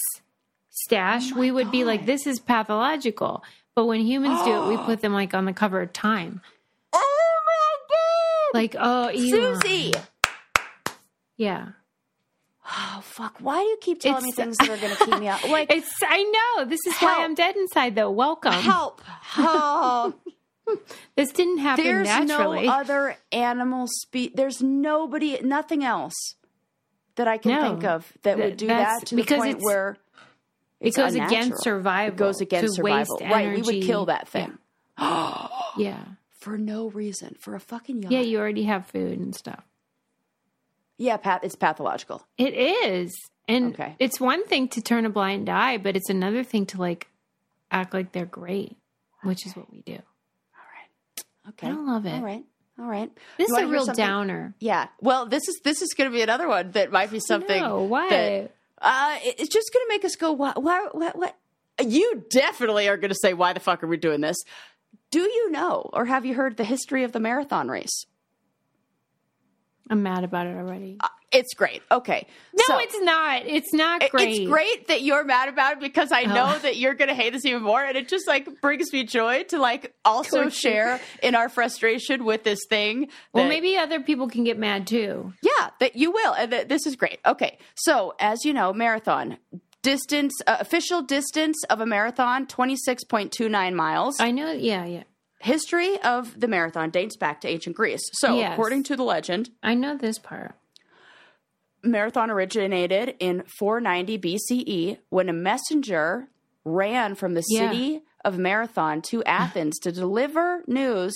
stash, 0.70 1.32
oh 1.34 1.40
we 1.40 1.50
would 1.52 1.72
be 1.72 1.84
like, 1.86 2.06
this 2.06 2.26
is 2.28 2.40
pathological. 2.40 3.44
But 3.76 3.86
when 3.86 4.02
humans 4.02 4.42
do 4.44 4.52
it, 4.64 4.68
we 4.68 4.78
put 4.78 5.02
them 5.02 5.14
like 5.14 5.34
on 5.34 5.46
the 5.46 5.54
cover 5.54 5.82
of 5.82 5.92
Time. 5.94 6.42
Oh 6.94 7.40
my 7.46 7.96
god! 8.54 8.60
Like, 8.60 8.76
oh, 8.80 9.08
Elon. 9.08 9.62
Susie. 9.62 9.94
Yeah. 11.38 11.70
Oh 12.72 13.00
fuck! 13.04 13.38
Why 13.40 13.60
do 13.62 13.66
you 13.66 13.78
keep 13.82 14.00
telling 14.00 14.24
me 14.24 14.32
things 14.32 14.58
that 14.58 14.70
are 14.70 14.78
going 14.78 14.96
to 14.96 15.06
keep 15.06 15.20
me 15.20 15.28
out? 15.28 15.44
Like 15.50 15.72
It's 15.74 15.92
I 16.04 16.24
know. 16.58 16.66
This 16.66 16.80
is 16.86 16.96
why 17.00 17.24
I'm 17.24 17.34
dead 17.34 17.56
inside 17.56 17.96
though. 17.96 18.12
Welcome. 18.12 18.54
help! 18.54 19.02
Oh, 19.38 20.14
This 21.16 21.32
didn't 21.32 21.58
happen 21.60 21.84
there's 21.84 22.08
naturally. 22.08 22.68
no 22.68 22.72
other 22.74 23.18
animal 23.32 23.88
spe 23.88 24.36
There's 24.36 24.62
nobody, 24.62 25.40
nothing 25.42 25.84
else 25.84 26.14
that 27.16 27.28
I 27.28 27.38
can 27.40 27.52
No. 27.54 27.62
think 27.70 27.84
of 27.86 28.14
that 28.22 28.36
Th- 28.36 28.46
would 28.50 28.58
do 28.58 28.68
that 28.68 29.08
to 29.08 29.16
the 29.16 29.22
because 29.24 29.38
point 29.40 29.50
it's- 29.58 29.64
where 29.66 29.98
it 30.80 30.94
goes 30.96 31.16
against 31.16 31.34
unnatural. 31.34 31.62
survival. 31.62 32.14
It 32.14 32.18
goes 32.18 32.40
against 32.42 32.76
survival. 32.76 33.18
Right? 33.20 33.56
We 33.56 33.62
would 33.64 33.84
kill 33.84 34.06
that 34.06 34.28
thing 34.30 34.58
Yeah. 35.00 36.04
for 36.38 36.58
no 36.58 36.88
reason, 36.90 37.36
for 37.40 37.56
a 37.56 37.60
fucking 37.60 38.04
yacht. 38.04 38.12
Yeah, 38.12 38.20
you 38.22 38.38
already 38.40 38.64
have 38.64 38.86
food 38.86 39.18
and 39.20 39.36
stuff. 39.36 39.64
Yeah, 41.00 41.18
Pat. 41.18 41.44
It's 41.44 41.56
pathological. 41.56 42.22
It 42.38 42.54
is. 42.54 43.16
And 43.48 43.74
Okay. 43.74 43.96
it's 43.98 44.20
one 44.20 44.46
thing 44.46 44.68
to 44.70 44.82
turn 44.82 45.06
a 45.08 45.10
blind 45.10 45.50
eye, 45.50 45.78
but 45.80 45.96
it's 45.96 46.10
another 46.10 46.44
thing 46.44 46.68
to 46.68 46.78
like 46.78 47.08
act 47.72 47.96
like 47.96 48.12
they're 48.12 48.26
great, 48.28 48.78
which 49.24 49.46
is 49.48 49.56
what 49.56 49.72
we 49.72 49.82
do. 49.82 49.94
All 49.94 50.70
right. 50.76 51.50
Okay. 51.50 51.68
I 51.68 51.72
don't 51.72 51.88
love 51.88 52.06
it. 52.06 52.14
All 52.14 52.22
right. 52.22 52.44
All 52.78 52.86
right. 52.86 53.12
This 53.38 53.50
is 53.50 53.58
a 53.58 53.66
real 53.68 53.86
something? 53.86 54.06
downer. 54.06 54.54
Yeah. 54.60 54.88
Well, 55.02 55.26
this 55.26 55.48
is 55.48 55.60
this 55.64 55.82
is 55.82 55.94
going 55.98 56.10
to 56.12 56.16
be 56.16 56.22
another 56.22 56.48
one 56.48 56.72
that 56.72 56.92
might 56.92 57.10
be 57.12 57.20
something. 57.20 57.60
No, 57.62 57.82
why? 57.84 58.10
that- 58.10 58.56
uh, 58.82 59.18
it's 59.24 59.50
just 59.50 59.72
going 59.74 59.86
to 59.86 59.90
make 59.90 60.06
us 60.06 60.16
go. 60.16 60.32
Why? 60.32 60.54
What? 60.56 60.96
What? 60.96 61.16
What? 61.18 61.36
You 61.86 62.24
definitely 62.30 62.88
are 62.88 62.96
going 62.98 63.10
to 63.10 63.18
say, 63.22 63.34
"Why 63.34 63.52
the 63.54 63.60
fuck 63.60 63.84
are 63.84 63.88
we 63.88 63.98
doing 63.98 64.22
this?" 64.22 64.38
Do 65.12 65.20
you 65.22 65.50
know, 65.52 65.90
or 65.92 66.06
have 66.06 66.26
you 66.26 66.36
heard 66.36 66.56
the 66.56 66.64
history 66.64 67.04
of 67.04 67.12
the 67.14 67.20
marathon 67.20 67.68
race? 67.68 68.06
I'm 69.90 70.04
mad 70.04 70.24
about 70.24 70.46
it 70.48 70.56
already. 70.56 70.98
Uh, 71.00 71.08
It's 71.32 71.54
great. 71.54 71.84
Okay. 71.92 72.26
No, 72.54 72.64
So- 72.68 72.78
it's 72.80 73.00
not. 73.02 73.44
It's 73.46 73.72
not 73.74 74.10
great. 74.10 74.30
It's 74.42 74.50
great 74.50 74.88
that 74.88 75.02
you're 75.04 75.24
mad 75.24 75.48
about 75.50 75.74
it 75.74 75.80
because 75.80 76.12
I 76.12 76.24
know 76.24 76.54
Oh. 76.56 76.60
that 76.60 76.78
you're 76.78 76.96
going 76.96 77.08
to 77.10 77.14
hate 77.14 77.34
this 77.34 77.46
even 77.46 77.62
more, 77.64 77.84
and 77.84 77.96
it 77.96 78.08
just 78.08 78.28
like 78.28 78.62
brings 78.62 78.92
me 78.92 79.04
joy 79.04 79.44
to 79.50 79.60
like 79.60 79.94
also 80.06 80.44
Torture. 80.44 80.50
share 80.56 81.02
in 81.22 81.36
our 81.36 81.48
frustration 81.50 82.26
with 82.26 82.44
this 82.44 82.60
thing. 82.70 83.10
Well, 83.34 83.48
maybe 83.48 83.78
other 83.78 84.00
people 84.00 84.28
can 84.28 84.44
get 84.44 84.58
mad 84.58 84.88
too. 84.88 85.34
Yeah, 85.44 85.70
that 85.80 85.96
you 85.96 86.12
will, 86.12 86.34
and 86.34 86.52
that 86.52 86.68
this 86.70 86.86
is 86.88 86.96
great. 86.96 87.20
Okay, 87.26 87.58
so 87.76 88.16
as 88.20 88.44
you 88.44 88.54
know, 88.54 88.74
marathon 88.74 89.38
distance, 89.82 90.34
uh, 90.48 90.58
official 90.60 91.02
distance 91.02 91.58
of 91.70 91.80
a 91.80 91.86
marathon, 91.86 92.48
twenty 92.48 92.76
six 92.76 93.04
point 93.04 93.32
two 93.32 93.50
nine 93.50 93.76
miles. 93.76 94.20
I 94.20 94.32
know. 94.32 94.52
Yeah, 94.52 94.86
yeah. 94.86 95.04
History 95.40 95.98
of 96.02 96.40
the 96.40 96.48
marathon 96.48 96.90
dates 96.90 97.16
back 97.16 97.42
to 97.42 97.48
ancient 97.48 97.76
Greece. 97.76 98.02
So, 98.14 98.38
Yes. 98.38 98.54
according 98.54 98.84
to 98.84 98.96
the 98.96 99.04
legend, 99.04 99.50
I 99.64 99.74
know 99.74 99.96
this 99.98 100.20
part. 100.20 100.56
marathon 101.82 102.30
originated 102.30 103.16
in 103.20 103.42
490 103.58 104.18
BCE 104.18 104.98
when 105.10 105.30
a 105.30 105.34
messenger 105.34 106.28
ran 106.66 107.16
from 107.16 107.36
the 107.36 107.44
Yeah. 107.48 107.70
city 107.72 108.02
of 108.26 108.38
Marathon 108.38 109.02
to 109.04 109.24
Athens 109.26 109.80
to 109.80 109.92
deliver 109.94 110.62
news 110.68 111.16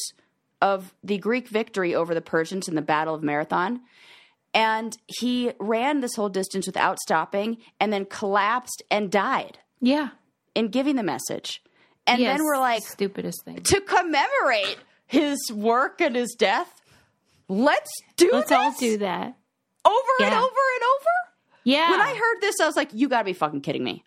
of 0.61 0.93
the 1.03 1.17
Greek 1.17 1.49
victory 1.49 1.93
over 1.93 2.13
the 2.13 2.21
Persians 2.21 2.69
in 2.69 2.75
the 2.75 2.81
Battle 2.81 3.13
of 3.13 3.21
Marathon. 3.21 3.81
And 4.53 4.95
he 5.07 5.51
ran 5.59 5.99
this 5.99 6.15
whole 6.15 6.29
distance 6.29 6.65
without 6.65 6.97
stopping 6.99 7.57
and 7.81 7.91
then 7.91 8.05
collapsed 8.05 8.83
and 8.89 9.11
died 9.11 9.59
Yeah. 9.81 10.09
in 10.55 10.69
giving 10.69 10.95
the 10.95 11.03
message. 11.03 11.61
And 12.05 12.19
Yes, 12.21 12.37
then 12.37 12.45
we're 12.45 12.57
like, 12.59 12.83
stupidest 12.83 13.43
thing. 13.45 13.61
to 13.63 13.79
commemorate 13.81 14.77
his 15.07 15.37
work 15.53 16.01
and 16.01 16.15
his 16.15 16.35
death, 16.37 16.81
let's 17.47 17.91
do 18.17 18.29
Let's 18.33 18.49
this 18.49 18.57
all 18.57 18.73
do 18.79 18.97
that. 18.97 19.33
over 19.85 20.09
and 20.19 20.33
over 20.33 20.35
and 20.35 20.83
over. 20.83 21.33
Yeah. 21.63 21.91
When 21.91 22.01
I 22.01 22.13
heard 22.13 22.41
this, 22.41 22.55
I 22.61 22.65
was 22.65 22.75
like, 22.75 22.89
"You 22.93 23.07
got 23.07 23.19
to 23.19 23.23
be 23.25 23.33
fucking 23.33 23.61
kidding 23.61 23.83
me!" 23.83 24.03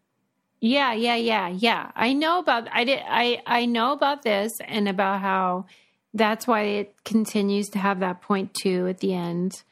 Yeah, 0.61 0.93
yeah, 0.93 1.15
yeah, 1.17 1.49
yeah. 1.49 1.91
I 1.97 2.13
know 2.13 2.39
about 2.39 2.69
I 2.73 2.85
did 2.85 3.01
I 3.09 3.41
I 3.47 3.65
know 3.67 3.93
about 3.93 4.23
this 4.23 4.53
and 4.67 4.89
about 4.89 5.21
how 5.21 5.65
that's 6.13 6.47
why 6.47 6.63
it 6.63 6.95
continues 7.05 7.69
to 7.71 7.79
have 7.79 8.01
that 8.01 8.21
point 8.23 8.53
two 8.55 8.87
at 8.89 8.99
the 9.01 9.15
end 9.15 9.63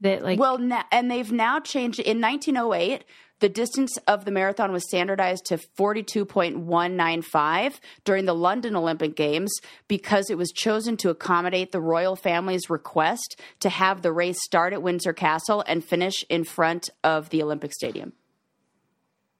that 0.00 0.22
like 0.22 0.38
Well, 0.38 0.56
na- 0.58 0.84
and 0.90 1.10
they've 1.10 1.30
now 1.32 1.60
changed 1.60 1.98
it. 1.98 2.06
in 2.06 2.20
1908. 2.20 3.04
The 3.44 3.50
distance 3.50 3.98
of 4.08 4.24
the 4.24 4.30
marathon 4.30 4.72
was 4.72 4.88
standardized 4.88 5.44
to 5.48 5.58
42.195 5.58 7.74
during 8.04 8.24
the 8.24 8.32
London 8.34 8.74
Olympic 8.74 9.14
Games 9.14 9.52
because 9.86 10.30
it 10.30 10.38
was 10.38 10.50
chosen 10.50 10.96
to 10.96 11.10
accommodate 11.10 11.70
the 11.70 11.80
royal 11.82 12.16
family's 12.16 12.70
request 12.70 13.38
to 13.60 13.68
have 13.68 14.00
the 14.00 14.12
race 14.12 14.38
start 14.42 14.72
at 14.72 14.80
Windsor 14.80 15.12
Castle 15.12 15.62
and 15.66 15.84
finish 15.84 16.24
in 16.30 16.44
front 16.44 16.88
of 17.04 17.28
the 17.28 17.42
Olympic 17.42 17.74
Stadium. 17.74 18.14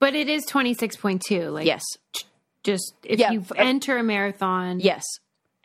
but 0.00 0.14
it 0.14 0.28
is 0.28 0.44
26.2 0.44 1.50
like 1.50 1.64
Yes. 1.64 1.82
just 2.62 2.92
if 3.04 3.18
Yeah, 3.18 3.30
you 3.30 3.42
enter 3.56 3.96
a 3.96 4.02
marathon 4.02 4.80
Yes. 4.80 5.02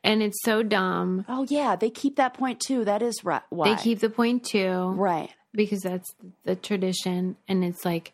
and 0.02 0.24
it's 0.24 0.42
so 0.46 0.64
dumb 0.64 1.26
Oh, 1.28 1.46
yeah. 1.50 1.76
They 1.76 1.90
keep 1.90 2.16
that 2.16 2.36
point 2.36 2.62
too. 2.62 2.86
That 2.86 3.02
is 3.02 3.22
right. 3.26 3.42
Why? 3.50 3.76
they 3.76 3.82
keep 3.84 4.00
the 4.00 4.10
point 4.10 4.46
two 4.46 4.94
right. 4.96 5.30
because 5.54 5.82
that's 5.82 6.10
the 6.46 6.56
tradition 6.56 7.36
and 7.50 7.66
it's 7.66 7.84
like 7.84 8.14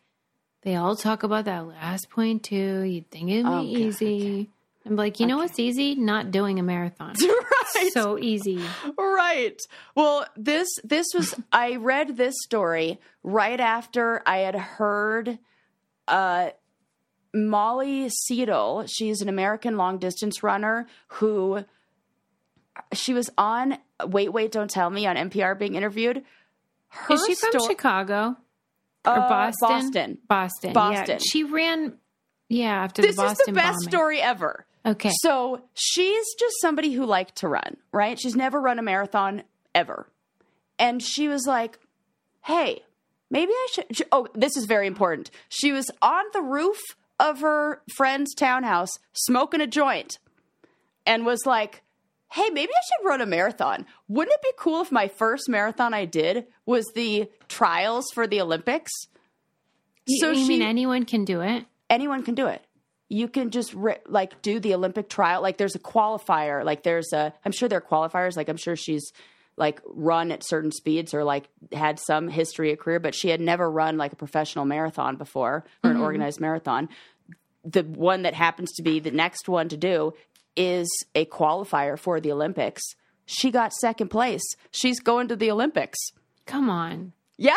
they 0.66 0.76
all 0.76 0.96
talk 0.98 1.24
about 1.24 1.46
that 1.46 1.66
last 1.68 2.10
point 2.10 2.44
too. 2.44 2.82
you'd 2.82 3.10
think 3.10 3.30
it'd 3.30 3.46
be 3.46 3.50
Okay, 3.50 3.66
easy 3.88 4.50
i'm 4.86 4.96
like 4.98 5.20
you 5.22 5.26
know 5.28 5.38
what's 5.38 5.58
easy 5.60 5.96
not 5.96 6.30
doing 6.32 6.60
a 6.60 6.64
marathon 6.64 7.14
right. 7.76 7.90
so 7.94 8.18
easy 8.20 8.62
Right. 8.98 9.58
Well, 9.96 10.26
this 10.36 10.68
this 10.84 11.08
was 11.16 11.34
I 11.52 11.78
read 11.78 12.18
this 12.18 12.36
story 12.44 13.00
right 13.24 13.60
after 13.60 14.22
I 14.26 14.40
had 14.40 14.56
heard 14.56 15.40
uh 16.08 16.50
Molly 17.34 18.08
Seidel, 18.10 18.86
she's 18.88 19.22
an 19.22 19.28
American 19.30 19.76
long 19.78 19.98
distance 19.98 20.42
runner 20.44 20.88
who 21.08 21.66
she 22.94 23.14
was 23.14 23.30
on 23.38 23.78
Wait 24.06 24.32
Wait 24.32 24.52
Don't 24.52 24.70
Tell 24.70 24.90
Me 24.90 25.06
on 25.08 25.16
NPR 25.16 25.58
being 25.58 25.76
interviewed. 25.76 26.24
Her 26.90 27.14
is 27.16 27.26
she 27.26 27.36
from 27.36 27.52
sto- 27.52 27.68
chicago 27.68 28.38
or 29.08 29.14
Uh, 29.20 29.30
boston 29.30 29.68
Boston. 29.70 30.18
boston 30.28 30.74
Boston. 30.74 31.18
yeah. 31.20 31.26
she 31.32 31.44
ran 31.44 31.98
yeah 32.50 32.84
after 32.84 33.02
This 33.02 33.16
the 33.16 33.26
is 33.26 33.38
the 33.46 33.52
best 33.54 33.78
bombing. 33.78 33.90
story 33.90 34.22
ever. 34.22 34.66
okay 34.86 35.12
So 35.22 35.62
she's 35.74 36.26
just 36.40 36.56
somebody 36.62 36.92
who 36.94 37.06
liked 37.06 37.38
to 37.38 37.48
run, 37.48 37.78
right? 37.92 38.20
She's 38.20 38.36
never 38.36 38.60
run 38.62 38.78
a 38.80 38.84
marathon 38.84 39.44
ever. 39.74 40.08
And 40.78 41.02
she 41.02 41.28
was 41.28 41.46
like, 41.48 41.80
hey, 42.44 42.84
maybe 43.32 43.52
I 43.52 43.68
should. 43.74 43.86
oh, 44.12 44.28
this 44.36 44.56
is 44.58 44.66
very 44.66 44.88
important. 44.88 45.32
She 45.50 45.72
was 45.72 45.90
on 46.02 46.24
the 46.34 46.42
roof 46.42 46.80
of 47.20 47.40
her 47.42 47.82
friend's 47.96 48.34
townhouse 48.36 48.90
smoking 49.14 49.62
a 49.62 49.68
joint 49.68 50.20
and 51.06 51.26
was 51.26 51.46
like, 51.46 51.82
hey, 52.36 52.50
maybe 52.52 52.72
I 52.72 52.82
should 52.86 53.08
run 53.08 53.22
a 53.22 53.26
marathon. 53.26 53.86
Wouldn't 54.08 54.36
it 54.36 54.42
be 54.42 54.52
cool 54.58 54.82
if 54.82 54.92
my 54.92 55.08
first 55.08 55.50
marathon 55.50 55.94
I 55.94 56.06
did 56.06 56.46
was 56.66 56.86
the 56.94 57.30
trials 57.48 58.06
for 58.14 58.28
the 58.28 58.42
Olympics? 58.42 58.92
you, 60.06 60.20
so 60.20 60.32
you 60.32 60.44
she- 60.44 60.48
mean 60.48 60.62
anyone 60.62 61.06
can 61.06 61.26
do 61.26 61.42
it 61.42 61.66
anyone 61.90 62.24
can 62.24 62.36
do 62.36 62.48
it. 62.48 62.62
You 63.08 63.28
can 63.28 63.52
just 63.52 63.74
ri 63.74 63.96
like 64.08 64.42
do 64.42 64.60
the 64.60 64.74
Olympic 64.74 65.10
trial. 65.10 65.42
Like 65.42 65.58
there's 65.58 65.76
a 65.76 65.80
qualifier. 65.80 66.64
Like 66.64 66.84
there's 66.84 67.14
a. 67.14 67.34
I'm 67.46 67.52
sure 67.52 67.70
there 67.70 67.78
are 67.78 67.82
qualifiers. 67.82 68.36
Like 68.36 68.50
I'm 68.50 68.58
sure 68.58 68.76
she's 68.76 69.12
like 69.58 69.80
run 69.86 70.32
at 70.32 70.46
certain 70.46 70.72
speeds 70.72 71.14
or 71.14 71.24
like 71.24 71.48
had 71.72 72.00
some 72.00 72.28
history 72.28 72.74
of 72.74 72.80
career, 72.80 73.00
but 73.00 73.16
she 73.16 73.30
had 73.30 73.40
never 73.40 73.70
run 73.70 73.98
like 73.98 74.12
a 74.12 74.16
professional 74.16 74.66
marathon 74.66 75.16
before 75.16 75.66
or 75.84 75.92
an 75.92 75.96
mm-hmm. 75.96 76.04
organized 76.04 76.42
marathon. 76.42 76.90
The 77.64 77.84
one 77.84 78.24
that 78.24 78.34
happens 78.34 78.72
to 78.74 78.84
be 78.84 79.00
the 79.00 79.12
next 79.12 79.48
one 79.48 79.70
to 79.70 79.78
do 79.78 80.14
is 80.56 80.88
a 81.14 81.26
qualifier 81.26 81.98
for 81.98 82.20
the 82.20 82.32
Olympics. 82.32 82.84
She 83.26 83.52
got 83.52 83.74
second 83.74 84.10
place. 84.10 84.44
She's 84.72 85.00
going 85.00 85.28
to 85.30 85.36
the 85.36 85.52
Olympics. 85.52 85.98
come 86.46 86.70
on 86.70 87.14
Yeah. 87.38 87.56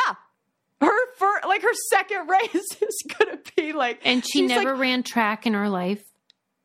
Her 0.80 1.12
for 1.16 1.30
like 1.46 1.62
her 1.62 1.74
second 1.90 2.28
race 2.28 2.76
is 2.80 3.02
gonna 3.18 3.38
be 3.56 3.72
like 3.72 4.00
and 4.04 4.24
she 4.24 4.40
she's, 4.40 4.50
like, 4.50 4.64
never 4.64 4.74
ran 4.76 5.02
track 5.02 5.46
in 5.46 5.54
her 5.54 5.68
life 5.68 6.04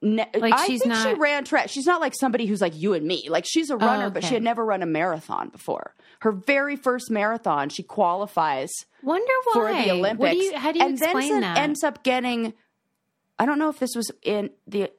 Ne- 0.03 0.29
Like, 0.37 0.53
I 0.53 0.67
she's 0.67 0.83
think 0.83 0.95
she 0.95 1.13
ran 1.13 1.45
track. 1.45 1.69
She's 1.69 1.85
not 1.85 2.01
like 2.01 2.13
somebody 2.13 2.45
who's 2.45 2.59
like 2.59 2.75
you 2.75 2.93
and 2.93 3.07
me. 3.07 3.29
Like 3.29 3.45
she's 3.47 3.69
a 3.69 3.75
oh, 3.75 3.77
runner, 3.77 4.09
but 4.09 4.25
she 4.25 4.33
had 4.33 4.43
never 4.43 4.63
run 4.65 4.83
a 4.83 4.85
marathon 4.85 5.47
before. 5.47 5.95
Her 6.19 6.33
very 6.33 6.75
first 6.75 7.09
marathon, 7.09 7.69
she 7.69 7.83
qualifies 7.83 8.69
wonder 9.01 9.33
why 9.45 9.53
for 9.53 9.73
the 9.73 9.91
Olympics. 9.91 10.19
What 10.19 10.31
do 10.31 10.37
you, 10.37 10.57
how 10.57 10.71
do 10.73 10.79
you 10.79 10.85
and 10.85 10.99
explain 10.99 11.31
then 11.31 11.41
that 11.41 11.57
ends 11.57 11.83
up 11.85 12.03
getting. 12.03 12.53
I 13.39 13.45
don't 13.45 13.57
know 13.57 13.69
if 13.69 13.79
this 13.79 13.95
was 13.95 14.11
in 14.23 14.49
the. 14.67 14.91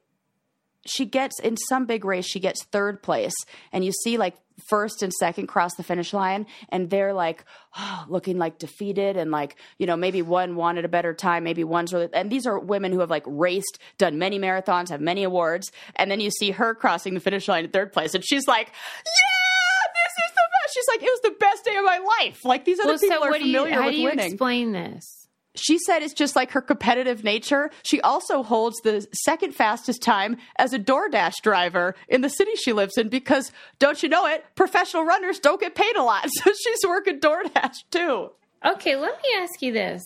She 0.85 1.05
gets 1.05 1.39
in 1.39 1.57
some 1.57 1.85
big 1.85 2.05
race, 2.05 2.25
she 2.25 2.39
gets 2.39 2.63
third 2.65 3.01
place, 3.01 3.33
and 3.71 3.83
you 3.83 3.91
see 4.03 4.17
like 4.17 4.35
first 4.69 5.03
and 5.03 5.11
second 5.11 5.47
cross 5.47 5.75
the 5.75 5.83
finish 5.83 6.13
line, 6.13 6.45
and 6.69 6.89
they're 6.89 7.13
like 7.13 7.43
oh, 7.77 8.05
looking 8.07 8.37
like 8.37 8.57
defeated, 8.57 9.17
and 9.17 9.31
like 9.31 9.55
you 9.77 9.85
know 9.87 9.97
maybe 9.97 10.21
one 10.21 10.55
wanted 10.55 10.85
a 10.85 10.89
better 10.89 11.13
time, 11.13 11.43
maybe 11.43 11.63
one's 11.63 11.93
really, 11.93 12.09
and 12.13 12.31
these 12.31 12.45
are 12.45 12.59
women 12.59 12.91
who 12.91 12.99
have 12.99 13.09
like 13.09 13.23
raced, 13.25 13.79
done 13.97 14.17
many 14.17 14.39
marathons, 14.39 14.89
have 14.89 15.01
many 15.01 15.23
awards, 15.23 15.71
and 15.95 16.09
then 16.09 16.19
you 16.19 16.31
see 16.31 16.51
her 16.51 16.73
crossing 16.75 17.13
the 17.13 17.19
finish 17.19 17.47
line 17.47 17.65
in 17.65 17.71
third 17.71 17.91
place, 17.91 18.13
and 18.13 18.23
she's 18.25 18.47
like, 18.47 18.67
yeah, 18.67 19.91
this 19.93 20.25
is 20.25 20.31
the 20.33 20.41
best. 20.51 20.73
She's 20.73 20.85
like, 20.89 21.03
it 21.03 21.11
was 21.11 21.21
the 21.21 21.35
best 21.39 21.65
day 21.65 21.75
of 21.75 21.85
my 21.85 21.99
life. 22.19 22.45
Like 22.45 22.65
these 22.65 22.79
other 22.79 22.89
Well, 22.89 22.99
people 22.99 23.17
so 23.17 23.23
are 23.23 23.33
do 23.33 23.47
you, 23.47 23.57
familiar 23.57 23.75
how 23.75 23.85
with 23.85 23.93
do 23.93 23.99
you 23.99 24.09
winning 24.09 24.25
explain 24.27 24.71
this? 24.71 25.24
She 25.55 25.77
said 25.79 26.01
it's 26.03 26.13
just 26.13 26.35
like 26.35 26.51
her 26.51 26.61
competitive 26.61 27.23
nature. 27.23 27.69
She 27.83 28.01
also 28.01 28.43
holds 28.43 28.77
the 28.83 29.05
second 29.13 29.53
fastest 29.55 30.01
time 30.01 30.37
as 30.57 30.73
a 30.73 30.79
DoorDash 30.79 31.41
driver 31.41 31.95
in 32.07 32.21
the 32.21 32.29
city 32.29 32.51
she 32.55 32.73
lives 32.73 32.97
in 32.97 33.09
because, 33.09 33.51
don't 33.79 34.01
you 34.03 34.09
know 34.09 34.25
it, 34.25 34.45
professional 34.55 35.03
runners 35.03 35.39
don't 35.39 35.59
get 35.59 35.75
paid 35.75 35.95
a 35.95 36.03
lot. 36.03 36.27
So 36.43 36.51
she's 36.53 36.79
working 36.87 37.19
DoorDash 37.19 37.75
too. 37.91 38.31
Okay, 38.65 38.95
let 38.95 39.21
me 39.21 39.29
ask 39.39 39.61
you 39.61 39.71
this. 39.73 40.03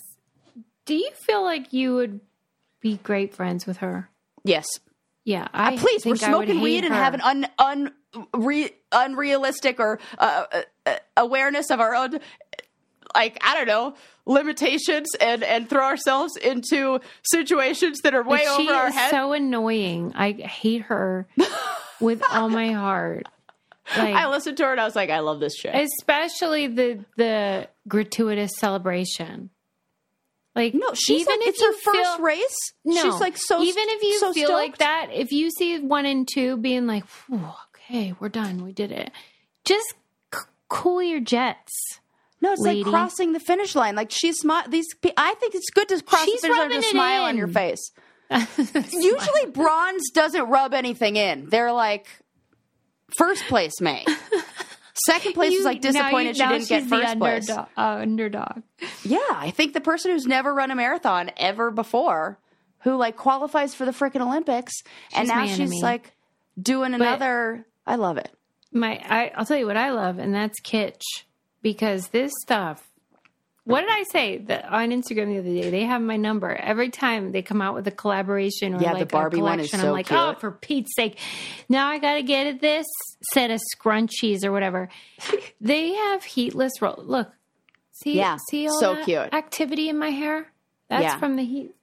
Do 0.86 0.96
you 0.96 1.10
feel 1.26 1.44
like 1.44 1.72
you 1.74 1.96
would 1.96 2.20
be 2.82 2.98
great 3.04 3.34
friends 3.36 3.66
with 3.66 3.78
her? 3.78 4.10
Yes. 4.44 4.66
Yeah, 5.26 5.48
I 5.54 5.76
Uh, 5.76 5.78
Please, 5.78 6.06
we're 6.06 6.16
think 6.16 6.30
I 6.32 6.36
would 6.36 6.46
smoking 6.48 6.62
weed 6.62 6.84
and 6.86 6.94
her. 6.94 7.00
having 7.04 7.22
un, 7.22 7.48
un, 7.60 7.92
re, 8.34 8.72
unrealistic 8.92 9.80
or 9.80 10.00
uh, 10.18 10.46
uh, 10.52 10.62
uh, 10.86 10.96
awareness 11.18 11.70
of 11.70 11.80
our 11.80 11.94
own, 11.94 12.20
like, 13.16 13.38
I 13.42 13.56
don't 13.56 13.68
know, 13.68 13.94
limitations 14.30 15.14
and, 15.20 15.44
and 15.44 15.68
throw 15.70 15.84
ourselves 15.84 16.38
into 16.38 17.00
situations 17.24 18.00
that 18.04 18.14
are 18.14 18.24
way 18.24 18.46
Like, 18.46 18.58
she 18.58 18.64
over 18.70 18.74
our 18.74 18.88
is 18.88 18.94
head. 18.96 19.12
so 19.12 19.34
annoying. 19.34 20.14
I 20.16 20.32
hate 20.34 20.84
her 20.84 21.28
with 22.00 22.22
all 22.32 22.48
my 22.48 22.72
heart. 22.72 23.26
Like, 23.98 24.14
I 24.14 24.28
listened 24.30 24.56
to 24.58 24.66
her 24.66 24.72
and 24.72 24.80
I 24.80 24.86
was 24.86 24.96
like, 24.96 25.10
I 25.10 25.20
love 25.20 25.40
this 25.40 25.56
chick. 25.56 25.74
especially 25.74 26.68
the 26.68 27.04
the 27.18 27.68
gratuitous 27.88 28.52
celebration. 28.58 29.50
Like 30.56 30.74
No, 30.76 30.94
she's 30.94 31.22
even 31.22 31.40
like, 31.40 31.48
if 31.48 31.56
it's 31.56 31.62
her 31.64 31.94
you 31.94 32.04
first 32.04 32.20
race. 32.20 32.74
No, 32.86 33.02
she's 33.02 33.20
like 33.20 33.36
so. 33.38 33.62
Even 33.64 33.84
if 33.88 34.04
you 34.04 34.20
so 34.20 34.32
feel 34.34 34.52
like 34.52 34.78
that, 34.78 35.08
if 35.12 35.32
you 35.32 35.50
see 35.50 35.80
one 35.80 36.06
and 36.06 36.28
two 36.32 36.58
being 36.58 36.86
like, 36.86 37.04
okay, 37.76 38.14
we're 38.20 38.30
done, 38.30 38.64
we 38.64 38.74
did 38.74 38.92
it, 38.92 39.12
just 39.66 39.94
c- 40.34 40.42
cool 40.68 41.02
your 41.02 41.20
jets. 41.20 42.00
No, 42.42 42.54
it's 42.54 42.62
lady. 42.62 42.84
like 42.84 42.92
crossing 42.92 43.34
the 43.34 43.40
finish 43.40 43.76
line. 43.76 43.96
Like 43.96 44.12
she's 44.12 44.38
smart. 44.38 44.72
These, 44.72 44.88
I 45.18 45.34
think 45.36 45.56
it's 45.56 45.70
good 45.70 45.90
to 45.90 46.02
cross 46.02 46.26
She's 46.26 46.42
the 46.42 46.48
finish 46.48 46.60
line 46.60 46.70
with 46.70 46.86
a 46.86 46.90
smile 46.90 47.24
on 47.24 47.38
your 47.38 47.48
face. 47.48 47.92
Usually, 48.92 49.46
bronze 49.52 50.10
doesn't 50.14 50.50
rub 50.50 50.74
anything 50.74 51.16
in. 51.16 51.50
They're 51.50 51.74
like 51.74 52.08
first 53.18 53.44
place 53.46 53.82
may. 53.82 54.06
Second 55.06 55.34
place 55.34 55.54
is 55.54 55.66
like 55.66 55.82
now 55.84 55.90
you- 55.90 55.94
disappointed 55.94 56.36
she 56.38 56.44
didn't 56.44 56.68
get 56.68 56.82
she's 56.82 56.90
the 56.90 56.98
first 56.98 57.20
place. 57.20 57.50
underdog, 57.50 57.68
uh, 57.78 58.02
underdog. 58.02 58.64
Yeah, 59.04 59.18
I 59.32 59.52
think 59.52 59.74
the 59.74 59.82
person 59.82 60.12
who's 60.12 60.26
never 60.26 60.54
run 60.54 60.72
a 60.72 60.76
marathon 60.76 61.32
ever 61.38 61.72
before, 61.72 62.38
who 62.80 62.96
like 62.96 63.16
qualifies 63.16 63.74
for 63.74 63.86
the 63.86 63.92
freaking 63.92 64.22
Olympics, 64.22 64.74
and 65.14 65.28
now 65.28 65.46
she's 65.46 65.60
enemy. 65.60 65.82
like 65.82 66.14
doing 66.62 66.94
another. 66.94 67.66
I 67.88 67.96
love 67.96 68.18
it. 68.18 68.30
My, 68.72 69.02
I, 69.04 69.32
I'll 69.36 69.46
tell 69.46 69.58
you 69.58 69.66
what 69.66 69.78
I 69.78 69.92
love, 69.92 70.20
and 70.20 70.34
that's 70.34 70.60
kitsch 70.62 71.24
because 71.62 72.08
this 72.10 72.32
stuff. 72.42 72.86
What 73.66 73.82
did 73.82 73.90
I 73.92 74.04
say 74.12 74.38
that 74.48 74.66
on 74.66 74.90
Instagram 74.90 75.28
the 75.28 75.38
other 75.40 75.62
day? 75.62 75.70
They 75.70 75.84
have 75.84 76.02
my 76.02 76.18
number 76.18 76.50
every 76.56 76.90
time 76.90 77.32
they 77.32 77.44
come 77.44 77.62
out 77.62 77.76
with 77.76 77.86
a 77.88 77.92
collaboration 77.92 78.74
or 78.74 78.82
Yeah, 78.82 78.94
the 78.94 79.00
like 79.00 79.12
Barbie 79.12 79.40
a 79.40 79.44
one 79.44 79.52
collection. 79.58 79.80
is 79.80 79.82
so 79.84 79.88
I'm 79.90 79.94
like, 79.94 80.08
cute. 80.08 80.20
oh, 80.20 80.34
for 80.40 80.50
Pete's 80.52 80.96
sake! 80.96 81.20
Now 81.68 81.88
I 81.88 82.00
got 82.00 82.16
to 82.16 82.24
get 82.24 82.48
at 82.48 82.62
this 82.62 82.88
set 83.34 83.52
of 83.52 83.62
scrunchies 83.76 84.44
or 84.44 84.52
whatever. 84.52 84.90
they 85.62 85.94
have 85.94 86.24
heatless 86.24 86.82
roll. 86.82 86.96
Look, 86.98 87.30
see, 87.92 88.18
Yeah, 88.18 88.38
see 88.50 88.68
all 88.68 88.80
so 88.80 89.04
cute. 89.04 89.34
activity 89.34 89.88
in 89.90 90.00
my 90.00 90.10
hair. 90.10 90.48
That's 90.90 91.04
Yeah. 91.04 91.18
from 91.20 91.36
the 91.36 91.44
heat. 91.46 91.76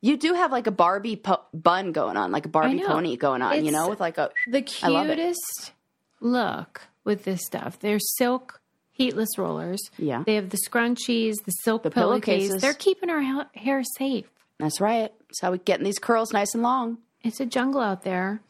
You 0.00 0.16
do 0.16 0.32
have 0.34 0.50
like 0.50 0.66
a 0.66 0.72
Barbie 0.72 1.14
po- 1.16 1.44
bun 1.54 1.92
going 1.92 2.16
on, 2.16 2.32
like 2.32 2.46
a 2.46 2.48
Barbie 2.48 2.80
pony 2.84 3.16
going 3.16 3.42
on, 3.42 3.64
you 3.64 3.70
know, 3.70 3.88
with 3.88 4.00
like 4.00 4.18
a 4.18 4.30
the 4.48 4.66
I 4.82 4.88
love 4.88 5.08
it. 5.10 5.16
cutest 5.16 5.72
look 6.20 6.80
with 7.04 7.22
this 7.24 7.44
stuff. 7.44 7.78
They're 7.78 7.98
silk 8.00 8.59
heatless 9.00 9.38
rollers. 9.38 9.80
Yeah. 9.98 10.22
They 10.26 10.34
have 10.34 10.50
the 10.50 10.58
scrunchies, 10.68 11.34
the 11.44 11.52
silk 11.62 11.82
The 11.82 11.90
pillowcases. 11.90 12.48
pillowcases. 12.48 12.60
They're 12.62 12.74
keeping 12.74 13.10
our 13.10 13.22
ha- 13.22 13.48
hair 13.54 13.82
safe. 13.96 14.26
That's 14.58 14.80
right. 14.80 15.12
That's 15.28 15.40
how 15.40 15.52
we 15.52 15.58
getting 15.58 15.84
these 15.84 15.98
curls 15.98 16.32
nice 16.32 16.52
and 16.54 16.62
long. 16.62 16.98
It's 17.22 17.40
a 17.40 17.46
jungle 17.46 17.80
out 17.80 18.02
there. 18.02 18.40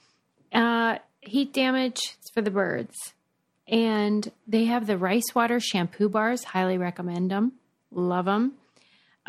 Uh, 0.53 0.99
heat 1.21 1.53
damage 1.53 1.99
it's 2.19 2.31
for 2.35 2.43
the 2.43 2.51
birds. 2.51 2.97
And 3.69 4.31
they 4.49 4.65
have 4.65 4.87
the 4.89 4.99
rice 4.99 5.35
water 5.35 5.61
shampoo 5.61 6.09
bars. 6.09 6.43
Highly 6.43 6.77
recommend 6.79 7.31
them. 7.31 7.53
Love 7.93 8.25
them. 8.25 8.55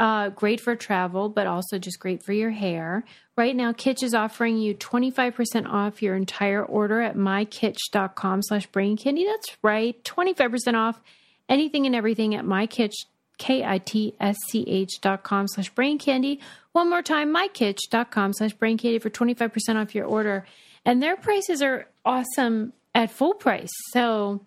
Uh, 0.02 0.30
great 0.30 0.60
for 0.60 0.76
travel, 0.76 1.30
but 1.30 1.46
also 1.46 1.78
just 1.78 2.00
great 2.00 2.24
for 2.24 2.34
your 2.34 2.50
hair. 2.50 3.04
Right 3.38 3.56
now, 3.56 3.72
Kitsch 3.72 4.02
is 4.02 4.16
offering 4.16 4.58
you 4.58 4.74
25% 4.74 5.68
off 5.72 6.02
your 6.02 6.16
entire 6.16 6.66
order 6.66 7.02
at 7.02 7.16
mykitsch.com 7.16 8.42
slash 8.42 8.66
brain 8.68 8.98
candy. 8.98 9.26
That's 9.26 9.56
right. 9.62 10.04
25% 10.04 10.74
off 10.74 11.00
anything 11.48 11.86
and 11.86 11.94
everything 11.94 12.34
at 12.34 12.44
mykitsch, 12.44 12.96
K-I-T-S-C-H 13.38 15.02
dot 15.02 15.22
com 15.24 15.48
slash 15.48 15.70
brain 15.70 16.00
candy. 16.00 16.40
One 16.72 16.90
more 16.90 17.04
time, 17.04 17.32
mykitsch.com 17.32 18.34
slash 18.34 18.54
brain 18.54 18.80
candy 18.80 18.98
for 18.98 19.12
25% 19.12 19.76
off 19.76 19.94
your 19.94 20.06
order. 20.08 20.48
And 20.84 21.02
their 21.04 21.16
prices 21.16 21.62
are 21.62 21.86
awesome 22.04 22.74
at 22.96 23.12
full 23.12 23.36
price. 23.36 23.70
So 23.92 24.42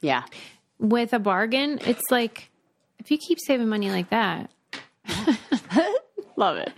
Yeah. 0.00 0.24
with 0.80 1.12
a 1.12 1.20
bargain, 1.20 1.78
it's 1.86 2.02
like, 2.10 2.50
if 2.98 3.12
you 3.12 3.18
keep 3.18 3.38
saving 3.46 3.68
money 3.68 3.90
like 3.90 4.10
that, 4.10 4.50
Love 6.36 6.56
it. 6.56 6.72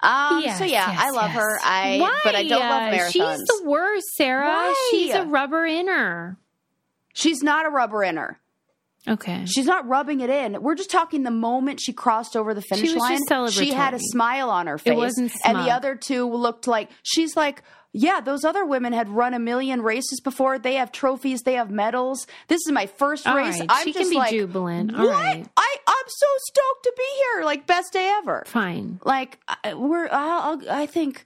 Um, 0.00 0.42
Yes, 0.42 0.58
so 0.58 0.64
yeah, 0.64 0.90
yes, 0.90 1.00
I 1.00 1.10
love 1.10 1.30
yes. 1.30 1.34
her. 1.34 1.58
I 1.62 1.98
Why? 1.98 2.20
but 2.24 2.34
I 2.34 2.46
don't 2.46 2.60
love 2.60 2.92
marathons. 2.92 3.10
She's 3.10 3.46
the 3.46 3.62
worst, 3.64 4.06
Sarah. 4.16 4.46
Why? 4.46 4.88
She's 4.90 5.14
a 5.14 5.24
rubber 5.24 5.64
inner. 5.64 6.36
She's 7.14 7.42
not 7.42 7.64
a 7.64 7.70
rubber 7.70 8.02
inner. 8.02 8.38
Okay. 9.06 9.44
She's 9.46 9.66
not 9.66 9.86
rubbing 9.86 10.20
it 10.20 10.30
in. 10.30 10.60
We're 10.62 10.74
just 10.74 10.90
talking 10.90 11.22
the 11.22 11.30
moment 11.30 11.80
she 11.80 11.92
crossed 11.92 12.36
over 12.36 12.54
the 12.54 12.62
finish 12.62 12.92
was 12.92 12.96
line. 12.96 13.50
she 13.50 13.70
had 13.70 13.94
a 13.94 13.98
smile 13.98 14.50
on 14.50 14.66
her 14.66 14.78
face. 14.78 14.96
wasn't 14.96 15.32
and 15.44 15.58
the 15.58 15.70
other 15.70 15.94
two 15.94 16.30
looked 16.30 16.66
like 16.66 16.90
she's 17.02 17.36
like, 17.36 17.62
yeah, 17.96 18.20
those 18.20 18.44
other 18.44 18.64
women 18.66 18.92
had 18.92 19.08
run 19.08 19.32
a 19.34 19.38
million 19.38 19.80
races 19.80 20.20
before. 20.20 20.58
They 20.58 20.74
have 20.74 20.90
trophies, 20.92 21.42
they 21.42 21.54
have 21.54 21.70
medals. 21.70 22.26
This 22.48 22.58
is 22.66 22.72
my 22.72 22.86
first 22.86 23.24
All 23.26 23.36
race. 23.36 23.60
right, 23.60 23.68
I'm 23.70 23.84
she 23.86 23.92
just 23.92 24.02
can 24.02 24.10
be 24.10 24.16
like, 24.16 24.30
jubilant. 24.32 24.90
What? 24.92 25.00
All 25.00 25.08
right. 25.10 25.46
I 25.56 25.76
I'm 25.86 26.04
so 26.08 26.26
stoked 26.48 26.82
to 26.84 26.92
be 26.96 27.08
here. 27.16 27.44
Like 27.44 27.66
best 27.66 27.92
day 27.92 28.12
ever. 28.18 28.42
Fine. 28.46 28.98
Like 29.04 29.38
I- 29.62 29.74
we're 29.74 30.08
I'll, 30.10 30.58
I'll, 30.60 30.70
I 30.70 30.86
think 30.86 31.24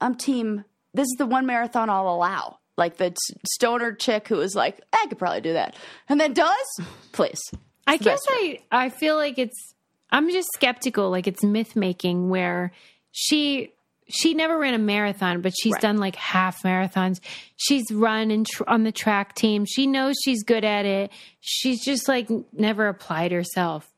I'm 0.00 0.14
team. 0.14 0.64
This 0.92 1.06
is 1.06 1.14
the 1.18 1.26
one 1.26 1.46
marathon 1.46 1.88
I'll 1.90 2.08
allow. 2.08 2.58
Like 2.76 2.96
the 2.96 3.14
stoner 3.46 3.92
chick 3.92 4.28
who 4.28 4.36
was 4.36 4.54
like, 4.54 4.80
I 4.92 5.06
could 5.08 5.18
probably 5.18 5.40
do 5.40 5.52
that, 5.54 5.76
and 6.08 6.20
then 6.20 6.32
does. 6.32 6.80
Please, 7.12 7.40
I 7.86 7.96
guess 7.98 8.20
I, 8.28 8.58
I 8.70 8.88
feel 8.88 9.14
like 9.16 9.38
it's, 9.38 9.74
I'm 10.10 10.28
just 10.30 10.48
skeptical. 10.54 11.08
Like 11.08 11.28
it's 11.28 11.44
myth 11.44 11.76
making 11.76 12.30
where 12.30 12.72
she, 13.12 13.73
she 14.08 14.34
never 14.34 14.58
ran 14.58 14.74
a 14.74 14.78
marathon, 14.78 15.40
but 15.40 15.52
she's 15.58 15.72
Right. 15.74 15.82
done 15.82 15.96
like 15.98 16.16
half 16.16 16.62
marathons. 16.62 17.20
She's 17.56 17.84
run 17.92 18.30
in 18.30 18.44
tr- 18.44 18.64
on 18.68 18.84
the 18.84 18.92
track 18.92 19.34
team. 19.34 19.64
She 19.64 19.86
knows 19.86 20.14
she's 20.24 20.42
good 20.42 20.64
at 20.64 20.84
it. 20.84 21.10
She's 21.40 21.82
just 21.84 22.06
like 22.08 22.28
never 22.52 22.88
applied 22.88 23.32
herself. 23.32 23.90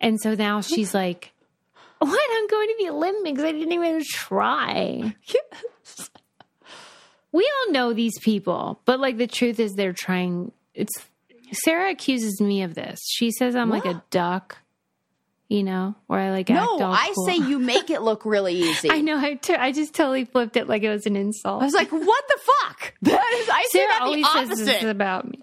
And 0.00 0.20
so 0.20 0.34
now 0.34 0.60
she's 0.62 0.94
like, 0.94 1.32
what? 2.00 2.30
I'm 2.32 2.46
going 2.48 2.68
to 2.68 2.74
the 2.80 2.90
Olympics. 2.90 3.40
I 3.40 3.52
didn't 3.52 3.72
even 3.72 4.02
try. 4.04 5.14
we 7.30 7.50
all 7.66 7.72
know 7.72 7.92
these 7.92 8.18
people, 8.20 8.80
but 8.84 9.00
like 9.00 9.16
the 9.16 9.26
truth 9.26 9.58
is 9.60 9.72
they're 9.74 9.92
trying. 9.92 10.52
It's 10.74 10.92
Sarah 11.64 11.90
accuses 11.90 12.40
me 12.40 12.62
of 12.62 12.74
this. 12.74 12.98
She 13.10 13.30
says 13.30 13.54
I'm 13.54 13.70
like 13.70 13.84
a 13.84 14.02
duck, 14.10 14.58
you 15.52 15.62
know, 15.62 15.94
where 16.06 16.18
I 16.18 16.30
like 16.30 16.48
no. 16.48 16.78
I 16.80 17.12
cool. 17.14 17.26
say 17.26 17.36
you 17.36 17.58
make 17.58 17.90
it 17.90 18.00
look 18.00 18.24
really 18.24 18.54
easy. 18.70 18.90
I 18.90 19.02
know. 19.02 19.18
I 19.18 19.34
t- 19.34 19.54
I 19.54 19.70
just 19.70 19.94
totally 19.94 20.24
flipped 20.24 20.56
it 20.56 20.66
like 20.66 20.82
it 20.82 20.88
was 20.88 21.04
an 21.04 21.14
insult. 21.14 21.60
I 21.60 21.66
was 21.66 21.74
like, 21.74 21.92
what 21.92 22.24
the 22.28 22.38
fuck? 22.40 22.94
That 23.02 23.32
is. 23.34 23.48
I 23.50 23.66
say 23.70 23.78
Sarah 23.80 23.92
always 24.00 24.32
says 24.32 24.48
this 24.48 24.82
is 24.82 24.88
about 24.88 25.28
me. 25.28 25.42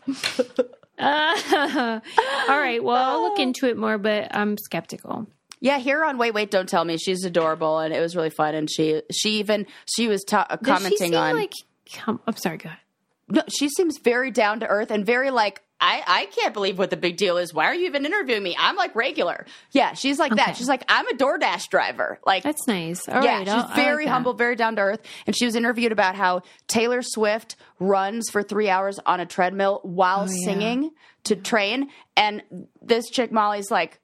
Uh, 0.98 2.00
all 2.50 2.60
right. 2.60 2.84
Well, 2.84 2.96
I'll 2.96 3.22
look 3.22 3.40
into 3.40 3.68
it 3.68 3.78
more, 3.78 4.00
but 4.00 4.36
I'm 4.36 4.58
skeptical. 4.58 5.28
Yeah, 5.60 5.78
here 5.78 6.04
on 6.04 6.18
Wait 6.18 6.34
Wait 6.34 6.50
Don't 6.50 6.68
Tell 6.68 6.84
Me, 6.84 6.98
she's 6.98 7.24
adorable, 7.24 7.78
and 7.80 7.94
it 7.94 8.00
was 8.00 8.16
really 8.16 8.32
fun. 8.32 8.56
And 8.56 8.68
she 8.70 9.04
she 9.12 9.40
even 9.40 9.68
she 9.86 10.08
was 10.08 10.24
ta- 10.24 10.58
commenting 10.64 11.14
on. 11.16 11.36
like? 11.36 11.54
Come, 11.94 12.20
I'm 12.26 12.36
sorry. 12.36 12.58
Go 12.58 12.70
ahead. 12.70 12.80
No, 13.28 13.44
she 13.48 13.70
seems 13.70 14.00
very 14.00 14.32
down 14.32 14.62
to 14.62 14.68
earth 14.68 14.90
and 14.90 15.06
very 15.06 15.30
like 15.30 15.62
I, 15.82 16.04
I 16.06 16.26
can't 16.26 16.54
believe 16.54 16.78
what 16.78 16.90
the 16.90 16.98
big 16.98 17.16
deal 17.18 17.38
is. 17.38 17.54
Why 17.54 17.66
are 17.66 17.74
you 17.74 17.86
even 17.86 18.06
interviewing 18.06 18.44
me? 18.44 18.56
I'm 18.60 18.76
like 18.76 18.96
regular. 18.96 19.46
Yeah, 19.72 19.94
she's 19.94 20.20
like 20.20 20.32
Okay. 20.34 20.44
that. 20.46 20.58
She's 20.58 20.68
like, 20.68 20.84
I'm 20.90 21.08
a 21.08 21.14
DoorDash 21.14 21.70
driver. 21.70 22.20
Like, 22.26 22.44
That's 22.44 22.68
nice. 22.68 23.08
All 23.08 23.24
yeah, 23.24 23.38
right, 23.38 23.48
she's 23.48 23.54
I'll- 23.54 23.64
like 23.64 23.76
very 23.76 24.06
that. 24.06 24.12
humble, 24.12 24.34
very 24.34 24.56
down 24.56 24.76
to 24.76 24.82
earth. 24.82 25.02
And 25.26 25.36
she 25.38 25.46
was 25.46 25.56
interviewed 25.56 25.92
about 25.92 26.16
how 26.16 26.42
Taylor 26.68 27.02
Swift 27.02 27.56
runs 27.80 28.30
for 28.30 28.44
three 28.44 28.70
hours 28.70 29.00
on 29.06 29.20
a 29.20 29.26
treadmill 29.26 29.80
while 29.84 30.22
Oh, 30.28 30.32
yeah. 30.32 30.46
singing 30.46 30.92
to 31.26 31.36
train. 31.36 31.90
And 32.18 32.42
this 32.82 33.10
chick, 33.10 33.32
Molly's 33.32 33.72
like, 33.72 34.00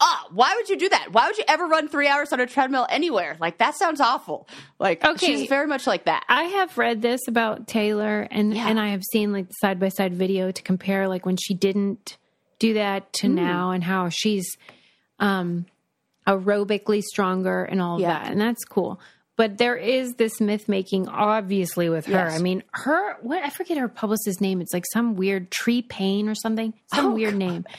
ah, 0.00 0.26
why 0.32 0.54
would 0.56 0.68
you 0.68 0.76
do 0.76 0.88
that? 0.88 1.08
Why 1.12 1.26
would 1.26 1.38
you 1.38 1.44
ever 1.48 1.66
run 1.66 1.88
three 1.88 2.06
hours 2.08 2.32
on 2.32 2.40
a 2.40 2.46
treadmill 2.46 2.86
anywhere? 2.88 3.36
Like, 3.40 3.58
that 3.58 3.74
sounds 3.76 4.00
awful. 4.00 4.46
Like, 4.78 5.04
Okay. 5.04 5.26
she's 5.26 5.48
very 5.48 5.66
much 5.66 5.86
like 5.86 6.04
that. 6.04 6.24
I 6.28 6.44
have 6.44 6.78
read 6.78 7.02
this 7.02 7.20
about 7.28 7.66
Taylor, 7.66 8.28
and 8.30 8.54
Yeah. 8.54 8.68
and 8.68 8.78
I 8.78 8.88
have 8.90 9.02
seen 9.12 9.32
like 9.32 9.48
the 9.48 9.54
side 9.60 9.80
by 9.80 9.88
side 9.88 10.14
video 10.14 10.50
to 10.50 10.62
compare 10.62 11.08
like 11.08 11.26
when 11.26 11.36
she 11.36 11.54
didn't 11.54 12.16
do 12.58 12.74
that 12.74 13.12
to 13.14 13.28
now, 13.28 13.70
and 13.70 13.82
how 13.84 14.08
she's 14.08 14.46
um 15.20 15.66
aerobically 16.26 17.02
stronger 17.02 17.64
and 17.64 17.80
all 17.80 17.94
of 17.96 18.00
Yeah. 18.00 18.08
that, 18.22 18.30
and 18.32 18.40
that's 18.40 18.64
cool. 18.64 19.00
But 19.36 19.56
there 19.58 19.76
is 19.76 20.14
this 20.14 20.40
myth 20.40 20.68
making, 20.68 21.06
obviously, 21.08 21.88
with 21.88 22.06
her. 22.06 22.12
Yes. 22.12 22.38
I 22.38 22.42
mean, 22.42 22.64
her 22.72 23.14
what 23.22 23.42
I 23.44 23.50
forget 23.50 23.78
her 23.78 23.88
publicist's 23.88 24.40
name. 24.40 24.60
It's 24.60 24.72
like 24.74 24.84
some 24.92 25.14
weird 25.14 25.50
Tree 25.50 25.80
Paine 25.82 26.28
or 26.28 26.34
something, 26.34 26.74
some 26.94 27.06
Oh, 27.06 27.10
weird 27.14 27.34
name. 27.36 27.64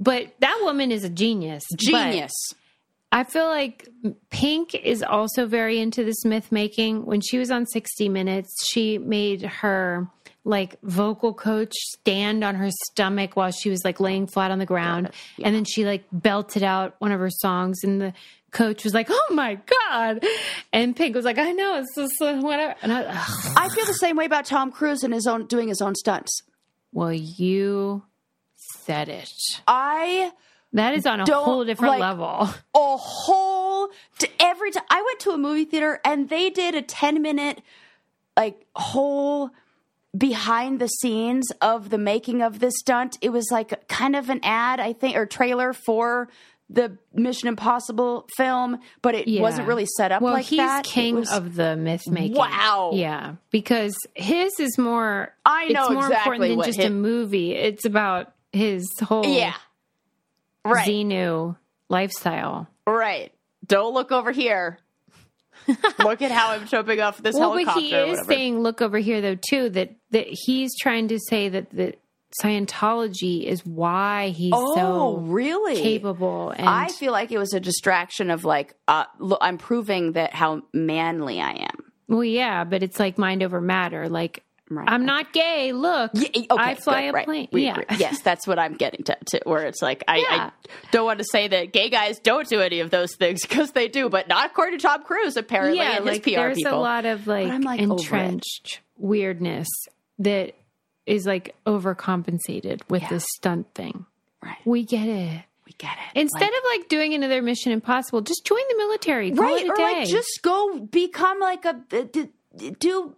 But 0.00 0.34
that 0.40 0.58
woman 0.62 0.90
is 0.90 1.04
a 1.04 1.10
genius. 1.10 1.62
Genius. 1.76 2.32
I 3.12 3.24
feel 3.24 3.46
like 3.46 3.88
Pink 4.30 4.74
is 4.74 5.02
also 5.02 5.46
very 5.46 5.78
into 5.78 6.04
this 6.04 6.24
myth 6.24 6.50
making. 6.50 7.04
When 7.04 7.20
she 7.20 7.38
was 7.38 7.50
on 7.50 7.66
60 7.66 8.08
Minutes, 8.08 8.54
she 8.70 8.98
made 8.98 9.42
her 9.42 10.08
like 10.44 10.80
vocal 10.82 11.34
coach 11.34 11.74
stand 11.74 12.42
on 12.42 12.54
her 12.54 12.70
stomach 12.90 13.36
while 13.36 13.50
she 13.50 13.68
was 13.68 13.84
like 13.84 14.00
laying 14.00 14.26
flat 14.26 14.50
on 14.50 14.58
the 14.58 14.66
ground. 14.66 15.10
And 15.42 15.54
then 15.54 15.64
she 15.64 15.84
like 15.84 16.04
belted 16.12 16.62
out 16.62 16.94
one 16.98 17.12
of 17.12 17.20
her 17.20 17.30
songs 17.30 17.84
and 17.84 18.00
the 18.00 18.14
coach 18.52 18.84
was 18.84 18.94
like, 18.94 19.08
"Oh 19.10 19.28
my 19.30 19.58
god." 19.90 20.24
And 20.72 20.96
Pink 20.96 21.14
was 21.14 21.24
like, 21.24 21.38
"I 21.38 21.52
know, 21.52 21.78
it's 21.78 21.94
just 21.94 22.22
uh, 22.22 22.40
whatever." 22.40 22.74
And 22.82 22.92
I 22.92 23.04
ugh. 23.04 23.54
I 23.56 23.68
feel 23.68 23.84
the 23.86 23.92
same 23.94 24.16
way 24.16 24.24
about 24.24 24.44
Tom 24.44 24.72
Cruise 24.72 25.02
and 25.02 25.12
his 25.12 25.26
own 25.26 25.46
doing 25.46 25.68
his 25.68 25.80
own 25.80 25.94
stunts. 25.94 26.42
well, 26.92 27.12
you 27.12 28.02
said 28.84 29.08
it. 29.08 29.30
I 29.66 30.32
That 30.72 30.94
is 30.94 31.06
on 31.06 31.20
a 31.20 31.24
whole 31.32 31.64
different 31.64 31.92
like- 31.92 32.00
level. 32.00 32.48
a 32.74 32.96
whole 32.96 33.88
to 34.18 34.28
every 34.40 34.70
time 34.70 34.84
I 34.90 35.02
went 35.02 35.20
to 35.20 35.30
a 35.30 35.38
movie 35.38 35.64
theater 35.64 36.00
and 36.04 36.28
they 36.28 36.50
did 36.50 36.74
a 36.74 36.82
10 36.82 37.22
minute 37.22 37.60
like 38.36 38.64
whole 38.74 39.50
behind 40.16 40.80
the 40.80 40.88
scenes 40.88 41.46
of 41.60 41.90
the 41.90 41.98
making 41.98 42.42
of 42.42 42.58
this 42.58 42.74
stunt. 42.78 43.16
It 43.20 43.30
was 43.30 43.48
like 43.50 43.86
kind 43.88 44.16
of 44.16 44.28
an 44.30 44.40
ad, 44.42 44.80
I 44.80 44.92
think, 44.92 45.16
or 45.16 45.24
trailer 45.26 45.72
for 45.72 46.28
the 46.72 46.96
Mission 47.12 47.48
Impossible 47.48 48.28
film, 48.36 48.78
but 49.02 49.14
it 49.16 49.26
Yeah. 49.26 49.42
wasn't 49.42 49.66
really 49.66 49.86
set 49.96 50.12
up 50.12 50.22
well, 50.22 50.34
like 50.34 50.46
he's 50.46 50.58
that. 50.58 50.84
King 50.84 51.16
was- 51.16 51.32
of 51.32 51.56
the 51.56 51.76
myth 51.76 52.08
making. 52.08 52.36
Wow. 52.36 52.92
Yeah, 52.94 53.34
because 53.50 53.96
his 54.14 54.52
is 54.60 54.78
more. 54.78 55.34
I 55.44 55.66
know 55.68 55.82
it's 55.86 55.90
more 55.92 56.04
exactly 56.04 56.50
important 56.52 56.64
than 56.64 56.72
just 56.74 56.78
a 56.86 56.90
movie. 56.90 57.54
It's 57.54 57.84
about 57.84 58.32
his 58.52 58.88
whole 59.02 59.26
Yeah. 59.26 59.54
Right. 60.64 60.86
Xenu 60.86 61.56
lifestyle. 61.88 62.68
Right. 62.86 63.32
Don't 63.66 63.94
look 63.94 64.12
over 64.12 64.32
here. 64.32 64.78
look 65.98 66.22
at 66.22 66.30
how 66.30 66.50
I'm 66.50 66.66
jumping 66.66 67.00
off 67.00 67.22
this 67.22 67.34
Well, 67.36 67.52
but 67.52 67.74
he 67.74 67.94
is 67.94 68.26
saying, 68.26 68.60
look 68.60 68.80
over 68.80 68.98
here 68.98 69.20
though 69.20 69.36
too. 69.36 69.68
That 69.70 69.94
that 70.10 70.26
he's 70.28 70.76
trying 70.78 71.08
to 71.08 71.18
say 71.18 71.48
that 71.50 71.70
the 71.70 71.94
Scientology 72.42 73.44
is 73.44 73.66
why 73.66 74.28
he's 74.28 74.52
oh, 74.54 74.74
so 74.76 75.16
really? 75.16 75.82
capable. 75.82 76.50
And 76.50 76.68
I 76.68 76.86
feel 76.88 77.10
like 77.10 77.32
it 77.32 77.38
was 77.38 77.54
a 77.54 77.60
distraction 77.60 78.30
of 78.30 78.44
like, 78.44 78.74
uh, 78.86 79.04
look, 79.18 79.40
I'm 79.42 79.58
proving 79.58 80.12
that 80.12 80.32
how 80.32 80.62
manly 80.72 81.40
I 81.40 81.50
am. 81.50 81.92
well, 82.06 82.22
yeah, 82.22 82.62
but 82.62 82.84
it's 82.84 83.00
like 83.00 83.18
mind 83.18 83.42
over 83.42 83.60
matter. 83.60 84.08
Like 84.08 84.44
Right. 84.70 84.88
I'm 84.88 85.04
not 85.04 85.32
gay. 85.32 85.72
Look, 85.72 86.12
Yeah, 86.14 86.28
okay, 86.28 86.44
I 86.50 86.74
fly 86.76 87.02
good, 87.02 87.08
a 87.08 87.12
right. 87.12 87.24
plane. 87.24 87.48
We 87.50 87.64
yeah. 87.64 87.80
agree. 87.80 87.96
yes, 87.98 88.20
that's 88.22 88.46
what 88.46 88.58
I'm 88.60 88.74
getting 88.76 89.02
to, 89.04 89.18
to 89.30 89.40
where 89.44 89.66
it's 89.66 89.82
like 89.82 90.04
I, 90.06 90.18
Yeah. 90.18 90.26
I 90.30 90.68
don't 90.92 91.04
want 91.04 91.18
to 91.18 91.24
say 91.24 91.48
that 91.48 91.72
gay 91.72 91.90
guys 91.90 92.20
don't 92.20 92.48
do 92.48 92.60
any 92.60 92.78
of 92.78 92.90
those 92.90 93.16
things 93.16 93.40
because 93.46 93.72
they 93.72 93.88
do, 93.88 94.08
but 94.08 94.28
not 94.28 94.46
according 94.46 94.78
to 94.78 94.86
Tom 94.86 95.02
Cruise 95.02 95.36
apparently 95.36 95.78
yeah, 95.78 95.98
like 95.98 96.22
there's 96.22 96.56
people. 96.58 96.78
a 96.78 96.80
lot 96.80 97.04
of 97.04 97.26
like, 97.26 97.48
I'm, 97.48 97.62
like, 97.62 97.80
entrenched 97.80 98.80
weirdness 98.96 99.68
that 100.20 100.54
is 101.06 101.26
like 101.26 101.54
overcompensated 101.66 102.82
with 102.88 103.08
this 103.08 103.24
stunt 103.36 103.74
thing. 103.74 104.06
Right. 104.42 104.58
We 104.64 104.84
get 104.84 105.08
it. 105.08 105.42
We 105.66 105.72
get 105.78 105.92
it. 105.92 106.20
Instead 106.20 106.48
of 106.48 106.60
like 106.72 106.88
doing 106.88 107.14
another 107.14 107.42
Mission 107.42 107.72
Impossible, 107.72 108.20
just 108.20 108.44
join 108.44 108.60
the 108.70 108.76
military. 108.76 109.32
Call 109.32 109.44
right 109.44 109.68
or 109.68 109.74
day. 109.74 109.82
like 109.82 110.08
just 110.08 110.40
go 110.42 110.78
become 110.78 111.40
like 111.40 111.64
a 111.64 111.74
do 112.78 113.14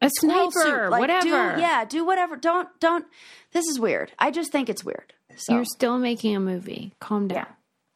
a 0.00 0.10
sniper, 0.18 0.50
suit. 0.62 0.90
Like, 0.90 1.00
whatever. 1.00 1.24
Do, 1.56 1.60
yeah, 1.60 1.84
do 1.84 2.04
whatever. 2.04 2.36
Don't 2.36 2.68
don't. 2.80 3.04
This 3.52 3.66
is 3.66 3.78
weird. 3.80 4.12
I 4.18 4.30
just 4.30 4.52
think 4.52 4.68
it's 4.68 4.84
weird. 4.84 5.12
So 5.36 5.54
You're 5.54 5.64
still 5.64 5.98
making 5.98 6.36
a 6.36 6.40
movie. 6.40 6.94
Calm 7.00 7.28
down. 7.28 7.46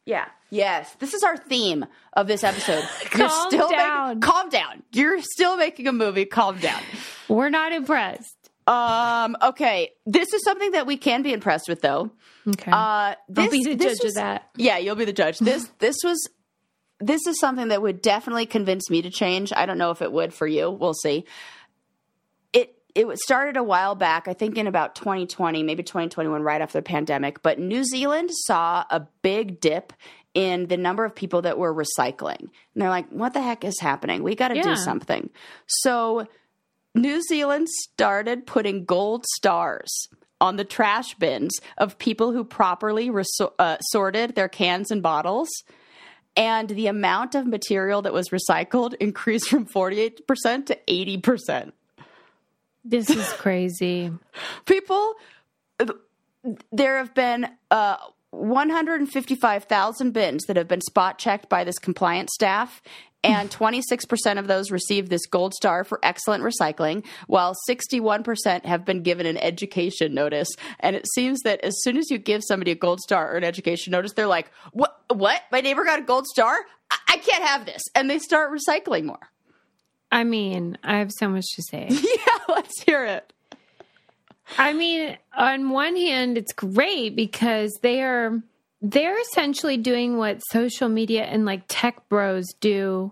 yeah. 0.05 0.25
Yes, 0.51 0.93
this 0.99 1.13
is 1.13 1.23
our 1.23 1.35
theme 1.35 1.85
of 2.13 2.27
this 2.27 2.43
episode. 2.43 2.83
You're 3.17 3.27
Calm 3.27 3.49
still 3.49 3.67
making- 3.69 3.77
down. 3.77 4.21
calm 4.21 4.49
down. 4.49 4.83
You're 4.93 5.21
still 5.21 5.57
making 5.57 5.87
a 5.87 5.91
movie. 5.91 6.23
Calm 6.25 6.59
down. 6.59 6.81
We're 7.27 7.49
not 7.49 7.73
impressed. 7.73 8.35
Um. 8.67 9.35
Okay. 9.41 9.91
This 10.05 10.31
is 10.33 10.43
something 10.43 10.71
that 10.71 10.87
we 10.87 10.97
can 10.97 11.23
be 11.23 11.33
impressed 11.33 11.67
with, 11.67 11.81
though. 11.81 12.11
Okay. 12.47 12.71
Uh, 12.71 13.15
this, 13.27 13.45
I'll 13.45 13.51
be 13.51 13.63
the 13.63 13.75
judge 13.75 13.97
was- 14.03 14.11
of 14.11 14.13
that. 14.15 14.49
Yeah, 14.55 14.77
you'll 14.77 14.95
be 14.95 15.05
the 15.05 15.13
judge. 15.13 15.39
This 15.39 15.67
this 15.79 15.97
was 16.03 16.29
this 16.99 17.27
is 17.27 17.39
something 17.39 17.67
that 17.69 17.81
would 17.81 18.01
definitely 18.01 18.45
convince 18.45 18.89
me 18.89 19.01
to 19.01 19.09
change. 19.09 19.51
I 19.53 19.65
don't 19.65 19.77
know 19.77 19.91
if 19.91 20.01
it 20.01 20.11
would 20.11 20.33
for 20.33 20.47
you. 20.47 20.69
We'll 20.71 20.93
see. 20.93 21.25
It 22.95 23.05
started 23.19 23.57
a 23.57 23.63
while 23.63 23.93
back, 23.93 24.29
I 24.29 24.33
think 24.33 24.57
in 24.57 24.67
about 24.67 24.95
2020, 24.95 25.63
maybe 25.63 25.83
2021, 25.83 26.41
right 26.41 26.61
after 26.61 26.79
the 26.79 26.81
pandemic. 26.83 27.43
But 27.43 27.59
New 27.59 27.83
Zealand 27.83 28.29
saw 28.31 28.85
a 28.89 29.01
big 29.21 29.59
dip 29.59 29.91
in 30.33 30.67
the 30.67 30.77
number 30.77 31.03
of 31.03 31.13
people 31.13 31.41
that 31.43 31.57
were 31.57 31.73
recycling, 31.73 32.39
and 32.39 32.49
they're 32.75 32.89
like, 32.89 33.09
"What 33.09 33.33
the 33.33 33.41
heck 33.41 33.63
is 33.65 33.79
happening? 33.81 34.23
We 34.23 34.35
got 34.35 34.49
to 34.49 34.55
Yeah. 34.55 34.63
do 34.63 34.75
something." 34.77 35.29
So 35.67 36.27
New 36.93 37.21
Zealand 37.23 37.67
started 37.69 38.47
putting 38.47 38.85
gold 38.85 39.25
stars 39.35 40.07
on 40.39 40.55
the 40.55 40.63
trash 40.65 41.15
bins 41.15 41.59
of 41.77 41.97
people 41.97 42.31
who 42.31 42.43
properly 42.45 43.09
resor- 43.09 43.53
uh, 43.59 43.77
sorted 43.91 44.35
their 44.35 44.49
cans 44.49 44.91
and 44.91 45.01
bottles. 45.03 45.49
And 46.37 46.67
the 46.69 46.87
amount 46.87 47.33
of 47.35 47.47
material 47.47 48.01
that 48.01 48.11
was 48.13 48.29
recycled 48.29 48.93
increased 48.99 49.47
from 49.49 49.65
48% 49.65 50.65
to 50.67 50.77
80%. 50.87 51.71
This 52.85 53.09
is 53.09 53.27
crazy. 53.33 54.11
People, 54.65 55.15
there 56.71 56.97
have 56.97 57.15
been 57.15 57.47
uh, 57.71 57.97
155,000 58.29 60.11
bins 60.11 60.43
that 60.45 60.55
have 60.55 60.67
been 60.67 60.81
spot 60.81 61.17
checked 61.17 61.49
by 61.49 61.63
this 61.63 61.79
compliance 61.79 62.31
staff, 62.33 62.83
and 63.23 63.49
26% 63.51 64.37
of 64.37 64.45
those 64.45 64.69
received 64.69 65.09
this 65.09 65.25
gold 65.25 65.55
star 65.55 65.83
for 65.83 65.99
excellent 66.03 66.43
recycling, 66.43 67.03
while 67.25 67.55
61% 67.67 68.65
have 68.65 68.85
been 68.85 69.01
given 69.01 69.25
an 69.25 69.37
education 69.37 70.13
notice. 70.13 70.49
And 70.79 70.95
it 70.95 71.07
seems 71.15 71.41
that 71.41 71.61
as 71.61 71.81
soon 71.81 71.97
as 71.97 72.11
you 72.11 72.19
give 72.19 72.43
somebody 72.47 72.69
a 72.69 72.75
gold 72.75 73.01
star 73.01 73.33
or 73.33 73.37
an 73.37 73.43
education 73.43 73.91
notice, 73.91 74.13
they're 74.13 74.27
like, 74.27 74.51
"What? 74.73 75.01
What? 75.11 75.41
My 75.51 75.61
neighbor 75.61 75.83
got 75.83 75.97
a 75.97 76.03
gold 76.03 76.27
star? 76.27 76.55
I, 76.91 76.97
I 77.07 77.17
can't 77.17 77.43
have 77.43 77.65
this," 77.65 77.81
and 77.95 78.07
they 78.07 78.19
start 78.19 78.51
recycling 78.51 79.05
more. 79.05 79.31
I 80.15 80.23
mean, 80.23 80.77
I 80.81 80.99
have 80.99 81.11
so 81.11 81.27
much 81.27 81.45
to 81.55 81.61
say. 81.61 81.87
yeah, 81.91 82.37
let's 82.47 82.81
hear 82.83 83.03
it. 83.03 83.33
I 84.57 84.71
mean, 84.71 85.17
on 85.35 85.71
one 85.71 85.97
hand, 85.97 86.37
it's 86.37 86.53
great 86.53 87.17
because 87.17 87.77
they 87.81 88.01
are 88.01 88.41
they're 88.81 89.19
essentially 89.19 89.75
doing 89.75 90.17
what 90.17 90.39
social 90.51 90.87
media 90.87 91.25
and 91.25 91.43
like 91.43 91.63
tech 91.67 92.07
bros 92.07 92.45
do, 92.61 93.11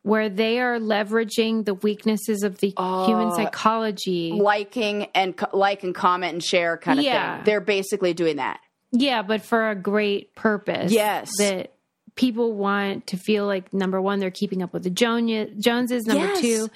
where 0.00 0.30
they 0.30 0.60
are 0.60 0.78
leveraging 0.78 1.66
the 1.66 1.74
weaknesses 1.74 2.42
of 2.42 2.56
the 2.58 2.72
oh, 2.78 3.04
human 3.06 3.34
psychology. 3.34 4.32
Liking 4.32 5.08
and 5.14 5.34
like 5.52 5.82
and 5.84 5.94
comment 5.94 6.32
and 6.32 6.42
share 6.42 6.78
kind 6.78 7.00
of 7.00 7.04
Yeah. 7.04 7.36
thing. 7.36 7.44
They're 7.44 7.60
basically 7.60 8.14
doing 8.14 8.36
that. 8.36 8.60
Yeah, 8.92 9.20
but 9.20 9.42
for 9.42 9.68
a 9.68 9.74
great 9.74 10.34
purpose. 10.34 10.90
Yes. 10.90 11.28
That 11.36 11.73
people 12.16 12.52
want 12.54 13.08
to 13.08 13.16
feel 13.16 13.46
like 13.46 13.72
number 13.74 14.00
one, 14.00 14.18
they're 14.20 14.30
keeping 14.30 14.62
up 14.62 14.72
with 14.72 14.84
the 14.84 14.90
Joneses. 14.90 16.06
Number 16.06 16.26
Yes. 16.26 16.40
two, 16.40 16.70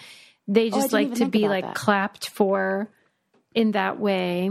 they 0.47 0.66
Oh, 0.68 0.70
just 0.70 0.91
didn't 0.91 1.11
like 1.11 1.18
to 1.18 1.28
be 1.28 1.49
like 1.49 1.64
that. 1.64 1.74
clapped 1.74 2.28
for 2.30 2.89
in 3.55 3.72
that 3.72 3.99
way. 4.01 4.51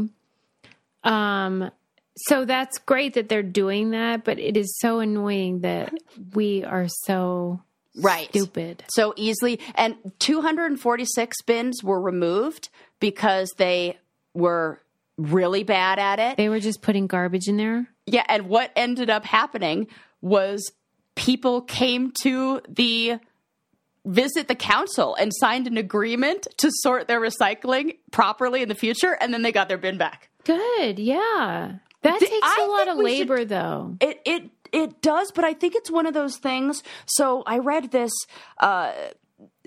Um 1.04 1.72
so 2.20 2.46
that's 2.46 2.80
great 2.80 3.14
that 3.14 3.30
they're 3.30 3.44
doing 3.44 3.92
that, 3.92 4.24
but 4.24 4.40
it 4.40 4.58
is 4.58 4.76
so 4.80 5.00
annoying 5.00 5.60
that 5.62 5.94
we 6.34 6.64
are 6.64 6.88
so 6.88 7.62
Right. 7.96 8.28
stupid. 8.30 8.84
So 8.90 9.14
easily. 9.16 9.60
And 9.76 9.96
246 10.20 11.42
bins 11.44 11.84
were 11.84 12.00
removed 12.02 12.70
because 13.00 13.52
they 13.58 13.98
were 14.34 14.82
really 15.18 15.64
bad 15.64 16.00
at 16.00 16.20
it. 16.20 16.38
They 16.38 16.50
were 16.50 16.60
just 16.60 16.82
putting 16.82 17.06
garbage 17.08 17.48
in 17.48 17.58
there. 17.58 17.88
Yeah, 18.08 18.24
and 18.28 18.50
what 18.50 18.72
ended 18.76 19.10
up 19.10 19.26
happening 19.26 19.88
was 20.22 20.72
people 21.15 21.61
came 21.61 22.11
to 22.24 22.61
the 22.68 23.20
visit 24.05 24.47
the 24.47 24.55
council 24.55 25.15
and 25.15 25.34
signed 25.34 25.68
an 25.68 25.76
agreement 25.78 26.47
to 26.57 26.70
sort 26.72 27.07
their 27.07 27.20
recycling 27.20 27.97
properly 28.11 28.61
in 28.61 28.70
the 28.70 28.76
future 28.76 29.18
and 29.20 29.34
then 29.34 29.41
they 29.41 29.51
got 29.51 29.68
their 29.68 29.78
bin 29.78 29.97
back. 29.97 30.30
Good. 30.45 30.97
Yeah. 30.97 31.74
That 32.03 32.20
Th- 32.20 32.32
takes 32.32 32.47
I 32.47 32.63
a 32.63 32.68
lot 32.72 32.88
of 32.88 32.97
we 32.97 33.18
should- 33.18 33.30
labor, 33.30 33.45
though. 33.45 33.97
It 33.99 34.22
it 34.26 34.43
it 34.72 35.01
does, 35.01 35.32
but 35.34 35.43
I 35.43 35.53
think 35.53 35.76
it's 35.76 35.89
one 35.91 36.05
of 36.05 36.13
those 36.13 36.38
things. 36.38 36.84
So 37.05 37.43
I 37.45 37.57
read 37.59 37.91
this 37.91 38.11
uh, 38.59 38.93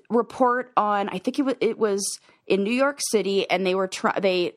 report 0.09 0.73
on. 0.77 1.09
I 1.09 1.19
think 1.19 1.39
it 1.39 1.43
was 1.43 1.55
it 1.61 1.79
was 1.79 2.19
in 2.47 2.63
New 2.65 2.73
York 2.73 2.99
City, 3.11 3.49
and 3.51 3.67
they 3.67 3.75
were 3.75 3.89
try 3.89 4.19
they 4.21 4.55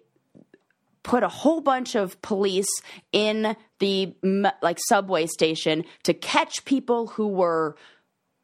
put 1.01 1.23
a 1.23 1.27
whole 1.29 1.59
bunch 1.61 1.95
of 1.95 2.21
police 2.21 2.69
in 3.11 3.55
the 3.83 4.51
like 4.61 4.79
subway 4.87 5.25
station 5.27 5.83
to 6.03 6.13
catch 6.13 6.65
people 6.65 7.07
who 7.07 7.27
were 7.27 7.75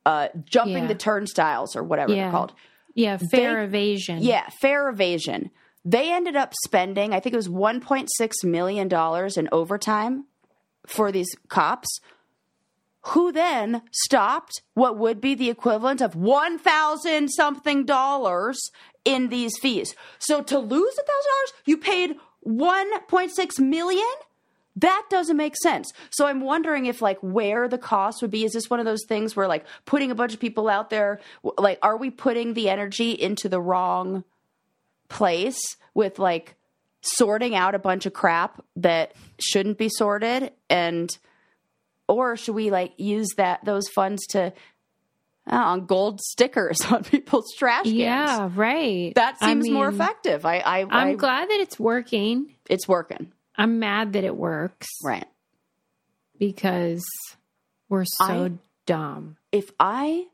uh, 0.05 0.27
jumping 0.45 0.83
Yeah. 0.83 0.87
the 0.87 0.95
turnstiles 0.95 1.75
or 1.75 1.83
whatever 1.83 2.13
Yeah. 2.13 2.23
they're 2.23 2.31
called. 2.31 2.53
Yeah. 2.95 3.17
Fare 3.31 3.55
They- 3.57 3.63
evasion. 3.65 4.19
Yeah, 4.21 4.49
fare 4.61 4.89
evasion. 4.89 5.51
They 5.85 6.11
ended 6.11 6.35
up 6.35 6.53
spending, 6.65 7.13
I 7.13 7.19
think 7.19 7.33
it 7.33 7.37
was 7.37 7.47
$1.6 7.49 8.43
million 8.43 8.89
in 9.37 9.49
overtime 9.51 10.25
for 10.85 11.11
these 11.11 11.29
cops, 11.47 11.87
who 13.13 13.31
then 13.31 13.81
stopped 13.91 14.61
what 14.73 14.97
would 14.97 15.21
be 15.21 15.35
the 15.35 15.49
equivalent 15.49 16.01
of 16.01 16.15
1,000 16.15 17.29
something 17.29 17.85
dollars 17.85 18.59
in 19.05 19.29
these 19.29 19.53
fees. 19.61 19.95
So 20.19 20.41
to 20.43 20.59
lose 20.59 20.95
$1,000, 20.97 21.53
you 21.65 21.77
paid 21.77 22.17
1.6 22.45 23.59
million? 23.59 24.05
That 24.75 25.05
doesn't 25.09 25.35
make 25.35 25.55
sense. 25.57 25.91
So 26.09 26.25
I'm 26.25 26.41
wondering 26.41 26.85
if 26.85 27.01
like 27.01 27.17
where 27.21 27.67
the 27.67 27.77
cost 27.77 28.21
would 28.21 28.31
be. 28.31 28.45
Is 28.45 28.53
this 28.53 28.69
one 28.69 28.79
of 28.79 28.85
those 28.85 29.05
things 29.07 29.35
where 29.35 29.47
like 29.47 29.65
putting 29.85 30.11
a 30.11 30.15
bunch 30.15 30.33
of 30.33 30.39
people 30.39 30.69
out 30.69 30.89
there, 30.89 31.19
like 31.57 31.79
are 31.81 31.97
we 31.97 32.09
putting 32.09 32.53
the 32.53 32.69
energy 32.69 33.11
into 33.11 33.49
the 33.49 33.59
wrong 33.59 34.23
place 35.09 35.59
with 35.93 36.19
like 36.19 36.55
sorting 37.01 37.55
out 37.55 37.75
a 37.75 37.79
bunch 37.79 38.05
of 38.05 38.13
crap 38.13 38.63
that 38.75 39.13
shouldn't 39.39 39.77
be 39.77 39.89
sorted 39.89 40.51
and 40.69 41.09
or 42.07 42.35
should 42.35 42.55
we 42.55 42.71
like 42.71 42.93
use 42.97 43.29
that 43.37 43.63
those 43.63 43.87
funds 43.87 44.25
to 44.27 44.51
uh, 45.49 45.55
on 45.55 45.85
gold 45.85 46.19
stickers 46.21 46.79
on 46.91 47.03
people's 47.03 47.53
trash 47.57 47.85
cans? 47.85 47.95
Yeah. 47.95 48.49
Right. 48.53 49.13
That 49.15 49.37
I 49.41 49.47
seems 49.47 49.69
more 49.69 49.89
effective. 49.89 50.45
I, 50.45 50.57
I, 50.57 50.79
I'm 50.81 50.91
I 50.91 51.13
glad 51.15 51.49
that 51.49 51.59
it's 51.59 51.79
working. 51.79 52.53
it's 52.69 52.87
working. 52.87 53.31
I'm 53.59 53.79
mad 53.79 54.13
that 54.13 54.23
it 54.23 54.35
works 54.35 54.87
Right. 55.03 55.25
because 56.37 57.03
we're 57.89 58.05
so 58.05 58.23
I- 58.45 58.51
dumb. 58.85 59.37
if 59.51 59.71
I, 59.79 60.25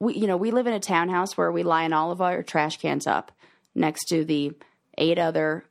we, 0.00 0.14
you 0.14 0.26
know, 0.26 0.36
we 0.36 0.50
live 0.50 0.66
in 0.66 0.72
a 0.72 0.80
townhouse 0.80 1.36
where 1.36 1.52
we 1.52 1.62
line 1.62 1.92
all 1.92 2.10
of 2.10 2.20
our 2.20 2.42
trash 2.42 2.78
cans 2.78 3.06
up 3.06 3.32
next 3.74 4.04
to 4.08 4.24
the 4.24 4.52
eight 4.98 5.18
other 5.18 5.64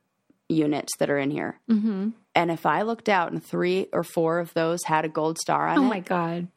units 0.48 0.92
that 0.98 1.10
are 1.10 1.18
in 1.18 1.30
here. 1.30 1.58
hmm 1.68 2.10
And 2.34 2.50
if 2.50 2.66
I 2.66 2.82
looked 2.82 3.08
out 3.08 3.32
and 3.32 3.42
three 3.44 3.88
or 3.92 4.02
four 4.04 4.38
of 4.38 4.52
those 4.54 4.84
had 4.84 5.04
a 5.04 5.08
gold 5.08 5.38
star 5.38 5.66
on 5.68 5.78
Oh 5.78 5.82
it, 5.82 5.84
Oh 5.86 5.88
my 5.88 6.00
God. 6.00 6.48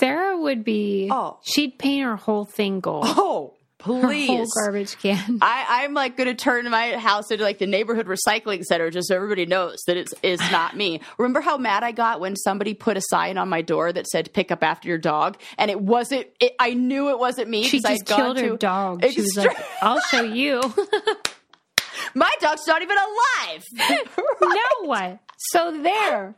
Sarah 0.00 0.36
would 0.38 0.64
be, 0.64 1.08
Oh. 1.10 1.38
she'd 1.42 1.78
paint 1.78 2.04
her 2.04 2.16
whole 2.16 2.44
thing 2.44 2.80
gold. 2.80 3.04
oh, 3.06 3.54
please. 3.78 4.48
garbage 4.54 4.98
can. 4.98 5.38
I, 5.42 5.82
I'm 5.84 5.94
like 5.94 6.16
going 6.16 6.28
to 6.28 6.34
turn 6.34 6.68
my 6.70 6.96
house 6.96 7.30
into 7.30 7.44
like 7.44 7.58
the 7.58 7.66
neighborhood 7.66 8.06
recycling 8.06 8.62
center 8.62 8.90
just 8.90 9.08
so 9.08 9.16
everybody 9.16 9.46
knows 9.46 9.78
that 9.86 9.96
it's, 9.96 10.12
it's 10.22 10.50
not 10.50 10.76
me. 10.76 11.00
Remember 11.16 11.40
how 11.40 11.56
mad 11.58 11.82
I 11.82 11.92
got 11.92 12.20
when 12.20 12.36
somebody 12.36 12.74
put 12.74 12.96
a 12.96 13.02
sign 13.08 13.38
on 13.38 13.48
my 13.48 13.62
door 13.62 13.92
that 13.92 14.06
said 14.06 14.32
pick 14.32 14.50
up 14.50 14.62
after 14.62 14.88
your 14.88 14.98
dog? 14.98 15.40
And 15.56 15.70
it 15.70 15.80
wasn't, 15.80 16.26
it, 16.40 16.54
I 16.58 16.74
knew 16.74 17.10
it 17.10 17.18
wasn't 17.18 17.48
me. 17.48 17.64
She 17.64 17.80
just 17.80 18.06
killed 18.06 18.38
her 18.38 18.56
dog. 18.56 19.04
She 19.04 19.20
was 19.20 19.36
like, 19.36 19.56
I'll 19.82 20.00
show 20.00 20.22
you. 20.22 20.60
my 22.14 22.30
dog's 22.40 22.66
not 22.66 22.82
even 22.82 22.96
alive. 22.96 23.64
now 24.40 24.58
what? 24.82 25.18
So 25.52 25.70
there. 25.70 26.34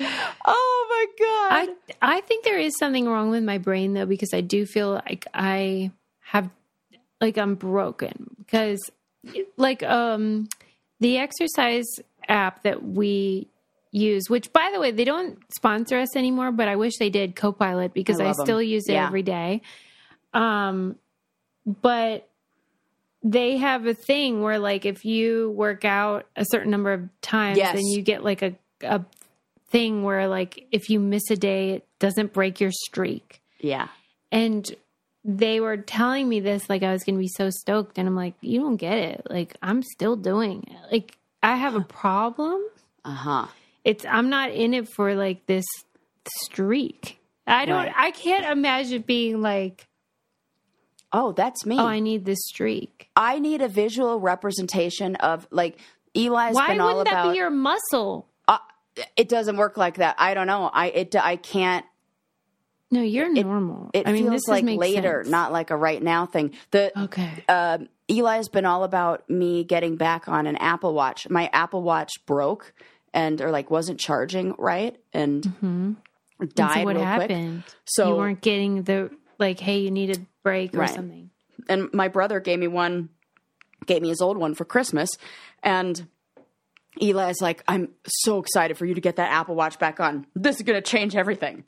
right. 0.00 0.10
Oh 0.46 0.86
my 0.88 1.06
God. 1.24 1.76
I 2.00 2.16
I 2.16 2.20
think 2.22 2.44
there 2.44 2.58
is 2.58 2.78
something 2.78 3.06
wrong 3.06 3.30
with 3.30 3.42
my 3.44 3.58
brain 3.58 3.92
though 3.92 4.06
because 4.06 4.32
I 4.32 4.40
do 4.40 4.64
feel 4.64 4.90
like 4.90 5.26
I 5.34 5.90
have 6.34 6.50
like 7.20 7.38
I'm 7.38 7.54
broken 7.54 8.34
because 8.38 8.80
like 9.56 9.82
um 9.82 10.48
the 11.00 11.18
exercise 11.18 11.86
app 12.28 12.62
that 12.64 12.84
we 12.84 13.48
use 13.92 14.28
which 14.28 14.52
by 14.52 14.70
the 14.74 14.80
way 14.80 14.90
they 14.90 15.04
don't 15.04 15.38
sponsor 15.54 15.98
us 15.98 16.16
anymore 16.16 16.50
but 16.52 16.68
I 16.68 16.76
wish 16.76 16.98
they 16.98 17.10
did 17.10 17.36
Copilot 17.36 17.94
because 17.94 18.20
I 18.20 18.30
I, 18.30 18.32
still 18.32 18.60
use 18.60 18.88
it 18.88 18.94
Yeah. 18.94 19.06
every 19.06 19.22
day. 19.22 19.62
Um 20.32 20.96
but 21.64 22.28
they 23.22 23.56
have 23.56 23.86
a 23.86 23.94
thing 23.94 24.42
where 24.42 24.58
like 24.58 24.84
if 24.84 25.04
you 25.04 25.50
work 25.52 25.84
out 25.84 26.26
a 26.36 26.44
certain 26.50 26.70
number 26.70 26.92
of 26.92 27.08
times 27.22 27.56
Yes. 27.56 27.74
then 27.74 27.86
you 27.86 28.02
get 28.02 28.24
like 28.24 28.42
a 28.42 28.54
a 28.82 29.02
thing 29.70 30.02
where 30.02 30.28
like 30.28 30.66
if 30.72 30.90
you 30.90 31.00
miss 31.00 31.30
a 31.30 31.36
day 31.36 31.70
it 31.70 31.86
doesn't 32.00 32.32
break 32.32 32.60
your 32.60 32.70
streak 32.72 33.40
yeah. 33.60 33.88
and 34.30 34.70
they 35.26 35.58
were 35.60 35.76
telling 35.78 36.28
me 36.28 36.40
this 36.40 36.68
like 36.68 36.82
i 36.82 36.92
was 36.92 37.02
gonna 37.04 37.18
be 37.18 37.28
so 37.28 37.48
stoked 37.50 37.96
and 37.98 38.06
i'm 38.06 38.14
like 38.14 38.34
you 38.42 38.60
don't 38.60 38.76
get 38.76 38.98
it 38.98 39.22
like 39.30 39.56
i'm 39.62 39.82
still 39.82 40.16
doing 40.16 40.62
it 40.68 40.92
like 40.92 41.16
i 41.42 41.56
have 41.56 41.74
a 41.74 41.80
problem 41.80 42.62
Uh 43.04 43.14
huh. 43.14 43.46
it's 43.84 44.04
i'm 44.04 44.28
not 44.28 44.50
in 44.50 44.74
it 44.74 44.86
for 44.88 45.14
like 45.14 45.46
this 45.46 45.64
streak 46.42 47.18
i 47.46 47.64
don't 47.64 47.76
Right. 47.86 47.92
i 47.96 48.10
can't 48.10 48.44
imagine 48.46 49.02
being 49.02 49.40
like 49.40 49.86
Oh, 51.16 51.30
that's 51.30 51.64
me. 51.64 51.78
oh 51.78 51.86
i 51.86 52.00
need 52.00 52.24
this 52.24 52.40
streak 52.46 53.08
I 53.16 53.38
need 53.38 53.62
a 53.62 53.68
visual 53.68 54.18
representation 54.18 55.14
of 55.16 55.46
like 55.52 55.78
Eli's 56.16 56.54
why 56.56 56.68
been 56.68 56.80
all 56.80 56.88
wouldn't 56.98 57.04
that 57.06 57.20
about. 57.22 57.32
be 57.32 57.38
your 57.38 57.50
muscle 57.50 58.26
uh, 58.48 58.58
it 59.16 59.28
doesn't 59.28 59.56
work 59.56 59.76
like 59.76 59.96
that. 59.98 60.16
I 60.18 60.34
don't 60.34 60.46
know. 60.48 60.68
I 60.72 60.86
it 60.88 61.14
I 61.16 61.36
can't. 61.36 61.84
No 62.94 63.02
you're 63.02 63.32
normal 63.32 63.90
It 63.92 64.06
i 64.08 64.12
mean 64.12 64.28
feels 64.30 64.48
like 64.48 64.64
later, 64.64 65.22
sense. 65.22 65.30
not 65.30 65.52
like 65.52 65.70
a 65.70 65.76
right 65.76 66.02
now 66.02 66.26
thing. 66.26 66.52
The 66.70 66.92
okay 67.04 67.44
um, 67.48 67.88
Eli 68.10 68.36
has 68.36 68.48
been 68.48 68.64
all 68.66 68.84
about 68.84 69.28
me 69.30 69.64
getting 69.64 69.96
back 69.96 70.28
on 70.28 70.46
an 70.46 70.56
Apple 70.56 70.92
Watch. 70.94 71.28
My 71.30 71.48
Apple 71.52 71.82
Watch 71.82 72.12
broke 72.26 72.74
and 73.14 73.40
or 73.40 73.50
like 73.50 73.70
wasn't 73.70 73.98
charging 74.00 74.54
right 74.58 74.96
and 75.12 75.42
died 75.42 75.52
Mm-hmm. 75.62 75.92
And 76.40 76.52
so 76.56 76.64
what 76.84 76.96
real 76.96 77.04
quick. 77.04 77.30
happened 77.30 77.62
So- 77.84 78.08
you 78.08 78.16
weren't 78.16 78.40
getting 78.40 78.82
the 78.82 79.10
like 79.38 79.58
hey 79.60 79.78
you 79.78 79.90
need 79.90 80.16
a 80.16 80.20
break 80.42 80.74
or 80.74 80.78
Right. 80.80 80.90
something 80.90 81.30
and 81.68 81.88
my 81.92 82.08
brother 82.08 82.40
gave 82.40 82.58
me 82.58 82.68
one 82.68 83.08
gave 83.86 84.02
me 84.02 84.08
his 84.08 84.20
old 84.20 84.36
one 84.36 84.54
for 84.54 84.64
christmas 84.64 85.10
and 85.62 86.06
eli's 87.00 87.40
like 87.40 87.62
i'm 87.66 87.88
so 88.06 88.38
excited 88.38 88.76
for 88.78 88.86
you 88.86 88.94
to 88.94 89.00
get 89.00 89.16
that 89.16 89.30
apple 89.32 89.54
watch 89.54 89.78
back 89.78 89.98
on 90.00 90.26
this 90.34 90.56
is 90.56 90.62
going 90.62 90.80
to 90.80 90.90
change 90.90 91.16
everything 91.16 91.64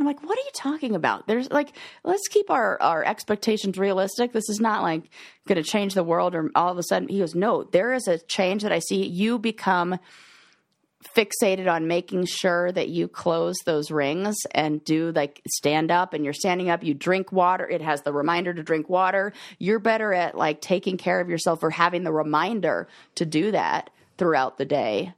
i'm 0.00 0.06
like 0.06 0.22
what 0.22 0.38
are 0.38 0.42
you 0.42 0.50
talking 0.54 0.94
about? 0.94 1.26
There's 1.26 1.50
like 1.50 1.72
let's 2.04 2.26
keep 2.28 2.50
our 2.50 2.80
our 2.80 3.04
expectations 3.04 3.78
realistic. 3.78 4.32
This 4.32 4.48
is 4.48 4.60
not 4.60 4.82
like 4.82 5.04
going 5.46 5.62
to 5.62 5.68
change 5.68 5.94
the 5.94 6.04
world 6.04 6.34
or 6.34 6.50
all 6.54 6.72
of 6.72 6.78
a 6.78 6.82
sudden 6.82 7.08
he 7.08 7.18
goes 7.18 7.34
no 7.34 7.64
there 7.64 7.92
is 7.92 8.08
a 8.08 8.18
change 8.18 8.62
that 8.62 8.72
i 8.72 8.78
see. 8.78 9.06
You 9.06 9.38
become 9.38 9.98
fixated 11.16 11.70
on 11.70 11.86
making 11.86 12.26
sure 12.26 12.70
that 12.72 12.90
you 12.90 13.08
close 13.08 13.56
those 13.64 13.90
rings 13.90 14.36
and 14.50 14.84
do 14.84 15.12
like 15.12 15.40
stand 15.48 15.90
up 15.90 16.12
and 16.12 16.24
you're 16.24 16.34
standing 16.34 16.68
up 16.68 16.84
you 16.84 16.92
drink 16.92 17.32
water 17.32 17.66
it 17.66 17.80
has 17.80 18.02
the 18.02 18.12
reminder 18.12 18.52
to 18.52 18.62
drink 18.62 18.88
water. 18.88 19.32
You're 19.58 19.78
better 19.78 20.12
at 20.12 20.36
like 20.36 20.60
taking 20.60 20.96
care 20.96 21.20
of 21.20 21.28
yourself 21.28 21.62
or 21.62 21.70
having 21.70 22.04
the 22.04 22.12
reminder 22.12 22.88
to 23.16 23.24
do 23.24 23.50
that 23.52 23.90
throughout 24.18 24.58
the 24.58 24.66
day 24.66 25.14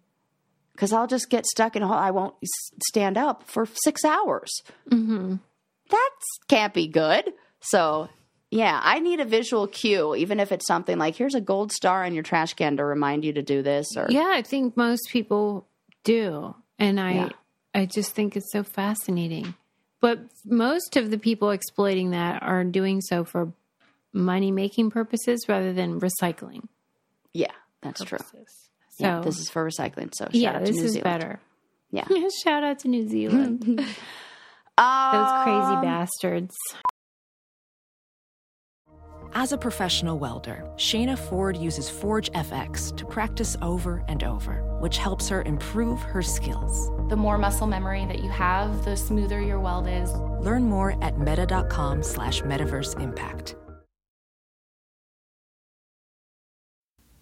because 0.72 0.92
i'll 0.92 1.06
just 1.06 1.30
get 1.30 1.46
stuck 1.46 1.76
in 1.76 1.82
a 1.82 1.86
hole 1.86 1.96
i 1.96 2.10
won't 2.10 2.34
stand 2.88 3.16
up 3.16 3.42
for 3.48 3.66
six 3.84 4.04
hours 4.04 4.50
mm-hmm. 4.90 5.36
that 5.90 6.10
can't 6.48 6.74
be 6.74 6.86
good 6.86 7.32
so 7.60 8.08
yeah 8.50 8.80
i 8.82 8.98
need 8.98 9.20
a 9.20 9.24
visual 9.24 9.66
cue 9.66 10.14
even 10.14 10.40
if 10.40 10.52
it's 10.52 10.66
something 10.66 10.98
like 10.98 11.16
here's 11.16 11.34
a 11.34 11.40
gold 11.40 11.72
star 11.72 12.04
on 12.04 12.14
your 12.14 12.22
trash 12.22 12.54
can 12.54 12.76
to 12.76 12.84
remind 12.84 13.24
you 13.24 13.32
to 13.32 13.42
do 13.42 13.62
this 13.62 13.96
or 13.96 14.06
Yeah, 14.10 14.30
I 14.32 14.42
think 14.42 14.76
most 14.76 15.08
people 15.10 15.66
do. 16.04 16.54
And 16.78 17.00
I 17.00 17.12
Yeah. 17.12 17.28
I 17.74 17.86
just 17.86 18.12
think 18.12 18.36
it's 18.36 18.52
so 18.52 18.62
fascinating. 18.62 19.54
But 20.00 20.18
most 20.44 20.96
of 20.96 21.10
the 21.10 21.18
people 21.18 21.50
exploiting 21.50 22.10
that 22.10 22.42
are 22.42 22.64
doing 22.64 23.00
so 23.00 23.24
for 23.24 23.52
money 24.12 24.50
making 24.50 24.90
purposes 24.90 25.46
rather 25.48 25.72
than 25.72 25.98
recycling 25.98 26.68
yeah 27.32 27.52
that's 27.80 28.04
true 28.04 28.18
purposes. 28.18 28.61
So 28.92 29.04
Yeah, 29.06 29.20
this 29.20 29.38
is 29.38 29.48
for 29.50 29.64
recycling. 29.66 30.14
So 30.14 30.24
shout 30.26 30.34
yeah, 30.34 30.50
out 30.56 30.58
to 30.60 30.72
this 30.72 30.76
New 30.76 30.84
is 30.84 30.92
Zealand. 30.92 31.04
better. 31.20 31.40
Yeah. 31.90 32.06
Shout 32.42 32.64
out 32.64 32.78
to 32.80 32.88
New 32.88 33.06
Zealand. 33.08 33.62
Those 33.66 33.86
Um, 34.78 35.42
crazy 35.44 35.82
bastards. 35.86 36.56
As 39.34 39.52
a 39.52 39.56
professional 39.58 40.18
welder, 40.18 40.64
Shayna 40.76 41.18
Ford 41.18 41.56
uses 41.56 41.88
ForgeFX 41.90 42.94
to 42.96 43.04
practice 43.06 43.56
over 43.62 44.04
and 44.08 44.22
over, 44.24 44.62
which 44.80 44.98
helps 44.98 45.28
her 45.28 45.42
improve 45.42 46.00
her 46.02 46.20
skills. 46.22 46.90
The 47.08 47.16
more 47.16 47.38
muscle 47.38 47.66
memory 47.66 48.04
that 48.06 48.22
you 48.22 48.28
have, 48.30 48.84
the 48.84 48.94
smoother 48.96 49.40
your 49.40 49.58
weld 49.60 49.86
is. 49.88 50.10
Learn 50.40 50.64
more 50.64 51.02
at 51.02 51.18
meta.com 51.18 52.02
slash 52.02 52.42
metaverse 52.42 53.00
impact. 53.00 53.54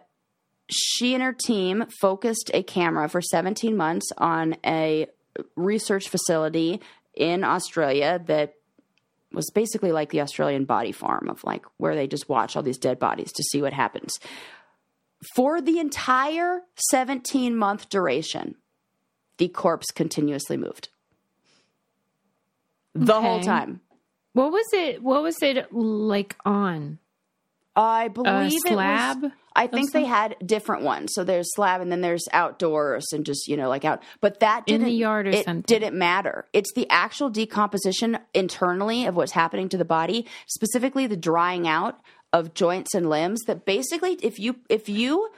she 0.70 1.14
and 1.14 1.22
her 1.22 1.32
team 1.32 1.84
focused 2.00 2.52
a 2.54 2.62
camera 2.62 3.08
for 3.08 3.20
17 3.20 3.76
months 3.76 4.06
on 4.18 4.54
a 4.64 5.08
research 5.56 6.08
facility 6.08 6.80
in 7.12 7.42
Australia 7.42 8.22
that 8.26 8.54
was 9.32 9.50
basically 9.50 9.90
like 9.90 10.10
the 10.10 10.20
Australian 10.20 10.64
body 10.64 10.92
farm 10.92 11.28
of 11.28 11.42
like 11.42 11.64
where 11.78 11.96
they 11.96 12.06
just 12.06 12.28
watch 12.28 12.54
all 12.54 12.62
these 12.62 12.78
dead 12.78 13.00
bodies 13.00 13.32
to 13.32 13.42
see 13.42 13.60
what 13.60 13.72
happens. 13.72 14.20
For 15.34 15.60
the 15.60 15.80
entire 15.80 16.60
17 16.90 17.56
month 17.56 17.88
duration, 17.88 18.54
the 19.38 19.48
corpse 19.48 19.90
continuously 19.90 20.56
moved. 20.56 20.88
The 22.94 23.20
whole 23.20 23.40
time. 23.40 23.80
What 24.34 24.52
was 24.52 24.66
it? 24.72 25.02
What 25.02 25.22
was 25.22 25.36
it 25.42 25.72
like 25.72 26.36
on? 26.44 26.98
I 27.74 28.08
believe 28.08 28.52
it 28.52 28.68
slab 28.68 29.22
was. 29.22 29.32
I 29.54 29.66
think 29.66 29.92
they 29.92 30.04
had 30.04 30.36
different 30.44 30.82
ones. 30.82 31.12
So 31.14 31.24
there's 31.24 31.54
slab, 31.54 31.80
and 31.80 31.92
then 31.92 32.00
there's 32.02 32.26
outdoors, 32.32 33.06
and 33.12 33.24
just 33.24 33.48
you 33.48 33.56
know 33.56 33.68
like 33.68 33.84
out. 33.84 34.02
But 34.20 34.40
that 34.40 34.64
In 34.66 34.80
didn't 34.80 34.86
the 34.88 34.94
yard 34.94 35.26
or 35.26 35.30
it 35.30 35.44
something. 35.44 35.62
didn't 35.66 35.96
matter. 35.96 36.46
It's 36.52 36.72
the 36.74 36.88
actual 36.90 37.30
decomposition 37.30 38.18
internally 38.34 39.06
of 39.06 39.16
what's 39.16 39.32
happening 39.32 39.68
to 39.70 39.76
the 39.78 39.84
body, 39.84 40.26
specifically 40.46 41.06
the 41.06 41.16
drying 41.16 41.66
out 41.66 42.00
of 42.32 42.54
joints 42.54 42.94
and 42.94 43.08
limbs. 43.08 43.42
That 43.46 43.64
basically, 43.64 44.14
if 44.22 44.38
you 44.38 44.56
if 44.68 44.88
you 44.88 45.30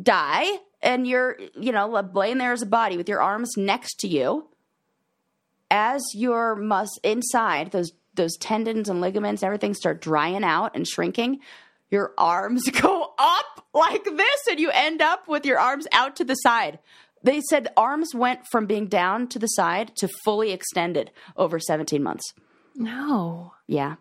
die 0.00 0.58
and 0.82 1.06
you're 1.06 1.36
you 1.58 1.72
know 1.72 1.88
laying 2.14 2.38
there 2.38 2.52
as 2.52 2.62
a 2.62 2.66
body 2.66 2.96
with 2.96 3.08
your 3.08 3.20
arms 3.20 3.52
next 3.56 4.00
to 4.00 4.08
you, 4.08 4.48
as 5.70 6.02
your 6.14 6.54
mus 6.56 6.98
inside 7.02 7.70
those 7.70 7.92
those 8.14 8.36
tendons 8.38 8.88
and 8.88 9.00
ligaments 9.00 9.42
everything 9.42 9.74
start 9.74 10.00
drying 10.00 10.42
out 10.42 10.74
and 10.74 10.88
shrinking 10.88 11.38
your 11.90 12.12
arms 12.18 12.68
go 12.82 13.14
up 13.18 13.66
like 13.74 14.04
this 14.04 14.40
and 14.50 14.60
you 14.60 14.70
end 14.70 15.00
up 15.00 15.28
with 15.28 15.44
your 15.46 15.58
arms 15.58 15.86
out 15.92 16.16
to 16.16 16.24
the 16.24 16.34
side. 16.34 16.78
They 17.22 17.40
said 17.40 17.68
arms 17.76 18.14
went 18.14 18.46
from 18.50 18.66
being 18.66 18.86
down 18.86 19.28
to 19.28 19.38
the 19.38 19.46
side 19.48 19.92
to 19.96 20.08
fully 20.24 20.52
extended 20.52 21.10
over 21.36 21.58
17 21.58 22.02
months. 22.02 22.32
No. 22.74 23.54
yeah. 23.66 23.96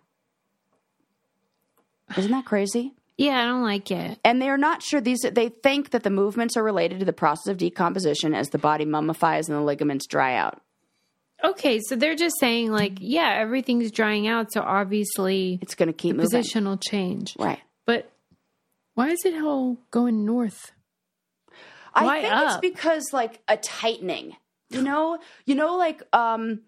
Isn't 2.16 2.32
that 2.32 2.46
crazy? 2.46 2.94
Yeah, 3.18 3.42
I 3.42 3.46
don't 3.46 3.64
like 3.64 3.90
it. 3.90 4.20
and 4.24 4.40
they're 4.40 4.58
not 4.58 4.84
sure 4.84 5.02
these 5.02 5.22
they 5.32 5.50
think 5.50 5.90
that 5.90 6.04
the 6.04 6.12
movements 6.12 6.56
are 6.56 6.64
related 6.64 7.00
to 7.00 7.06
the 7.06 7.14
process 7.14 7.48
of 7.52 7.58
decomposition 7.58 8.36
as 8.36 8.50
the 8.50 8.60
body 8.60 8.86
mummifies 8.86 9.50
and 9.50 9.58
the 9.58 9.62
ligaments 9.64 10.06
dry 10.06 10.36
out 10.36 10.62
Okay, 11.44 11.80
so 11.80 11.96
they're 11.96 12.16
just 12.16 12.36
saying 12.40 12.72
like, 12.72 12.98
yeah, 13.00 13.36
everything's 13.38 13.92
drying 13.92 14.28
out, 14.28 14.52
so 14.52 14.62
obviously 14.62 15.60
it's 15.62 15.76
going 15.76 15.88
to 15.88 15.94
keep 15.94 16.16
moving 16.16 16.30
position 16.30 16.66
will 16.66 16.78
change. 16.78 17.36
right 17.38 17.60
But 17.86 18.12
why 18.96 19.10
is 19.10 19.20
it 19.26 19.36
all 19.44 19.78
going 19.92 20.26
north? 20.26 20.72
I 21.94 22.06
Why 22.06 22.22
think 22.22 22.34
it's 22.34 22.58
because 22.58 23.14
like 23.14 23.40
a 23.48 23.58
tightening. 23.58 24.36
You 24.70 24.82
know, 24.82 25.20
you 25.46 25.56
know, 25.56 25.78
like 25.78 26.04
um, 26.14 26.62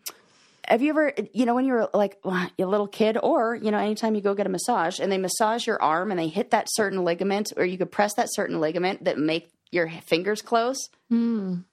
have 0.65 0.81
you 0.81 0.91
ever, 0.91 1.13
you 1.33 1.45
know, 1.45 1.55
when 1.55 1.65
you 1.65 1.73
were 1.73 1.89
like 1.93 2.17
a 2.23 2.49
little 2.59 2.87
kid, 2.87 3.17
or 3.21 3.55
you 3.55 3.71
know, 3.71 3.77
anytime 3.77 4.15
you 4.15 4.21
go 4.21 4.35
get 4.35 4.45
a 4.45 4.49
massage 4.49 4.99
and 4.99 5.11
they 5.11 5.17
massage 5.17 5.67
your 5.67 5.81
arm 5.81 6.11
and 6.11 6.19
they 6.19 6.27
hit 6.27 6.51
that 6.51 6.67
certain 6.69 7.03
ligament, 7.03 7.51
or 7.57 7.65
you 7.65 7.77
could 7.77 7.91
press 7.91 8.13
that 8.15 8.27
certain 8.31 8.59
ligament 8.59 9.03
that 9.05 9.17
make 9.17 9.49
your 9.71 9.89
fingers 10.07 10.41
close. 10.41 10.77
Mm. 11.11 11.65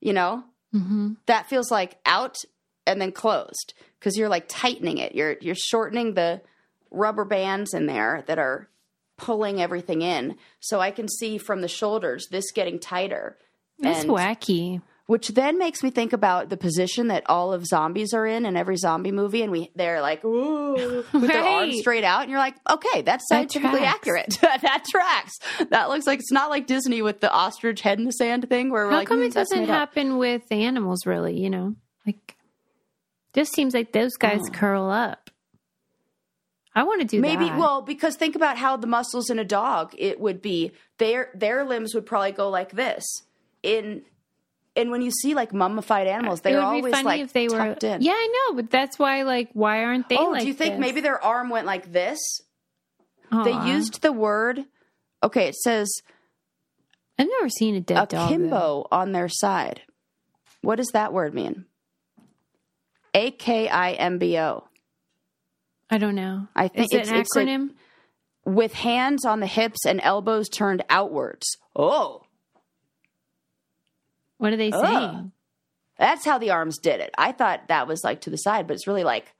You 0.00 0.12
know, 0.12 0.44
hmm 0.72 1.12
that 1.26 1.48
feels 1.48 1.70
like 1.70 1.96
out 2.04 2.36
and 2.86 3.00
then 3.00 3.12
closed 3.12 3.74
because 3.98 4.16
you're 4.16 4.28
like 4.28 4.46
tightening 4.48 4.98
it. 4.98 5.14
You're 5.14 5.36
you're 5.40 5.54
shortening 5.56 6.14
the 6.14 6.42
rubber 6.90 7.24
bands 7.24 7.74
in 7.74 7.86
there 7.86 8.24
that 8.26 8.38
are 8.38 8.68
pulling 9.16 9.60
everything 9.60 10.02
in. 10.02 10.36
So 10.60 10.80
I 10.80 10.90
can 10.90 11.08
see 11.08 11.38
from 11.38 11.60
the 11.62 11.68
shoulders 11.68 12.28
this 12.30 12.52
getting 12.52 12.78
tighter. 12.78 13.38
That's 13.78 14.02
And- 14.02 14.10
wacky. 14.10 14.82
Which 15.06 15.28
then 15.28 15.56
makes 15.58 15.82
me 15.82 15.90
think 15.90 16.12
about 16.12 16.48
the 16.48 16.56
position 16.56 17.06
that 17.08 17.22
all 17.26 17.52
of 17.52 17.64
zombies 17.64 18.12
are 18.12 18.26
in 18.26 18.44
in 18.44 18.56
every 18.56 18.76
zombie 18.76 19.12
movie, 19.12 19.42
and 19.42 19.52
we 19.52 19.70
they're 19.76 20.00
like 20.00 20.24
ooh 20.24 21.04
with 21.12 21.28
their 21.28 21.42
arms 21.42 21.78
straight 21.78 22.04
out, 22.04 22.22
and 22.22 22.30
you're 22.30 22.40
like, 22.40 22.56
okay, 22.68 23.02
that's 23.02 23.24
That 23.30 23.50
scientifically 23.52 23.78
tracks. 23.80 23.96
accurate. 23.96 24.38
that 24.42 24.84
tracks. 24.90 25.38
That 25.70 25.88
looks 25.88 26.06
like 26.06 26.18
it's 26.18 26.32
not 26.32 26.50
like 26.50 26.66
Disney 26.66 27.02
with 27.02 27.20
the 27.20 27.30
ostrich 27.32 27.80
head 27.82 27.98
in 27.98 28.04
the 28.04 28.10
sand 28.12 28.48
thing, 28.48 28.70
where 28.70 28.84
we're 28.86 28.90
How 28.90 28.96
like, 28.98 29.08
come 29.08 29.18
"Hmm, 29.18 29.24
it 29.26 29.34
doesn't 29.34 29.58
made 29.60 29.70
up." 29.70 29.76
happen 29.90 30.18
with 30.18 30.42
animals? 30.50 31.06
Really, 31.06 31.38
you 31.40 31.50
know, 31.50 31.76
like 32.06 32.36
just 33.34 33.52
seems 33.54 33.74
like 33.74 33.92
those 33.92 34.16
guys 34.16 34.40
Oh. 34.48 34.52
curl 34.52 34.90
up. 34.90 35.30
I 36.74 36.82
want 36.82 37.00
to 37.00 37.06
do 37.06 37.20
Maybe 37.22 37.46
that. 37.46 37.58
well, 37.58 37.80
because 37.80 38.16
think 38.16 38.34
about 38.36 38.58
how 38.58 38.76
the 38.76 38.86
muscles 38.86 39.30
in 39.30 39.38
a 39.38 39.44
dog 39.44 39.94
it 39.96 40.20
would 40.20 40.42
be 40.42 40.72
their 40.98 41.30
their 41.34 41.64
limbs 41.64 41.94
would 41.94 42.06
probably 42.06 42.32
go 42.32 42.48
like 42.50 42.72
this 42.72 43.04
in. 43.62 44.02
And 44.76 44.90
when 44.90 45.00
you 45.02 45.10
see 45.10 45.34
like 45.34 45.52
mummified 45.54 46.06
animals, 46.06 46.40
they're 46.42 46.60
always 46.60 46.92
like 47.02 47.20
if 47.22 47.32
they 47.32 47.48
were. 47.48 47.56
tucked 47.56 47.84
in. 47.84 48.02
Yeah, 48.02 48.12
I 48.12 48.46
know, 48.50 48.56
but 48.56 48.70
that's 48.70 48.98
why. 48.98 49.22
Like, 49.22 49.50
why 49.54 49.84
aren't 49.84 50.08
they? 50.08 50.16
oh, 50.18 50.30
like 50.30 50.42
do 50.42 50.48
you 50.48 50.54
think 50.54 50.74
this? 50.74 50.80
maybe 50.80 51.00
their 51.00 51.22
arm 51.22 51.48
went 51.48 51.66
like 51.66 51.92
this? 51.92 52.18
Aw. 53.32 53.42
They 53.42 53.70
used 53.72 54.02
the 54.02 54.12
word. 54.12 54.64
Okay, 55.22 55.48
it 55.48 55.54
says 55.56 55.90
I've 57.18 57.26
never 57.28 57.48
seen 57.48 57.74
a 57.74 57.80
dead 57.80 58.08
dog. 58.08 58.30
akimbo 58.30 58.86
on 58.92 59.12
their 59.12 59.28
side. 59.28 59.82
What 60.60 60.76
does 60.76 60.88
that 60.92 61.12
word 61.12 61.32
mean? 61.34 61.64
A 63.14 63.30
K 63.30 63.68
I 63.68 63.92
M 63.92 64.18
B 64.18 64.38
O. 64.38 64.64
I 65.88 65.98
don't 65.98 66.14
know. 66.16 66.48
I 66.54 66.68
think 66.68 66.92
Is 66.92 67.00
it 67.00 67.08
an 67.08 67.14
it's- 67.14 67.20
it's 67.20 67.36
a- 67.36 67.40
acronym? 67.40 67.70
With 68.44 68.74
hands 68.74 69.24
on 69.24 69.40
the 69.40 69.46
hips 69.48 69.84
and 69.86 70.00
elbows 70.04 70.48
turned 70.48 70.84
outwards. 70.88 71.56
Oh, 71.74 72.22
what 74.38 74.52
are 74.52 74.56
they 74.56 74.70
saying? 74.70 75.32
that's 75.98 76.24
how 76.24 76.38
the 76.38 76.50
arms 76.50 76.78
did 76.78 77.00
it. 77.00 77.10
I 77.16 77.32
thought 77.32 77.68
that 77.68 77.86
was 77.88 78.04
like 78.04 78.20
to 78.22 78.30
the 78.30 78.36
side, 78.36 78.66
but 78.66 78.74
it's 78.74 78.86
really 78.86 79.04
like 79.04 79.32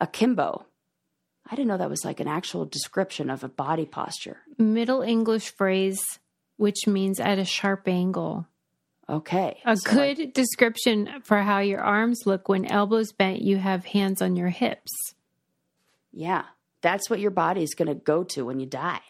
akimbo. 0.00 0.66
I 1.50 1.56
didn't 1.56 1.68
know 1.68 1.76
that 1.76 1.90
was 1.90 2.04
like 2.04 2.20
an 2.20 2.28
actual 2.28 2.64
description 2.64 3.30
of 3.30 3.44
a 3.44 3.48
body 3.48 3.84
posture. 3.86 4.38
Middle 4.58 5.02
English 5.02 5.54
phrase, 5.56 6.00
which 6.56 6.86
means 6.86 7.20
at 7.20 7.38
a 7.38 7.44
sharp 7.44 7.86
angle. 7.86 8.46
Okay. 9.08 9.60
A 9.66 9.76
So, 9.76 9.90
good 9.92 10.32
description 10.32 11.20
for 11.22 11.42
how 11.42 11.58
your 11.58 11.80
arms 11.80 12.20
look 12.24 12.48
when 12.48 12.64
elbows 12.64 13.12
bent, 13.12 13.42
you 13.42 13.58
have 13.58 13.84
hands 13.84 14.22
on 14.22 14.36
your 14.36 14.48
hips. 14.48 14.92
yeah. 16.12 16.44
That's 16.80 17.08
what 17.08 17.18
your 17.18 17.30
body's 17.30 17.74
going 17.74 17.88
to 17.88 17.94
go 17.94 18.24
to 18.24 18.44
when 18.44 18.60
you 18.60 18.66
die. 18.66 19.00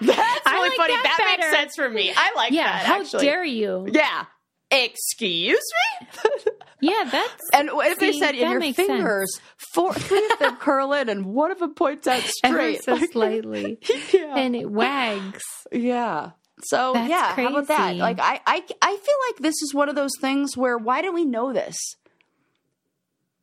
That's 0.06 0.46
really 0.52 0.68
like 0.68 0.76
funny. 0.76 0.92
that 0.94 1.14
That, 1.18 1.36
makes 1.38 1.50
sense 1.52 1.72
for 1.76 1.88
me. 1.88 2.12
I 2.16 2.32
like 2.36 2.52
Yeah, 2.52 2.64
that. 2.64 2.86
how 2.86 3.00
actually. 3.00 3.24
dare 3.26 3.44
you? 3.44 3.86
Yeah. 3.92 4.24
Excuse 4.70 5.60
me? 6.00 6.08
Yeah, 6.80 7.08
that's 7.10 7.42
And 7.54 7.70
what 7.72 7.90
if 7.92 7.98
they 7.98 8.12
said 8.12 8.34
in 8.34 8.50
your 8.50 8.58
makes 8.60 8.76
sense. 8.76 8.88
fingers, 8.88 9.40
four, 9.72 9.94
three 9.94 10.28
of 10.32 10.38
them 10.38 10.56
curl 10.56 10.92
in 10.92 11.08
and 11.08 11.24
one 11.24 11.50
of 11.50 11.58
them 11.58 11.72
points 11.72 12.06
out 12.06 12.20
straight? 12.44 12.84
so 12.84 12.94
Like, 12.96 13.10
slightly, 13.10 13.78
yeah. 14.12 14.34
and 14.36 14.54
it 14.54 14.70
wags. 14.70 15.40
yeah. 15.72 16.32
So 16.64 16.92
That's 16.92 17.08
yeah, 17.08 17.34
how 17.36 17.48
about 17.48 17.68
that? 17.68 17.96
Like 17.96 18.18
I, 18.20 18.38
I, 18.46 18.62
I 18.82 18.90
feel 18.96 19.16
like 19.30 19.36
this 19.40 19.54
is 19.62 19.72
one 19.72 19.88
of 19.88 19.94
those 19.94 20.10
things 20.20 20.58
where 20.58 20.76
why 20.76 21.00
don't 21.00 21.14
we 21.14 21.24
know 21.24 21.54
this? 21.54 21.76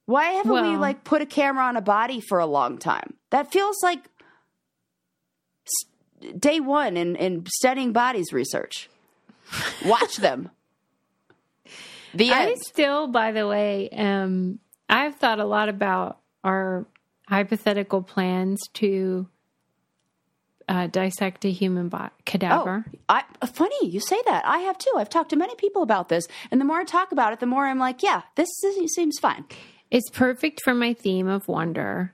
Why 0.06 0.26
haven't 0.34 0.52
we 0.52 0.78
like 0.78 1.04
put 1.04 1.24
a 1.24 1.26
camera 1.26 1.64
on 1.64 1.78
a 1.78 1.82
body 1.82 2.20
for 2.20 2.38
a 2.38 2.46
long 2.46 2.78
time? 2.78 3.16
That 3.32 3.52
feels 3.52 3.78
like 3.82 4.04
day 6.40 6.60
one 6.60 6.98
in, 6.98 7.16
in 7.16 7.46
studying 7.48 7.92
bodies 7.94 8.32
research. 8.34 8.90
Watch 9.86 10.18
them. 10.18 10.50
The 12.14 12.30
I 12.34 12.48
end. 12.48 12.58
still, 12.60 13.08
by 13.08 13.32
the 13.32 13.48
way, 13.48 13.88
um, 13.92 14.60
I've 14.90 15.16
thought 15.16 15.40
a 15.40 15.46
lot 15.46 15.70
about 15.70 16.20
our 16.44 16.86
hypothetical 17.26 18.02
plans 18.02 18.60
to 18.74 19.30
uh, 20.68 20.88
dissect 20.88 21.46
a 21.46 21.52
human 21.52 21.88
body 21.88 22.12
cadaver. 22.26 22.84
Oh, 22.86 22.98
I, 23.08 23.24
funny 23.48 23.88
you 23.88 24.02
say 24.02 24.22
that. 24.26 24.46
I 24.46 24.58
have 24.60 24.78
too. 24.78 24.92
I've 24.98 25.08
talked 25.10 25.30
to 25.30 25.38
many 25.38 25.56
people 25.56 25.84
about 25.84 26.10
this, 26.10 26.28
and 26.52 26.60
the 26.60 26.66
more 26.66 26.82
I 26.82 26.84
talk 26.84 27.14
about 27.14 27.32
it, 27.32 27.40
the 27.40 27.46
more 27.46 27.66
I'm 27.66 27.80
like, 27.80 28.04
yeah, 28.04 28.24
this, 28.36 28.50
is- 28.66 28.94
seems 28.94 29.18
fine. 29.18 29.46
It's 29.90 30.10
perfect 30.10 30.60
for 30.66 30.74
my 30.74 30.94
theme 30.94 31.30
of 31.30 31.48
wonder, 31.48 32.14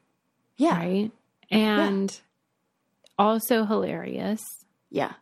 Yeah, 0.58 0.78
right? 0.78 1.12
And 1.50 2.20
also 3.18 3.66
hilarious. 3.66 4.44
yeah. 4.90 5.14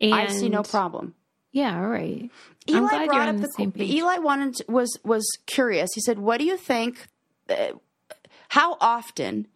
And 0.00 0.14
I 0.14 0.26
see 0.28 0.48
no 0.48 0.62
problem. 0.62 1.14
Yeah, 1.50 1.76
all 1.76 1.88
right. 1.88 2.30
Eli 2.68 3.06
brought 3.06 3.28
up 3.28 3.36
the, 3.38 3.72
the. 3.74 3.96
Eli 3.96 4.18
wanted 4.18 4.54
to- 4.56 4.64
was 4.68 4.96
was 5.04 5.26
curious. 5.46 5.90
He 5.94 6.00
said, 6.00 6.18
"What 6.18 6.38
do 6.38 6.44
you 6.44 6.56
think? 6.56 7.08
Uh, 7.48 7.72
how 8.50 8.76
often 8.80 9.48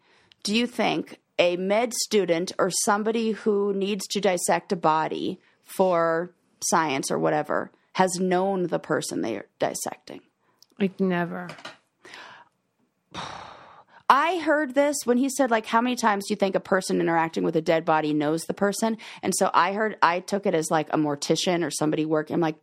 do 0.42 0.54
you 0.54 0.66
think 0.66 1.20
a 1.38 1.56
med 1.56 1.94
student 1.94 2.52
or 2.58 2.70
somebody 2.70 3.32
who 3.32 3.72
needs 3.72 4.06
to 4.08 4.20
dissect 4.20 4.72
a 4.72 4.76
body 4.76 5.38
for 5.62 6.32
science 6.60 7.10
or 7.10 7.18
whatever 7.18 7.70
has 7.92 8.18
known 8.18 8.66
the 8.68 8.80
person 8.80 9.20
they 9.20 9.36
are 9.36 9.46
dissecting?" 9.60 10.22
like 10.80 10.98
never. 10.98 11.48
I 14.12 14.38
heard 14.40 14.74
this 14.74 14.98
when 15.04 15.16
he 15.16 15.30
said, 15.30 15.50
like, 15.50 15.64
how 15.64 15.80
many 15.80 15.96
times 15.96 16.26
do 16.28 16.32
you 16.34 16.36
think 16.36 16.54
a 16.54 16.60
person 16.60 17.00
interacting 17.00 17.44
with 17.44 17.56
a 17.56 17.62
dead 17.62 17.86
body 17.86 18.12
knows 18.12 18.42
the 18.42 18.52
person? 18.52 18.98
And 19.22 19.32
so 19.34 19.50
I 19.54 19.72
heard, 19.72 19.96
I 20.02 20.20
took 20.20 20.44
it 20.44 20.54
as 20.54 20.70
like 20.70 20.88
a 20.92 20.98
mortician 20.98 21.64
or 21.64 21.70
somebody 21.70 22.04
working. 22.04 22.34
I'm 22.34 22.40
like, 22.40 22.56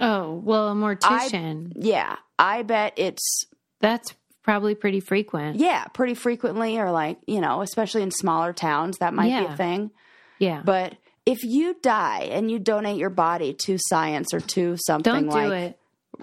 Oh, 0.00 0.34
well, 0.42 0.70
a 0.70 0.74
mortician. 0.74 1.72
yeah, 1.76 2.16
I 2.38 2.62
bet 2.62 2.94
it's 2.96 3.44
That's 3.80 4.14
probably 4.42 4.74
pretty 4.74 5.00
frequent. 5.00 5.56
Yeah, 5.58 5.84
pretty 5.84 6.14
frequently, 6.14 6.78
or 6.78 6.90
like, 6.90 7.18
you 7.26 7.42
know, 7.42 7.60
especially 7.60 8.02
in 8.02 8.10
smaller 8.10 8.52
towns, 8.54 8.96
that 8.98 9.12
might 9.12 9.28
be 9.38 9.52
a 9.52 9.56
thing. 9.56 9.90
Yeah. 10.38 10.62
But 10.64 10.94
if 11.26 11.44
you 11.44 11.76
die 11.82 12.28
and 12.32 12.50
you 12.50 12.58
donate 12.58 12.96
your 12.96 13.10
body 13.10 13.52
to 13.66 13.76
science 13.78 14.32
or 14.32 14.40
to 14.40 14.76
something 14.78 15.12
don't 15.12 15.24
do 15.24 15.48
like 15.48 15.52
it. 15.62 15.78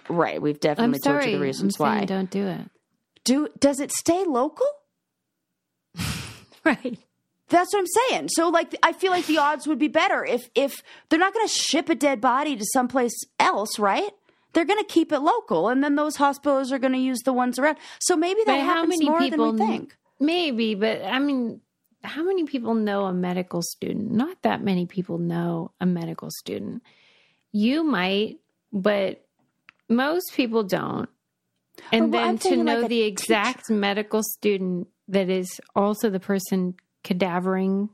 right, 0.10 0.42
we've 0.42 0.60
definitely 0.60 1.00
told 1.00 1.24
you 1.26 1.34
the 1.34 1.40
reasons 1.40 1.80
I'm 1.80 2.00
why. 2.00 2.06
Don't 2.06 2.32
do 2.32 2.48
it. 2.48 2.62
Do 3.24 3.48
does 3.60 3.80
it 3.80 3.92
stay 3.92 4.24
local? 4.26 4.68
Right. 6.66 6.98
That's 7.50 7.74
what 7.74 7.80
I'm 7.80 8.10
saying. 8.10 8.30
So 8.30 8.48
like 8.48 8.74
I 8.82 8.94
feel 8.94 9.12
like 9.12 9.26
the 9.26 9.38
odds 9.38 9.68
would 9.68 9.80
be 9.80 9.90
better 9.90 10.24
if 10.24 10.50
if 10.56 10.82
they're 11.10 11.20
not 11.20 11.34
going 11.34 11.46
to 11.46 11.54
ship 11.54 11.90
a 11.90 11.96
dead 11.96 12.22
body 12.22 12.56
to 12.56 12.66
someplace 12.72 13.14
else, 13.38 13.78
right? 13.78 14.12
They're 14.54 14.64
going 14.64 14.80
to 14.80 14.86
keep 14.86 15.12
it 15.12 15.20
local 15.20 15.68
and 15.68 15.84
then 15.84 15.96
those 15.96 16.16
hospitals 16.16 16.72
are 16.72 16.80
going 16.80 16.94
to 16.94 17.00
use 17.00 17.20
the 17.26 17.34
ones 17.34 17.60
around. 17.60 17.78
So 18.00 18.16
maybe 18.16 18.40
that 18.46 18.60
But 18.60 18.66
happens 18.66 18.90
many 18.90 19.10
more 19.10 19.20
people 19.20 19.52
than 19.52 19.68
we 19.68 19.72
think. 19.74 19.98
Maybe, 20.20 20.74
but 20.74 21.04
I 21.04 21.20
mean, 21.20 21.60
how 22.04 22.24
many 22.24 22.46
people 22.46 22.76
know 22.76 23.06
a 23.06 23.14
medical 23.14 23.62
student? 23.62 24.12
Not 24.12 24.42
that 24.44 24.64
many 24.64 24.86
people 24.86 25.18
know 25.18 25.72
a 25.82 25.86
medical 25.86 26.30
student. 26.32 26.82
You 27.52 27.84
might, 27.84 28.40
but 28.72 29.26
most 29.90 30.34
people 30.34 30.64
don't. 30.64 31.10
And 31.92 32.04
Oh, 32.06 32.08
well, 32.08 32.26
then 32.28 32.38
to 32.40 32.56
know 32.58 32.80
like 32.82 32.90
the 32.90 33.04
exact 33.04 33.70
medical 33.70 34.22
student 34.24 34.88
that 35.08 35.30
is 35.30 35.60
also 35.76 36.10
the 36.10 36.20
person 36.20 36.76
cadavering, 37.04 37.90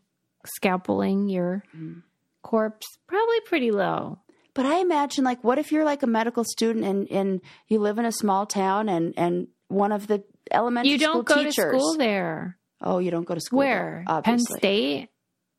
scalpeling 0.61 1.31
your 1.31 1.63
Mm. 1.75 2.03
corpse, 2.41 2.87
probably 3.07 3.39
pretty 3.41 3.71
low. 3.71 4.19
But 4.53 4.65
I 4.65 4.79
imagine, 4.79 5.23
like, 5.23 5.43
what 5.43 5.57
if 5.59 5.71
you're 5.71 5.85
like 5.85 6.03
a 6.03 6.07
medical 6.07 6.43
student 6.43 6.83
and, 6.85 7.09
and 7.11 7.41
you 7.67 7.79
live 7.79 7.97
in 7.99 8.05
a 8.05 8.11
small 8.11 8.45
town 8.45 8.89
and, 8.89 9.13
and 9.17 9.47
one 9.67 9.91
of 9.91 10.07
the 10.07 10.23
elementary 10.51 10.91
You 10.91 10.97
don't 10.97 11.25
go 11.25 11.35
teachers. 11.43 11.55
to 11.55 11.61
school 11.61 11.95
there. 11.97 12.57
Oh, 12.81 12.97
you 12.99 13.11
don't 13.11 13.25
go 13.25 13.35
to 13.35 13.41
school 13.41 13.59
Where? 13.59 14.03
there, 14.07 14.21
Penn. 14.21 14.39
State? 14.39 15.09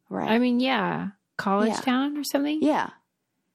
right? 0.08 0.30
I 0.30 0.38
mean, 0.38 0.60
yeah. 0.60 1.08
College 1.36 1.70
Yeah. 1.70 1.80
town 1.80 2.16
or 2.18 2.24
something? 2.24 2.58
yeah, 2.62 2.90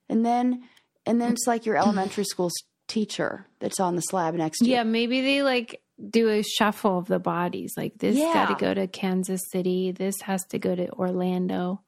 and 0.08 0.24
then 0.26 0.64
and 1.04 1.20
then 1.20 1.32
it's 1.32 1.46
like 1.46 1.66
your 1.66 1.76
elementary 1.76 2.24
school 2.24 2.50
teacher 2.88 3.46
that's 3.60 3.80
on 3.80 3.96
the 3.96 4.02
slab 4.02 4.34
next 4.34 4.58
to 4.58 4.64
you. 4.66 4.72
Yeah, 4.72 4.82
maybe 4.84 5.20
they 5.20 5.42
like 5.42 5.80
do 6.10 6.28
a 6.28 6.42
shuffle 6.42 6.98
of 6.98 7.06
the 7.06 7.18
bodies. 7.18 7.72
Like 7.76 7.98
this 7.98 8.16
Yeah. 8.16 8.32
got 8.32 8.58
to 8.58 8.64
go 8.64 8.74
to 8.74 8.86
Kansas 8.86 9.40
City. 9.50 9.92
This 9.92 10.14
has 10.22 10.44
to 10.50 10.58
go 10.58 10.74
to 10.74 10.90
Orlando. 10.92 11.80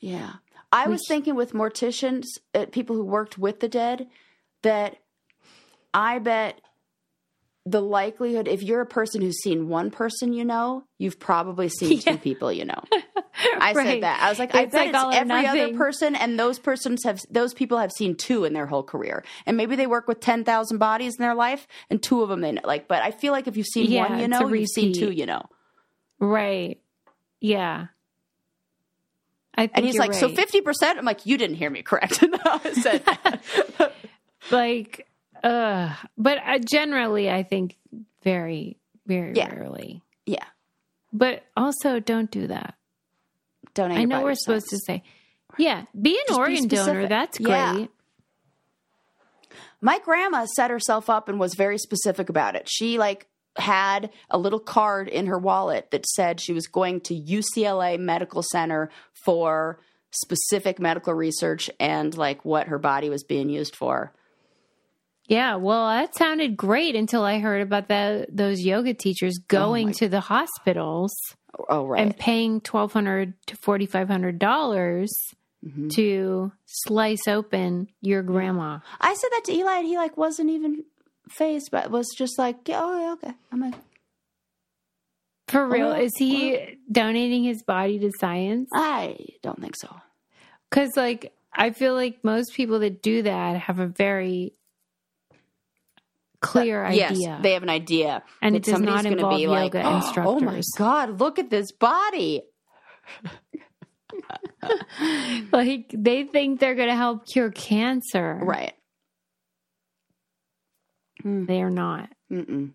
Yeah. 0.00 0.34
I 0.70 0.86
was 0.86 1.00
thinking 1.08 1.34
with 1.34 1.54
morticians, 1.54 2.24
uh, 2.54 2.66
people 2.70 2.94
who 2.94 3.04
worked 3.04 3.38
with 3.38 3.60
the 3.60 3.68
dead, 3.68 4.06
that 4.62 4.98
I 5.94 6.18
bet 6.18 6.60
the 7.70 7.82
likelihood, 7.82 8.48
if 8.48 8.62
you're 8.62 8.80
a 8.80 8.86
person 8.86 9.20
who's 9.20 9.42
seen 9.42 9.68
one 9.68 9.90
person 9.90 10.32
you 10.32 10.44
know, 10.44 10.84
you've 10.98 11.18
probably 11.18 11.68
seen 11.68 11.98
two 12.00 12.18
people 12.18 12.52
you 12.52 12.64
know. 12.64 12.82
I 13.60 13.72
Right. 13.72 13.86
said 13.86 14.02
that. 14.02 14.20
I 14.22 14.28
was 14.30 14.38
like, 14.38 14.54
I 14.54 14.62
It's 14.62 14.72
bet 14.72 14.86
like 14.94 14.94
it's 14.94 15.14
every 15.14 15.46
other 15.46 15.76
person, 15.76 16.14
and 16.16 16.38
those 16.38 16.58
persons 16.58 17.04
have 17.04 17.20
those 17.30 17.54
people 17.54 17.78
have 17.78 17.92
seen 17.92 18.16
two 18.16 18.44
in 18.44 18.52
their 18.52 18.66
whole 18.66 18.82
career, 18.82 19.24
and 19.46 19.56
maybe 19.56 19.76
they 19.76 19.86
work 19.86 20.08
with 20.08 20.20
ten 20.20 20.44
thousand 20.44 20.78
bodies 20.78 21.14
in 21.18 21.22
their 21.22 21.34
life, 21.34 21.66
and 21.90 22.02
two 22.02 22.22
of 22.22 22.28
them 22.28 22.40
they 22.40 22.52
know. 22.52 22.62
Like, 22.64 22.88
but 22.88 23.02
I 23.02 23.10
feel 23.12 23.32
like 23.32 23.46
if 23.46 23.56
you've 23.56 23.66
seen 23.66 23.90
Yeah, 23.90 24.08
one, 24.08 24.20
you 24.20 24.28
know, 24.28 24.48
you've 24.48 24.68
seen 24.68 24.92
two, 24.92 25.10
you 25.12 25.26
know. 25.26 25.42
Right. 26.18 26.80
Yeah. 27.40 27.86
I 29.54 29.62
think 29.66 29.76
And 29.76 29.86
he's 29.86 29.98
like, 29.98 30.14
so 30.14 30.28
fifty 30.28 30.60
percent. 30.60 30.98
I'm 30.98 31.04
like, 31.04 31.26
you 31.26 31.36
didn't 31.36 31.56
hear 31.56 31.70
me 31.70 31.82
correct. 31.82 32.22
no, 32.22 32.38
I 32.44 32.72
said 32.72 33.04
that. 33.04 33.92
like 34.50 35.07
uh 35.42 35.94
but 36.16 36.38
uh, 36.44 36.58
generally 36.58 37.30
I 37.30 37.42
think 37.42 37.76
very 38.22 38.76
very 39.06 39.32
Yeah. 39.34 39.54
rarely. 39.54 40.02
yeah. 40.26 40.44
But 41.12 41.44
also 41.56 42.00
don't 42.00 42.30
do 42.30 42.48
that. 42.48 42.74
Donate. 43.74 43.98
I 43.98 44.04
know 44.04 44.22
we're 44.22 44.34
supposed 44.34 44.68
to 44.70 44.78
say 44.86 45.02
yeah, 45.56 45.84
be 46.00 46.10
an 46.10 46.24
Just 46.28 46.38
be 46.38 46.42
organ 46.42 46.68
donor. 46.68 47.08
That's 47.08 47.38
great. 47.38 47.48
Yeah. 47.48 47.86
My 49.80 49.98
grandma 50.00 50.44
set 50.56 50.70
herself 50.70 51.08
up 51.08 51.28
and 51.28 51.38
was 51.38 51.54
very 51.54 51.78
specific 51.78 52.28
about 52.28 52.56
it. 52.56 52.68
She 52.68 52.98
like 52.98 53.26
had 53.56 54.10
a 54.30 54.38
little 54.38 54.60
card 54.60 55.08
in 55.08 55.26
her 55.26 55.38
wallet 55.38 55.90
that 55.90 56.06
said 56.06 56.40
she 56.40 56.52
was 56.52 56.66
going 56.66 57.00
to 57.02 57.14
UCLA 57.14 57.98
Medical 57.98 58.42
Center 58.42 58.90
for 59.24 59.80
specific 60.10 60.78
medical 60.78 61.12
research 61.14 61.70
and 61.78 62.16
like 62.16 62.44
what 62.44 62.68
her 62.68 62.78
body 62.78 63.08
was 63.08 63.24
being 63.24 63.48
used 63.48 63.74
for. 63.76 64.12
Yeah, 65.28 65.56
well, 65.56 65.86
that 65.88 66.16
sounded 66.16 66.56
great 66.56 66.96
until 66.96 67.22
I 67.22 67.38
heard 67.38 67.60
about 67.62 67.86
the, 67.88 68.26
those 68.30 68.60
yoga 68.60 68.94
teachers 68.94 69.38
going 69.46 69.88
my- 69.88 69.92
to 69.92 70.08
the 70.08 70.20
hospitals 70.20 71.14
Oh 71.68 71.86
right. 71.86 72.00
and 72.02 72.16
paying 72.16 72.60
twelve 72.60 72.92
hundred 72.92 73.34
to 73.46 73.56
forty 73.56 73.86
five 73.86 74.08
hundred 74.08 74.38
dollars 74.38 75.12
Mm-hmm. 75.66 75.88
to 75.96 76.52
slice 76.66 77.26
open 77.26 77.88
your 78.00 78.22
grandma. 78.22 78.78
I 79.00 79.12
said 79.14 79.28
that 79.32 79.42
to 79.46 79.52
Eli 79.52 79.78
and 79.78 79.86
he 79.88 79.96
like 79.96 80.16
wasn't 80.16 80.50
even 80.50 80.84
fazed 81.28 81.70
but 81.72 81.90
was 81.90 82.06
just 82.16 82.38
like, 82.38 82.68
yeah, 82.68 82.78
oh 82.80 83.00
yeah, 83.00 83.12
okay. 83.14 83.34
I'm 83.50 83.60
like, 83.62 83.74
For 85.48 85.66
real, 85.66 85.90
is 85.92 86.12
he 86.16 86.78
donating 86.92 87.42
his 87.42 87.64
body 87.64 87.98
to 87.98 88.12
science? 88.20 88.68
I 88.72 89.16
don't 89.42 89.60
think 89.60 89.74
so. 89.76 89.88
Because, 90.70 90.90
like, 90.96 91.32
I 91.52 91.70
feel 91.70 91.94
like 91.94 92.22
most 92.22 92.54
people 92.54 92.78
that 92.78 93.02
do 93.02 93.22
that 93.22 93.56
have 93.62 93.80
a 93.80 93.86
very 93.88 94.52
clear 96.40 96.84
idea. 96.84 97.10
Yes, 97.12 97.42
they 97.42 97.52
have 97.52 97.62
an 97.62 97.70
idea. 97.70 98.22
And 98.42 98.56
it 98.56 98.62
does 98.62 98.80
not 98.80 99.06
involve 99.06 99.36
be 99.36 99.46
like, 99.46 99.74
yoga 99.74 99.88
oh, 99.88 100.12
oh 100.18 100.40
my 100.40 100.60
god, 100.76 101.20
look 101.20 101.38
at 101.38 101.50
this 101.50 101.72
body. 101.72 102.42
like, 105.52 105.94
they 105.96 106.24
think 106.24 106.60
they're 106.60 106.74
going 106.74 106.88
to 106.88 106.96
help 106.96 107.26
cure 107.26 107.50
cancer. 107.50 108.38
Right. 108.42 108.74
Mm. 111.24 111.46
They 111.46 111.62
are 111.62 111.70
not. 111.70 112.10
Mm-mm. 112.30 112.72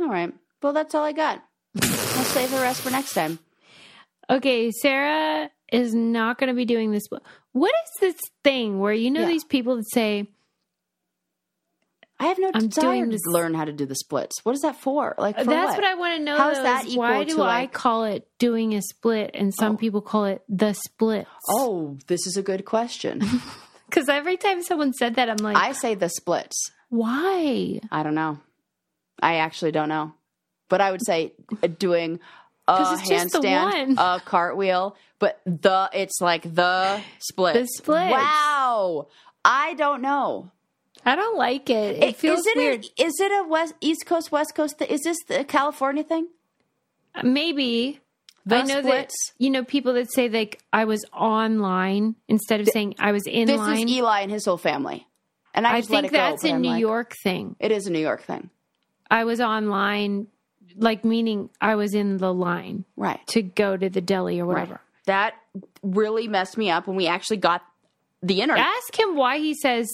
All 0.00 0.08
right. 0.08 0.32
Well, 0.62 0.72
that's 0.72 0.94
all 0.94 1.04
I 1.04 1.12
got. 1.12 1.42
I'll 1.82 2.24
save 2.24 2.50
the 2.50 2.58
rest 2.58 2.82
for 2.82 2.90
next 2.90 3.14
time. 3.14 3.38
Okay, 4.30 4.70
Sarah 4.70 5.50
is 5.70 5.94
not 5.94 6.38
going 6.38 6.48
to 6.48 6.54
be 6.54 6.64
doing 6.64 6.92
this. 6.92 7.04
What 7.52 7.74
is 7.84 7.90
this 8.00 8.16
thing 8.42 8.80
where 8.80 8.92
you 8.92 9.10
know 9.10 9.20
Yeah. 9.20 9.28
these 9.28 9.44
people 9.44 9.76
that 9.76 9.90
say 9.92 10.28
I 12.20 12.26
have 12.26 12.38
no 12.38 12.50
I'm 12.54 12.68
desire 12.68 13.06
to 13.06 13.18
learn 13.26 13.54
how 13.54 13.64
to 13.64 13.72
do 13.72 13.86
the 13.86 13.94
splits. 13.96 14.44
What 14.44 14.54
is 14.54 14.60
that 14.62 14.76
for? 14.76 15.14
Like 15.18 15.36
for 15.36 15.44
That's 15.44 15.70
what? 15.72 15.78
what 15.78 15.84
I 15.84 15.94
want 15.94 16.16
to 16.18 16.22
know. 16.24 16.36
How 16.36 16.50
is 16.50 16.58
though, 16.58 16.62
that 16.62 16.86
is 16.86 16.96
why 16.96 17.24
do 17.24 17.36
to, 17.36 17.42
I 17.42 17.66
call 17.66 18.04
it 18.04 18.28
doing 18.38 18.74
a 18.74 18.82
split 18.82 19.32
and 19.34 19.52
some 19.52 19.76
people 19.76 20.00
call 20.00 20.26
it 20.26 20.42
the 20.48 20.74
splits? 20.74 21.28
Oh, 21.50 21.98
this 22.06 22.26
is 22.26 22.36
a 22.36 22.42
good 22.42 22.64
question. 22.64 23.20
because 23.88 24.08
every 24.08 24.36
time 24.36 24.62
someone 24.62 24.92
said 24.92 25.16
that, 25.16 25.28
I'm 25.28 25.36
like, 25.38 25.56
I 25.56 25.72
say 25.72 25.94
the 25.96 26.08
splits. 26.08 26.70
why? 26.88 27.80
I 27.90 28.02
don't 28.02 28.14
know. 28.14 28.38
I 29.20 29.36
actually 29.36 29.72
don't 29.72 29.88
know. 29.88 30.12
But 30.68 30.80
I 30.80 30.90
would 30.92 31.04
say 31.04 31.32
uh, 31.62 31.66
doing 31.66 32.20
a 32.66 32.76
'Cause 32.76 33.00
it's 33.00 33.08
just 33.08 33.32
the 33.32 33.40
handstand, 33.40 33.94
a 33.98 34.20
cartwheel, 34.24 34.96
but 35.18 35.40
the 35.44 35.90
it's 35.92 36.20
like 36.20 36.42
the 36.54 37.00
splits. 37.18 37.58
The 37.58 37.66
splits. 37.66 38.12
Wow. 38.12 39.08
I 39.44 39.74
don't 39.74 40.00
know. 40.00 40.50
I 41.04 41.16
don't 41.16 41.36
like 41.36 41.68
it. 41.70 42.02
It, 42.02 42.16
feels 42.16 42.40
is 42.40 42.46
it 42.46 42.56
weird. 42.56 42.84
A, 42.98 43.02
is 43.04 43.14
it 43.20 43.30
a 43.32 43.46
west 43.48 43.74
East 43.80 44.06
Coast 44.06 44.32
West 44.32 44.54
Coast? 44.54 44.78
Th- 44.78 44.90
is 44.90 45.02
this 45.02 45.18
the 45.28 45.44
California 45.44 46.02
thing? 46.02 46.28
Maybe. 47.22 48.00
The 48.46 48.56
I 48.56 48.62
know 48.62 48.80
splits? 48.80 49.14
that 49.28 49.42
you 49.42 49.50
know 49.50 49.64
people 49.64 49.94
that 49.94 50.12
say 50.12 50.28
like 50.28 50.60
I 50.72 50.84
was 50.84 51.04
online 51.14 52.14
instead 52.28 52.60
of 52.60 52.68
saying 52.68 52.94
I 52.98 53.12
was 53.12 53.26
in 53.26 53.46
This 53.46 53.56
line. 53.58 53.88
is 53.88 53.94
Eli 53.94 54.20
and 54.20 54.30
his 54.30 54.44
whole 54.44 54.58
family, 54.58 55.06
and 55.54 55.66
I, 55.66 55.76
I 55.76 55.80
think 55.80 56.06
it 56.06 56.12
go, 56.12 56.18
that's 56.18 56.42
but 56.42 56.50
a 56.50 56.54
I'm 56.54 56.60
New 56.60 56.68
like, 56.68 56.80
York 56.80 57.14
thing. 57.22 57.56
It 57.58 57.72
is 57.72 57.86
a 57.86 57.90
New 57.90 58.00
York 58.00 58.22
thing, 58.22 58.50
I 59.10 59.24
was 59.24 59.40
online, 59.40 60.26
like 60.76 61.06
meaning 61.06 61.48
I 61.58 61.76
was 61.76 61.94
in 61.94 62.18
the 62.18 62.34
line 62.34 62.84
right? 62.96 63.26
to 63.28 63.40
go 63.40 63.78
to 63.78 63.88
the 63.88 64.02
deli 64.02 64.40
or 64.40 64.46
whatever. 64.46 64.78
That 65.06 65.34
really 65.82 66.28
messed 66.28 66.58
me 66.58 66.70
up 66.70 66.86
when 66.86 66.96
we 66.96 67.06
actually 67.06 67.38
got 67.38 67.62
the 68.22 68.42
internet. 68.42 68.66
Ask 68.66 68.98
him 68.98 69.16
why 69.16 69.38
he 69.38 69.54
says 69.54 69.88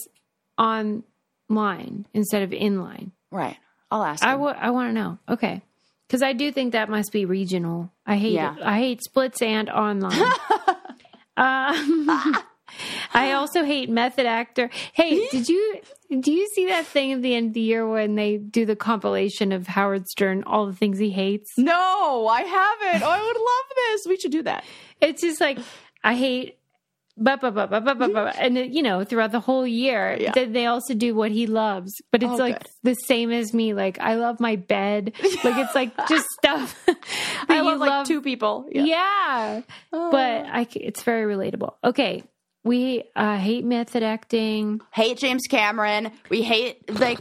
online 0.61 2.05
instead 2.13 2.43
of 2.43 2.53
in 2.53 2.81
line. 2.81 3.11
Right. 3.31 3.57
I'll 3.89 4.03
ask. 4.03 4.23
I 4.23 4.33
him. 4.33 4.39
wa- 4.39 4.71
want 4.71 4.89
to 4.89 4.93
know. 4.93 5.17
Okay. 5.27 5.61
Because 6.07 6.21
I 6.21 6.33
do 6.33 6.51
think 6.51 6.73
that 6.73 6.89
must 6.89 7.11
be 7.11 7.25
regional. 7.25 7.91
I 8.05 8.17
hate 8.17 8.33
Yeah. 8.33 8.55
I 8.61 8.79
hate 8.79 9.01
splits 9.03 9.41
and 9.41 9.69
online. 9.69 10.21
um, 11.37 12.09
I 13.13 13.33
also 13.33 13.63
hate 13.63 13.89
method 13.89 14.25
actor. 14.25 14.69
Hey, 14.93 15.27
did 15.29 15.49
you 15.49 15.79
do 16.19 16.31
you 16.31 16.47
see 16.53 16.67
that 16.67 16.85
thing 16.85 17.13
at 17.13 17.21
the 17.21 17.35
end 17.35 17.47
of 17.49 17.53
the 17.53 17.61
year 17.61 17.87
when 17.89 18.15
they 18.15 18.37
do 18.37 18.65
the 18.65 18.75
compilation 18.75 19.51
of 19.51 19.67
Howard 19.67 20.07
Stern, 20.07 20.43
all 20.43 20.65
the 20.65 20.73
things 20.73 20.97
he 20.99 21.09
hates? 21.11 21.51
No, 21.57 22.27
I 22.27 22.41
haven't. 22.41 23.03
Oh, 23.03 23.09
I 23.09 23.21
would 23.21 23.37
love 23.37 23.75
this. 23.75 24.01
We 24.07 24.17
should 24.17 24.31
do 24.31 24.43
that. 24.43 24.63
It's 25.01 25.21
just 25.21 25.41
like 25.41 25.59
I 26.03 26.15
hate. 26.15 26.57
Ba, 27.17 27.37
ba, 27.39 27.51
ba, 27.51 27.67
ba, 27.67 27.81
ba, 27.81 27.93
ba, 27.95 28.33
and 28.39 28.57
it, 28.57 28.71
you 28.71 28.81
know 28.81 29.03
throughout 29.03 29.31
the 29.31 29.39
whole 29.41 29.67
year 29.67 30.17
Yeah. 30.19 30.31
then 30.31 30.53
they 30.53 30.65
also 30.65 30.93
do 30.93 31.13
what 31.13 31.29
he 31.31 31.45
loves 31.45 32.01
but 32.11 32.23
it's 32.23 32.31
Oh, 32.31 32.35
like 32.37 32.59
good. 32.63 32.69
the 32.83 32.93
same 32.95 33.31
as 33.31 33.53
me 33.53 33.73
like 33.73 33.99
i 33.99 34.15
love 34.15 34.39
my 34.39 34.55
bed 34.55 35.11
like 35.43 35.57
it's 35.57 35.75
like 35.75 35.91
just 36.09 36.25
stuff 36.39 36.73
I 37.49 37.57
you 37.57 37.63
love 37.63 37.79
like 37.79 38.05
two 38.07 38.21
people. 38.21 38.65
yeah, 38.71 39.61
but 39.91 39.97
oh. 39.99 40.49
I, 40.51 40.67
it's 40.75 41.03
very 41.03 41.25
relatable. 41.35 41.73
Okay, 41.83 42.23
we 42.63 43.03
uh, 43.15 43.37
hate 43.37 43.65
method 43.65 44.03
acting, 44.03 44.81
Hate 44.93 45.17
James 45.17 45.43
Cameron. 45.49 46.11
We 46.29 46.41
hate 46.43 46.99
like 46.99 47.19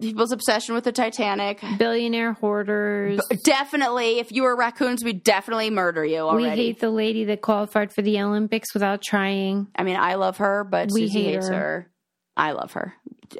people's 0.00 0.32
obsession 0.32 0.74
with 0.74 0.84
the 0.84 0.92
Titanic. 0.92 1.60
billionaire 1.78 2.32
hoarders. 2.32 3.20
Definitely, 3.44 4.18
if 4.20 4.32
you 4.32 4.42
were 4.44 4.56
raccoons, 4.56 5.04
we'd 5.04 5.22
definitely 5.22 5.70
murder 5.70 6.04
you 6.04 6.26
we 6.34 6.48
hate 6.48 6.80
the 6.80 6.90
lady 6.90 7.24
that 7.26 7.42
qualified 7.42 7.92
for 7.92 8.02
the 8.02 8.20
Olympics 8.22 8.72
without 8.72 9.02
trying. 9.02 9.66
I 9.76 9.82
mean, 9.84 9.96
I 9.96 10.14
love 10.14 10.38
her, 10.38 10.64
but 10.64 10.88
We 10.92 11.02
Susie 11.08 11.24
hate 11.24 11.34
hates 11.34 11.48
her. 11.48 11.54
her. 11.54 11.90
I 12.36 12.52
love 12.52 12.72
her. 12.72 12.94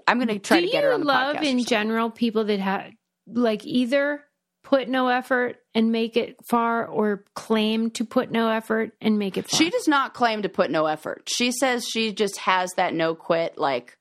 I'm 0.06 0.18
going 0.18 0.28
to 0.28 0.38
try 0.38 0.60
Do 0.60 0.66
to 0.66 0.72
get 0.72 0.84
her 0.84 0.92
on 0.92 1.00
the 1.00 1.06
love 1.06 1.36
podcast. 1.36 1.40
in 1.40 1.42
or 1.42 1.46
something. 1.60 1.64
general 1.64 2.10
people 2.10 2.44
that 2.44 2.60
have 2.60 2.90
like 3.26 3.64
either 3.64 4.22
put 4.62 4.88
no 4.88 5.08
effort 5.08 5.56
and 5.74 5.90
make 5.92 6.16
it 6.16 6.36
far, 6.48 6.86
or 6.86 7.24
claim 7.34 7.90
to 7.92 8.04
put 8.04 8.30
no 8.30 8.48
effort 8.50 8.92
and 9.00 9.18
make 9.18 9.36
it 9.36 9.48
far? 9.48 9.58
She 9.58 9.70
does 9.70 9.88
not 9.88 10.14
claim 10.14 10.42
to 10.42 10.48
put 10.48 10.70
no 10.70 10.86
effort. 10.86 11.28
She 11.32 11.50
says 11.52 11.84
she 11.86 12.12
just 12.12 12.38
has 12.38 12.70
that 12.76 12.94
no 12.94 13.14
quit. 13.14 13.56
Like, 13.58 13.96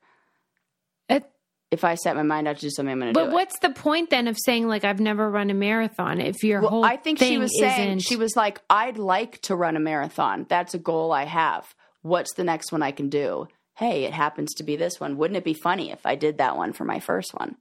It- 1.07 1.29
if 1.71 1.83
I 1.83 1.95
set 1.95 2.15
my 2.15 2.23
mind 2.23 2.47
out 2.47 2.55
to 2.57 2.61
do 2.61 2.69
something, 2.71 2.91
I'm 2.91 2.99
going 2.99 3.13
to 3.13 3.19
do 3.19 3.25
but 3.27 3.33
what's 3.33 3.57
the 3.59 3.69
point 3.69 4.09
then 4.09 4.27
of 4.27 4.37
saying 4.43 4.67
like 4.67 4.83
I've 4.83 4.99
never 4.99 5.29
run 5.29 5.49
a 5.49 5.53
marathon 5.53 6.19
if 6.19 6.43
your 6.43 6.61
Well, 6.61 6.69
whole 6.71 6.83
I 6.85 6.97
think 6.97 7.19
she 7.19 7.37
was 7.37 7.57
saying 7.59 7.97
isn't- 7.97 7.99
she 7.99 8.15
was 8.15 8.35
like, 8.35 8.59
I'd 8.69 8.97
like 8.97 9.41
to 9.43 9.55
run 9.55 9.75
a 9.75 9.79
marathon. 9.79 10.45
That's 10.49 10.73
a 10.73 10.79
goal 10.79 11.11
I 11.11 11.25
have. 11.25 11.73
What's 12.01 12.33
the 12.35 12.43
next 12.43 12.71
one 12.71 12.81
I 12.81 12.91
can 12.91 13.09
do? 13.09 13.47
Hey, 13.75 14.03
it 14.03 14.13
happens 14.13 14.53
to 14.55 14.63
be 14.63 14.75
this 14.75 14.99
one. 14.99 15.17
Wouldn't 15.17 15.37
it 15.37 15.43
be 15.43 15.53
funny 15.53 15.91
if 15.91 16.05
I 16.05 16.15
did 16.15 16.39
that 16.39 16.57
one 16.57 16.73
for 16.73 16.83
my 16.85 16.99
first 16.99 17.33
one? 17.33 17.55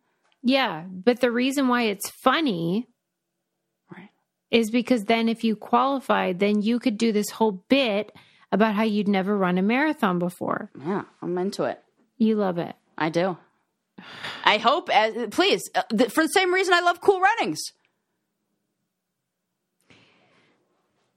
Yeah, 0.49 0.85
but 0.89 1.21
the 1.21 1.31
reason 1.31 1.69
why 1.69 1.83
it's 1.83 2.09
funny 2.09 2.89
Right. 3.95 4.09
is 4.51 4.71
because 4.71 5.05
then 5.05 5.29
if 5.29 5.45
you 5.45 5.55
qualified, 5.57 6.39
then 6.39 6.63
you 6.63 6.79
could 6.79 6.97
do 6.97 7.13
this 7.13 7.29
whole 7.31 7.63
bit 7.69 8.13
about 8.51 8.75
how 8.75 8.85
you'd 8.85 9.09
never 9.09 9.37
run 9.37 9.59
a 9.59 9.63
marathon 9.63 10.19
before. 10.19 10.71
Yeah, 10.79 11.03
I'm 11.21 11.37
into 11.37 11.65
it. 11.65 11.83
You 12.17 12.37
love 12.37 12.57
it. 12.57 12.75
I 12.97 13.11
do. 13.11 13.37
I 14.45 14.57
hope, 14.57 14.89
as, 14.89 15.29
please, 15.33 15.69
uh, 15.75 15.83
th- 15.95 16.11
for 16.11 16.23
the 16.23 16.29
same 16.33 16.55
reason 16.55 16.73
I 16.73 16.81
love 16.81 17.03
cool 17.03 17.21
runnings. 17.21 17.59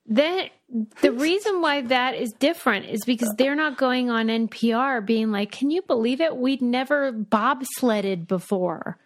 Then 0.05 0.49
the 1.01 1.13
reason 1.13 1.61
why 1.61 1.81
that 1.83 2.15
is 2.15 2.33
different 2.37 2.87
is 2.87 3.05
because 3.05 3.33
they're 3.37 3.55
not 3.55 3.77
going 3.77 4.09
on 4.09 4.27
NPR 4.27 4.99
being 5.05 5.31
like, 5.31 5.51
"Can 5.51 5.69
you 5.71 5.81
believe 5.83 6.19
it? 6.19 6.35
We'd 6.35 6.61
never 6.61 7.13
bobsledded 7.13 8.27
before." 8.27 8.97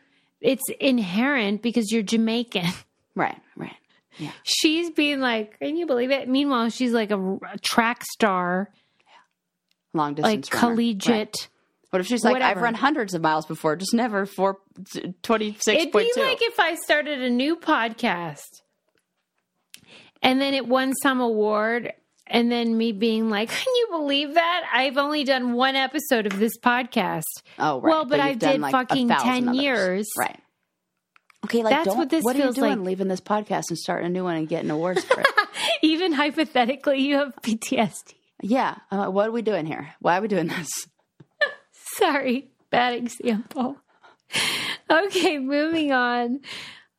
It's 0.45 0.63
inherent 0.79 1.61
because 1.61 1.91
you're 1.91 2.03
Jamaican. 2.03 2.65
Right, 3.17 3.39
right. 3.55 3.71
Yeah. 4.17 4.31
She's 4.43 4.89
being 4.89 5.21
like, 5.21 5.57
"Can 5.59 5.77
you 5.77 5.85
believe 5.85 6.11
it?" 6.11 6.27
Meanwhile, 6.27 6.69
she's 6.69 6.91
like 6.91 7.11
a, 7.11 7.17
a 7.53 7.57
track 7.61 8.03
star, 8.11 8.69
Long 9.93 10.15
like 10.15 10.41
distance 10.41 10.53
runner. 10.53 10.75
collegiate. 10.75 11.15
Right. 11.39 11.47
What 11.91 12.01
if 12.01 12.07
she's 12.07 12.25
like, 12.25 12.41
I've 12.41 12.61
run 12.61 12.73
hundreds 12.73 13.13
of 13.13 13.21
miles 13.21 13.45
before, 13.45 13.77
just 13.77 13.93
never 13.93 14.25
for 14.25 14.59
26.2. 14.83 15.67
It'd 15.69 15.91
be 15.93 16.11
like 16.17 16.41
if 16.41 16.59
I 16.59 16.75
started 16.75 17.21
a 17.21 17.29
new 17.29 17.55
podcast 17.55 18.41
and 20.21 20.41
then 20.41 20.53
it 20.53 20.67
won 20.67 20.93
some 21.01 21.21
award, 21.21 21.93
and 22.27 22.51
then 22.51 22.77
me 22.77 22.91
being 22.91 23.29
like, 23.29 23.49
"Can 23.49 23.73
you 23.75 23.87
believe 23.91 24.33
that? 24.35 24.69
I've 24.73 24.97
only 24.97 25.23
done 25.23 25.53
one 25.53 25.75
episode 25.75 26.25
of 26.25 26.37
this 26.39 26.57
podcast." 26.57 27.23
oh, 27.59 27.79
right. 27.81 27.89
well, 27.89 28.05
but 28.05 28.19
I 28.19 28.29
you've 28.29 28.39
done, 28.39 28.51
did 28.53 28.61
like, 28.61 28.71
fucking 28.71 29.07
10 29.09 29.49
others. 29.49 29.61
years. 29.61 30.07
Right. 30.17 30.39
Okay, 31.45 31.61
like 31.61 31.71
That's 31.83 31.95
what 31.95 32.09
this 32.09 32.23
what 32.23 32.35
feels 32.35 32.57
are 32.57 32.61
you 32.61 32.67
doing? 32.67 32.79
like. 32.79 32.87
Leaving 32.87 33.07
this 33.07 33.21
podcast 33.21 33.65
and 33.69 33.77
starting 33.77 34.07
a 34.07 34.09
new 34.09 34.23
one 34.23 34.35
and 34.35 34.47
getting 34.47 34.71
awards 34.71 35.03
for 35.03 35.19
it. 35.21 35.27
Even 35.83 36.11
hypothetically, 36.11 37.01
you 37.01 37.17
have 37.17 37.35
PTSD. 37.43 38.13
yeah. 38.41 38.77
What 38.89 39.27
are 39.27 39.31
we 39.31 39.43
doing 39.43 39.67
here? 39.67 39.93
Why 39.99 40.17
are 40.17 40.21
we 40.21 40.27
doing 40.27 40.47
this? 40.47 40.69
Sorry, 41.71 42.49
bad 42.71 42.95
example. 42.95 43.77
Okay, 44.89 45.37
moving 45.37 45.91
on. 45.91 46.39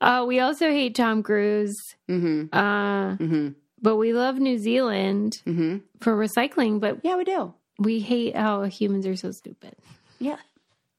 Uh, 0.00 0.24
we 0.28 0.38
also 0.40 0.70
hate 0.70 0.94
Tom 0.94 1.22
Cruise, 1.24 1.74
Mm-hmm. 2.08 2.54
uh, 2.56 3.16
Mm-hmm. 3.16 3.48
But 3.86 3.96
we 3.96 4.12
love 4.12 4.38
New 4.38 4.58
Zealand 4.58 5.38
Mm-hmm. 5.46 5.76
for 6.00 6.12
recycling. 6.16 6.80
But 6.80 6.98
Yeah, 7.04 7.16
we 7.16 7.22
do. 7.24 7.54
we 7.78 8.00
hate 8.00 8.34
how 8.34 8.64
humans 8.64 9.06
are 9.06 9.14
so 9.16 9.30
stupid. 9.30 9.74
Yeah. 10.18 10.38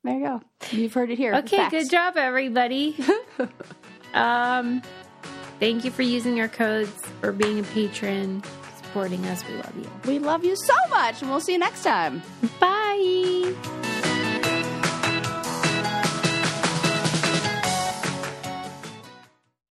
There 0.06 0.18
you 0.18 0.26
go. 0.26 0.42
You've 0.72 0.94
heard 0.94 1.10
it 1.12 1.18
here. 1.18 1.34
Okay, 1.36 1.58
Facts. 1.58 1.72
good 1.74 1.90
job, 1.90 2.16
everybody. 2.16 2.96
um, 4.14 4.82
thank 5.60 5.84
you 5.84 5.92
for 5.92 6.04
using 6.04 6.40
our 6.40 6.48
codes, 6.48 6.94
for 7.20 7.32
being 7.34 7.60
a 7.60 7.64
patron, 7.64 8.42
supporting 8.78 9.26
us. 9.26 9.44
We 9.48 9.56
love 9.56 9.76
you. 9.78 9.90
We 10.06 10.20
love 10.20 10.46
you 10.46 10.56
so 10.56 10.76
much, 10.90 11.22
and 11.22 11.30
we'll 11.30 11.42
see 11.42 11.54
you 11.54 11.60
next 11.60 11.84
time. 11.84 12.22
Bye. 12.60 13.87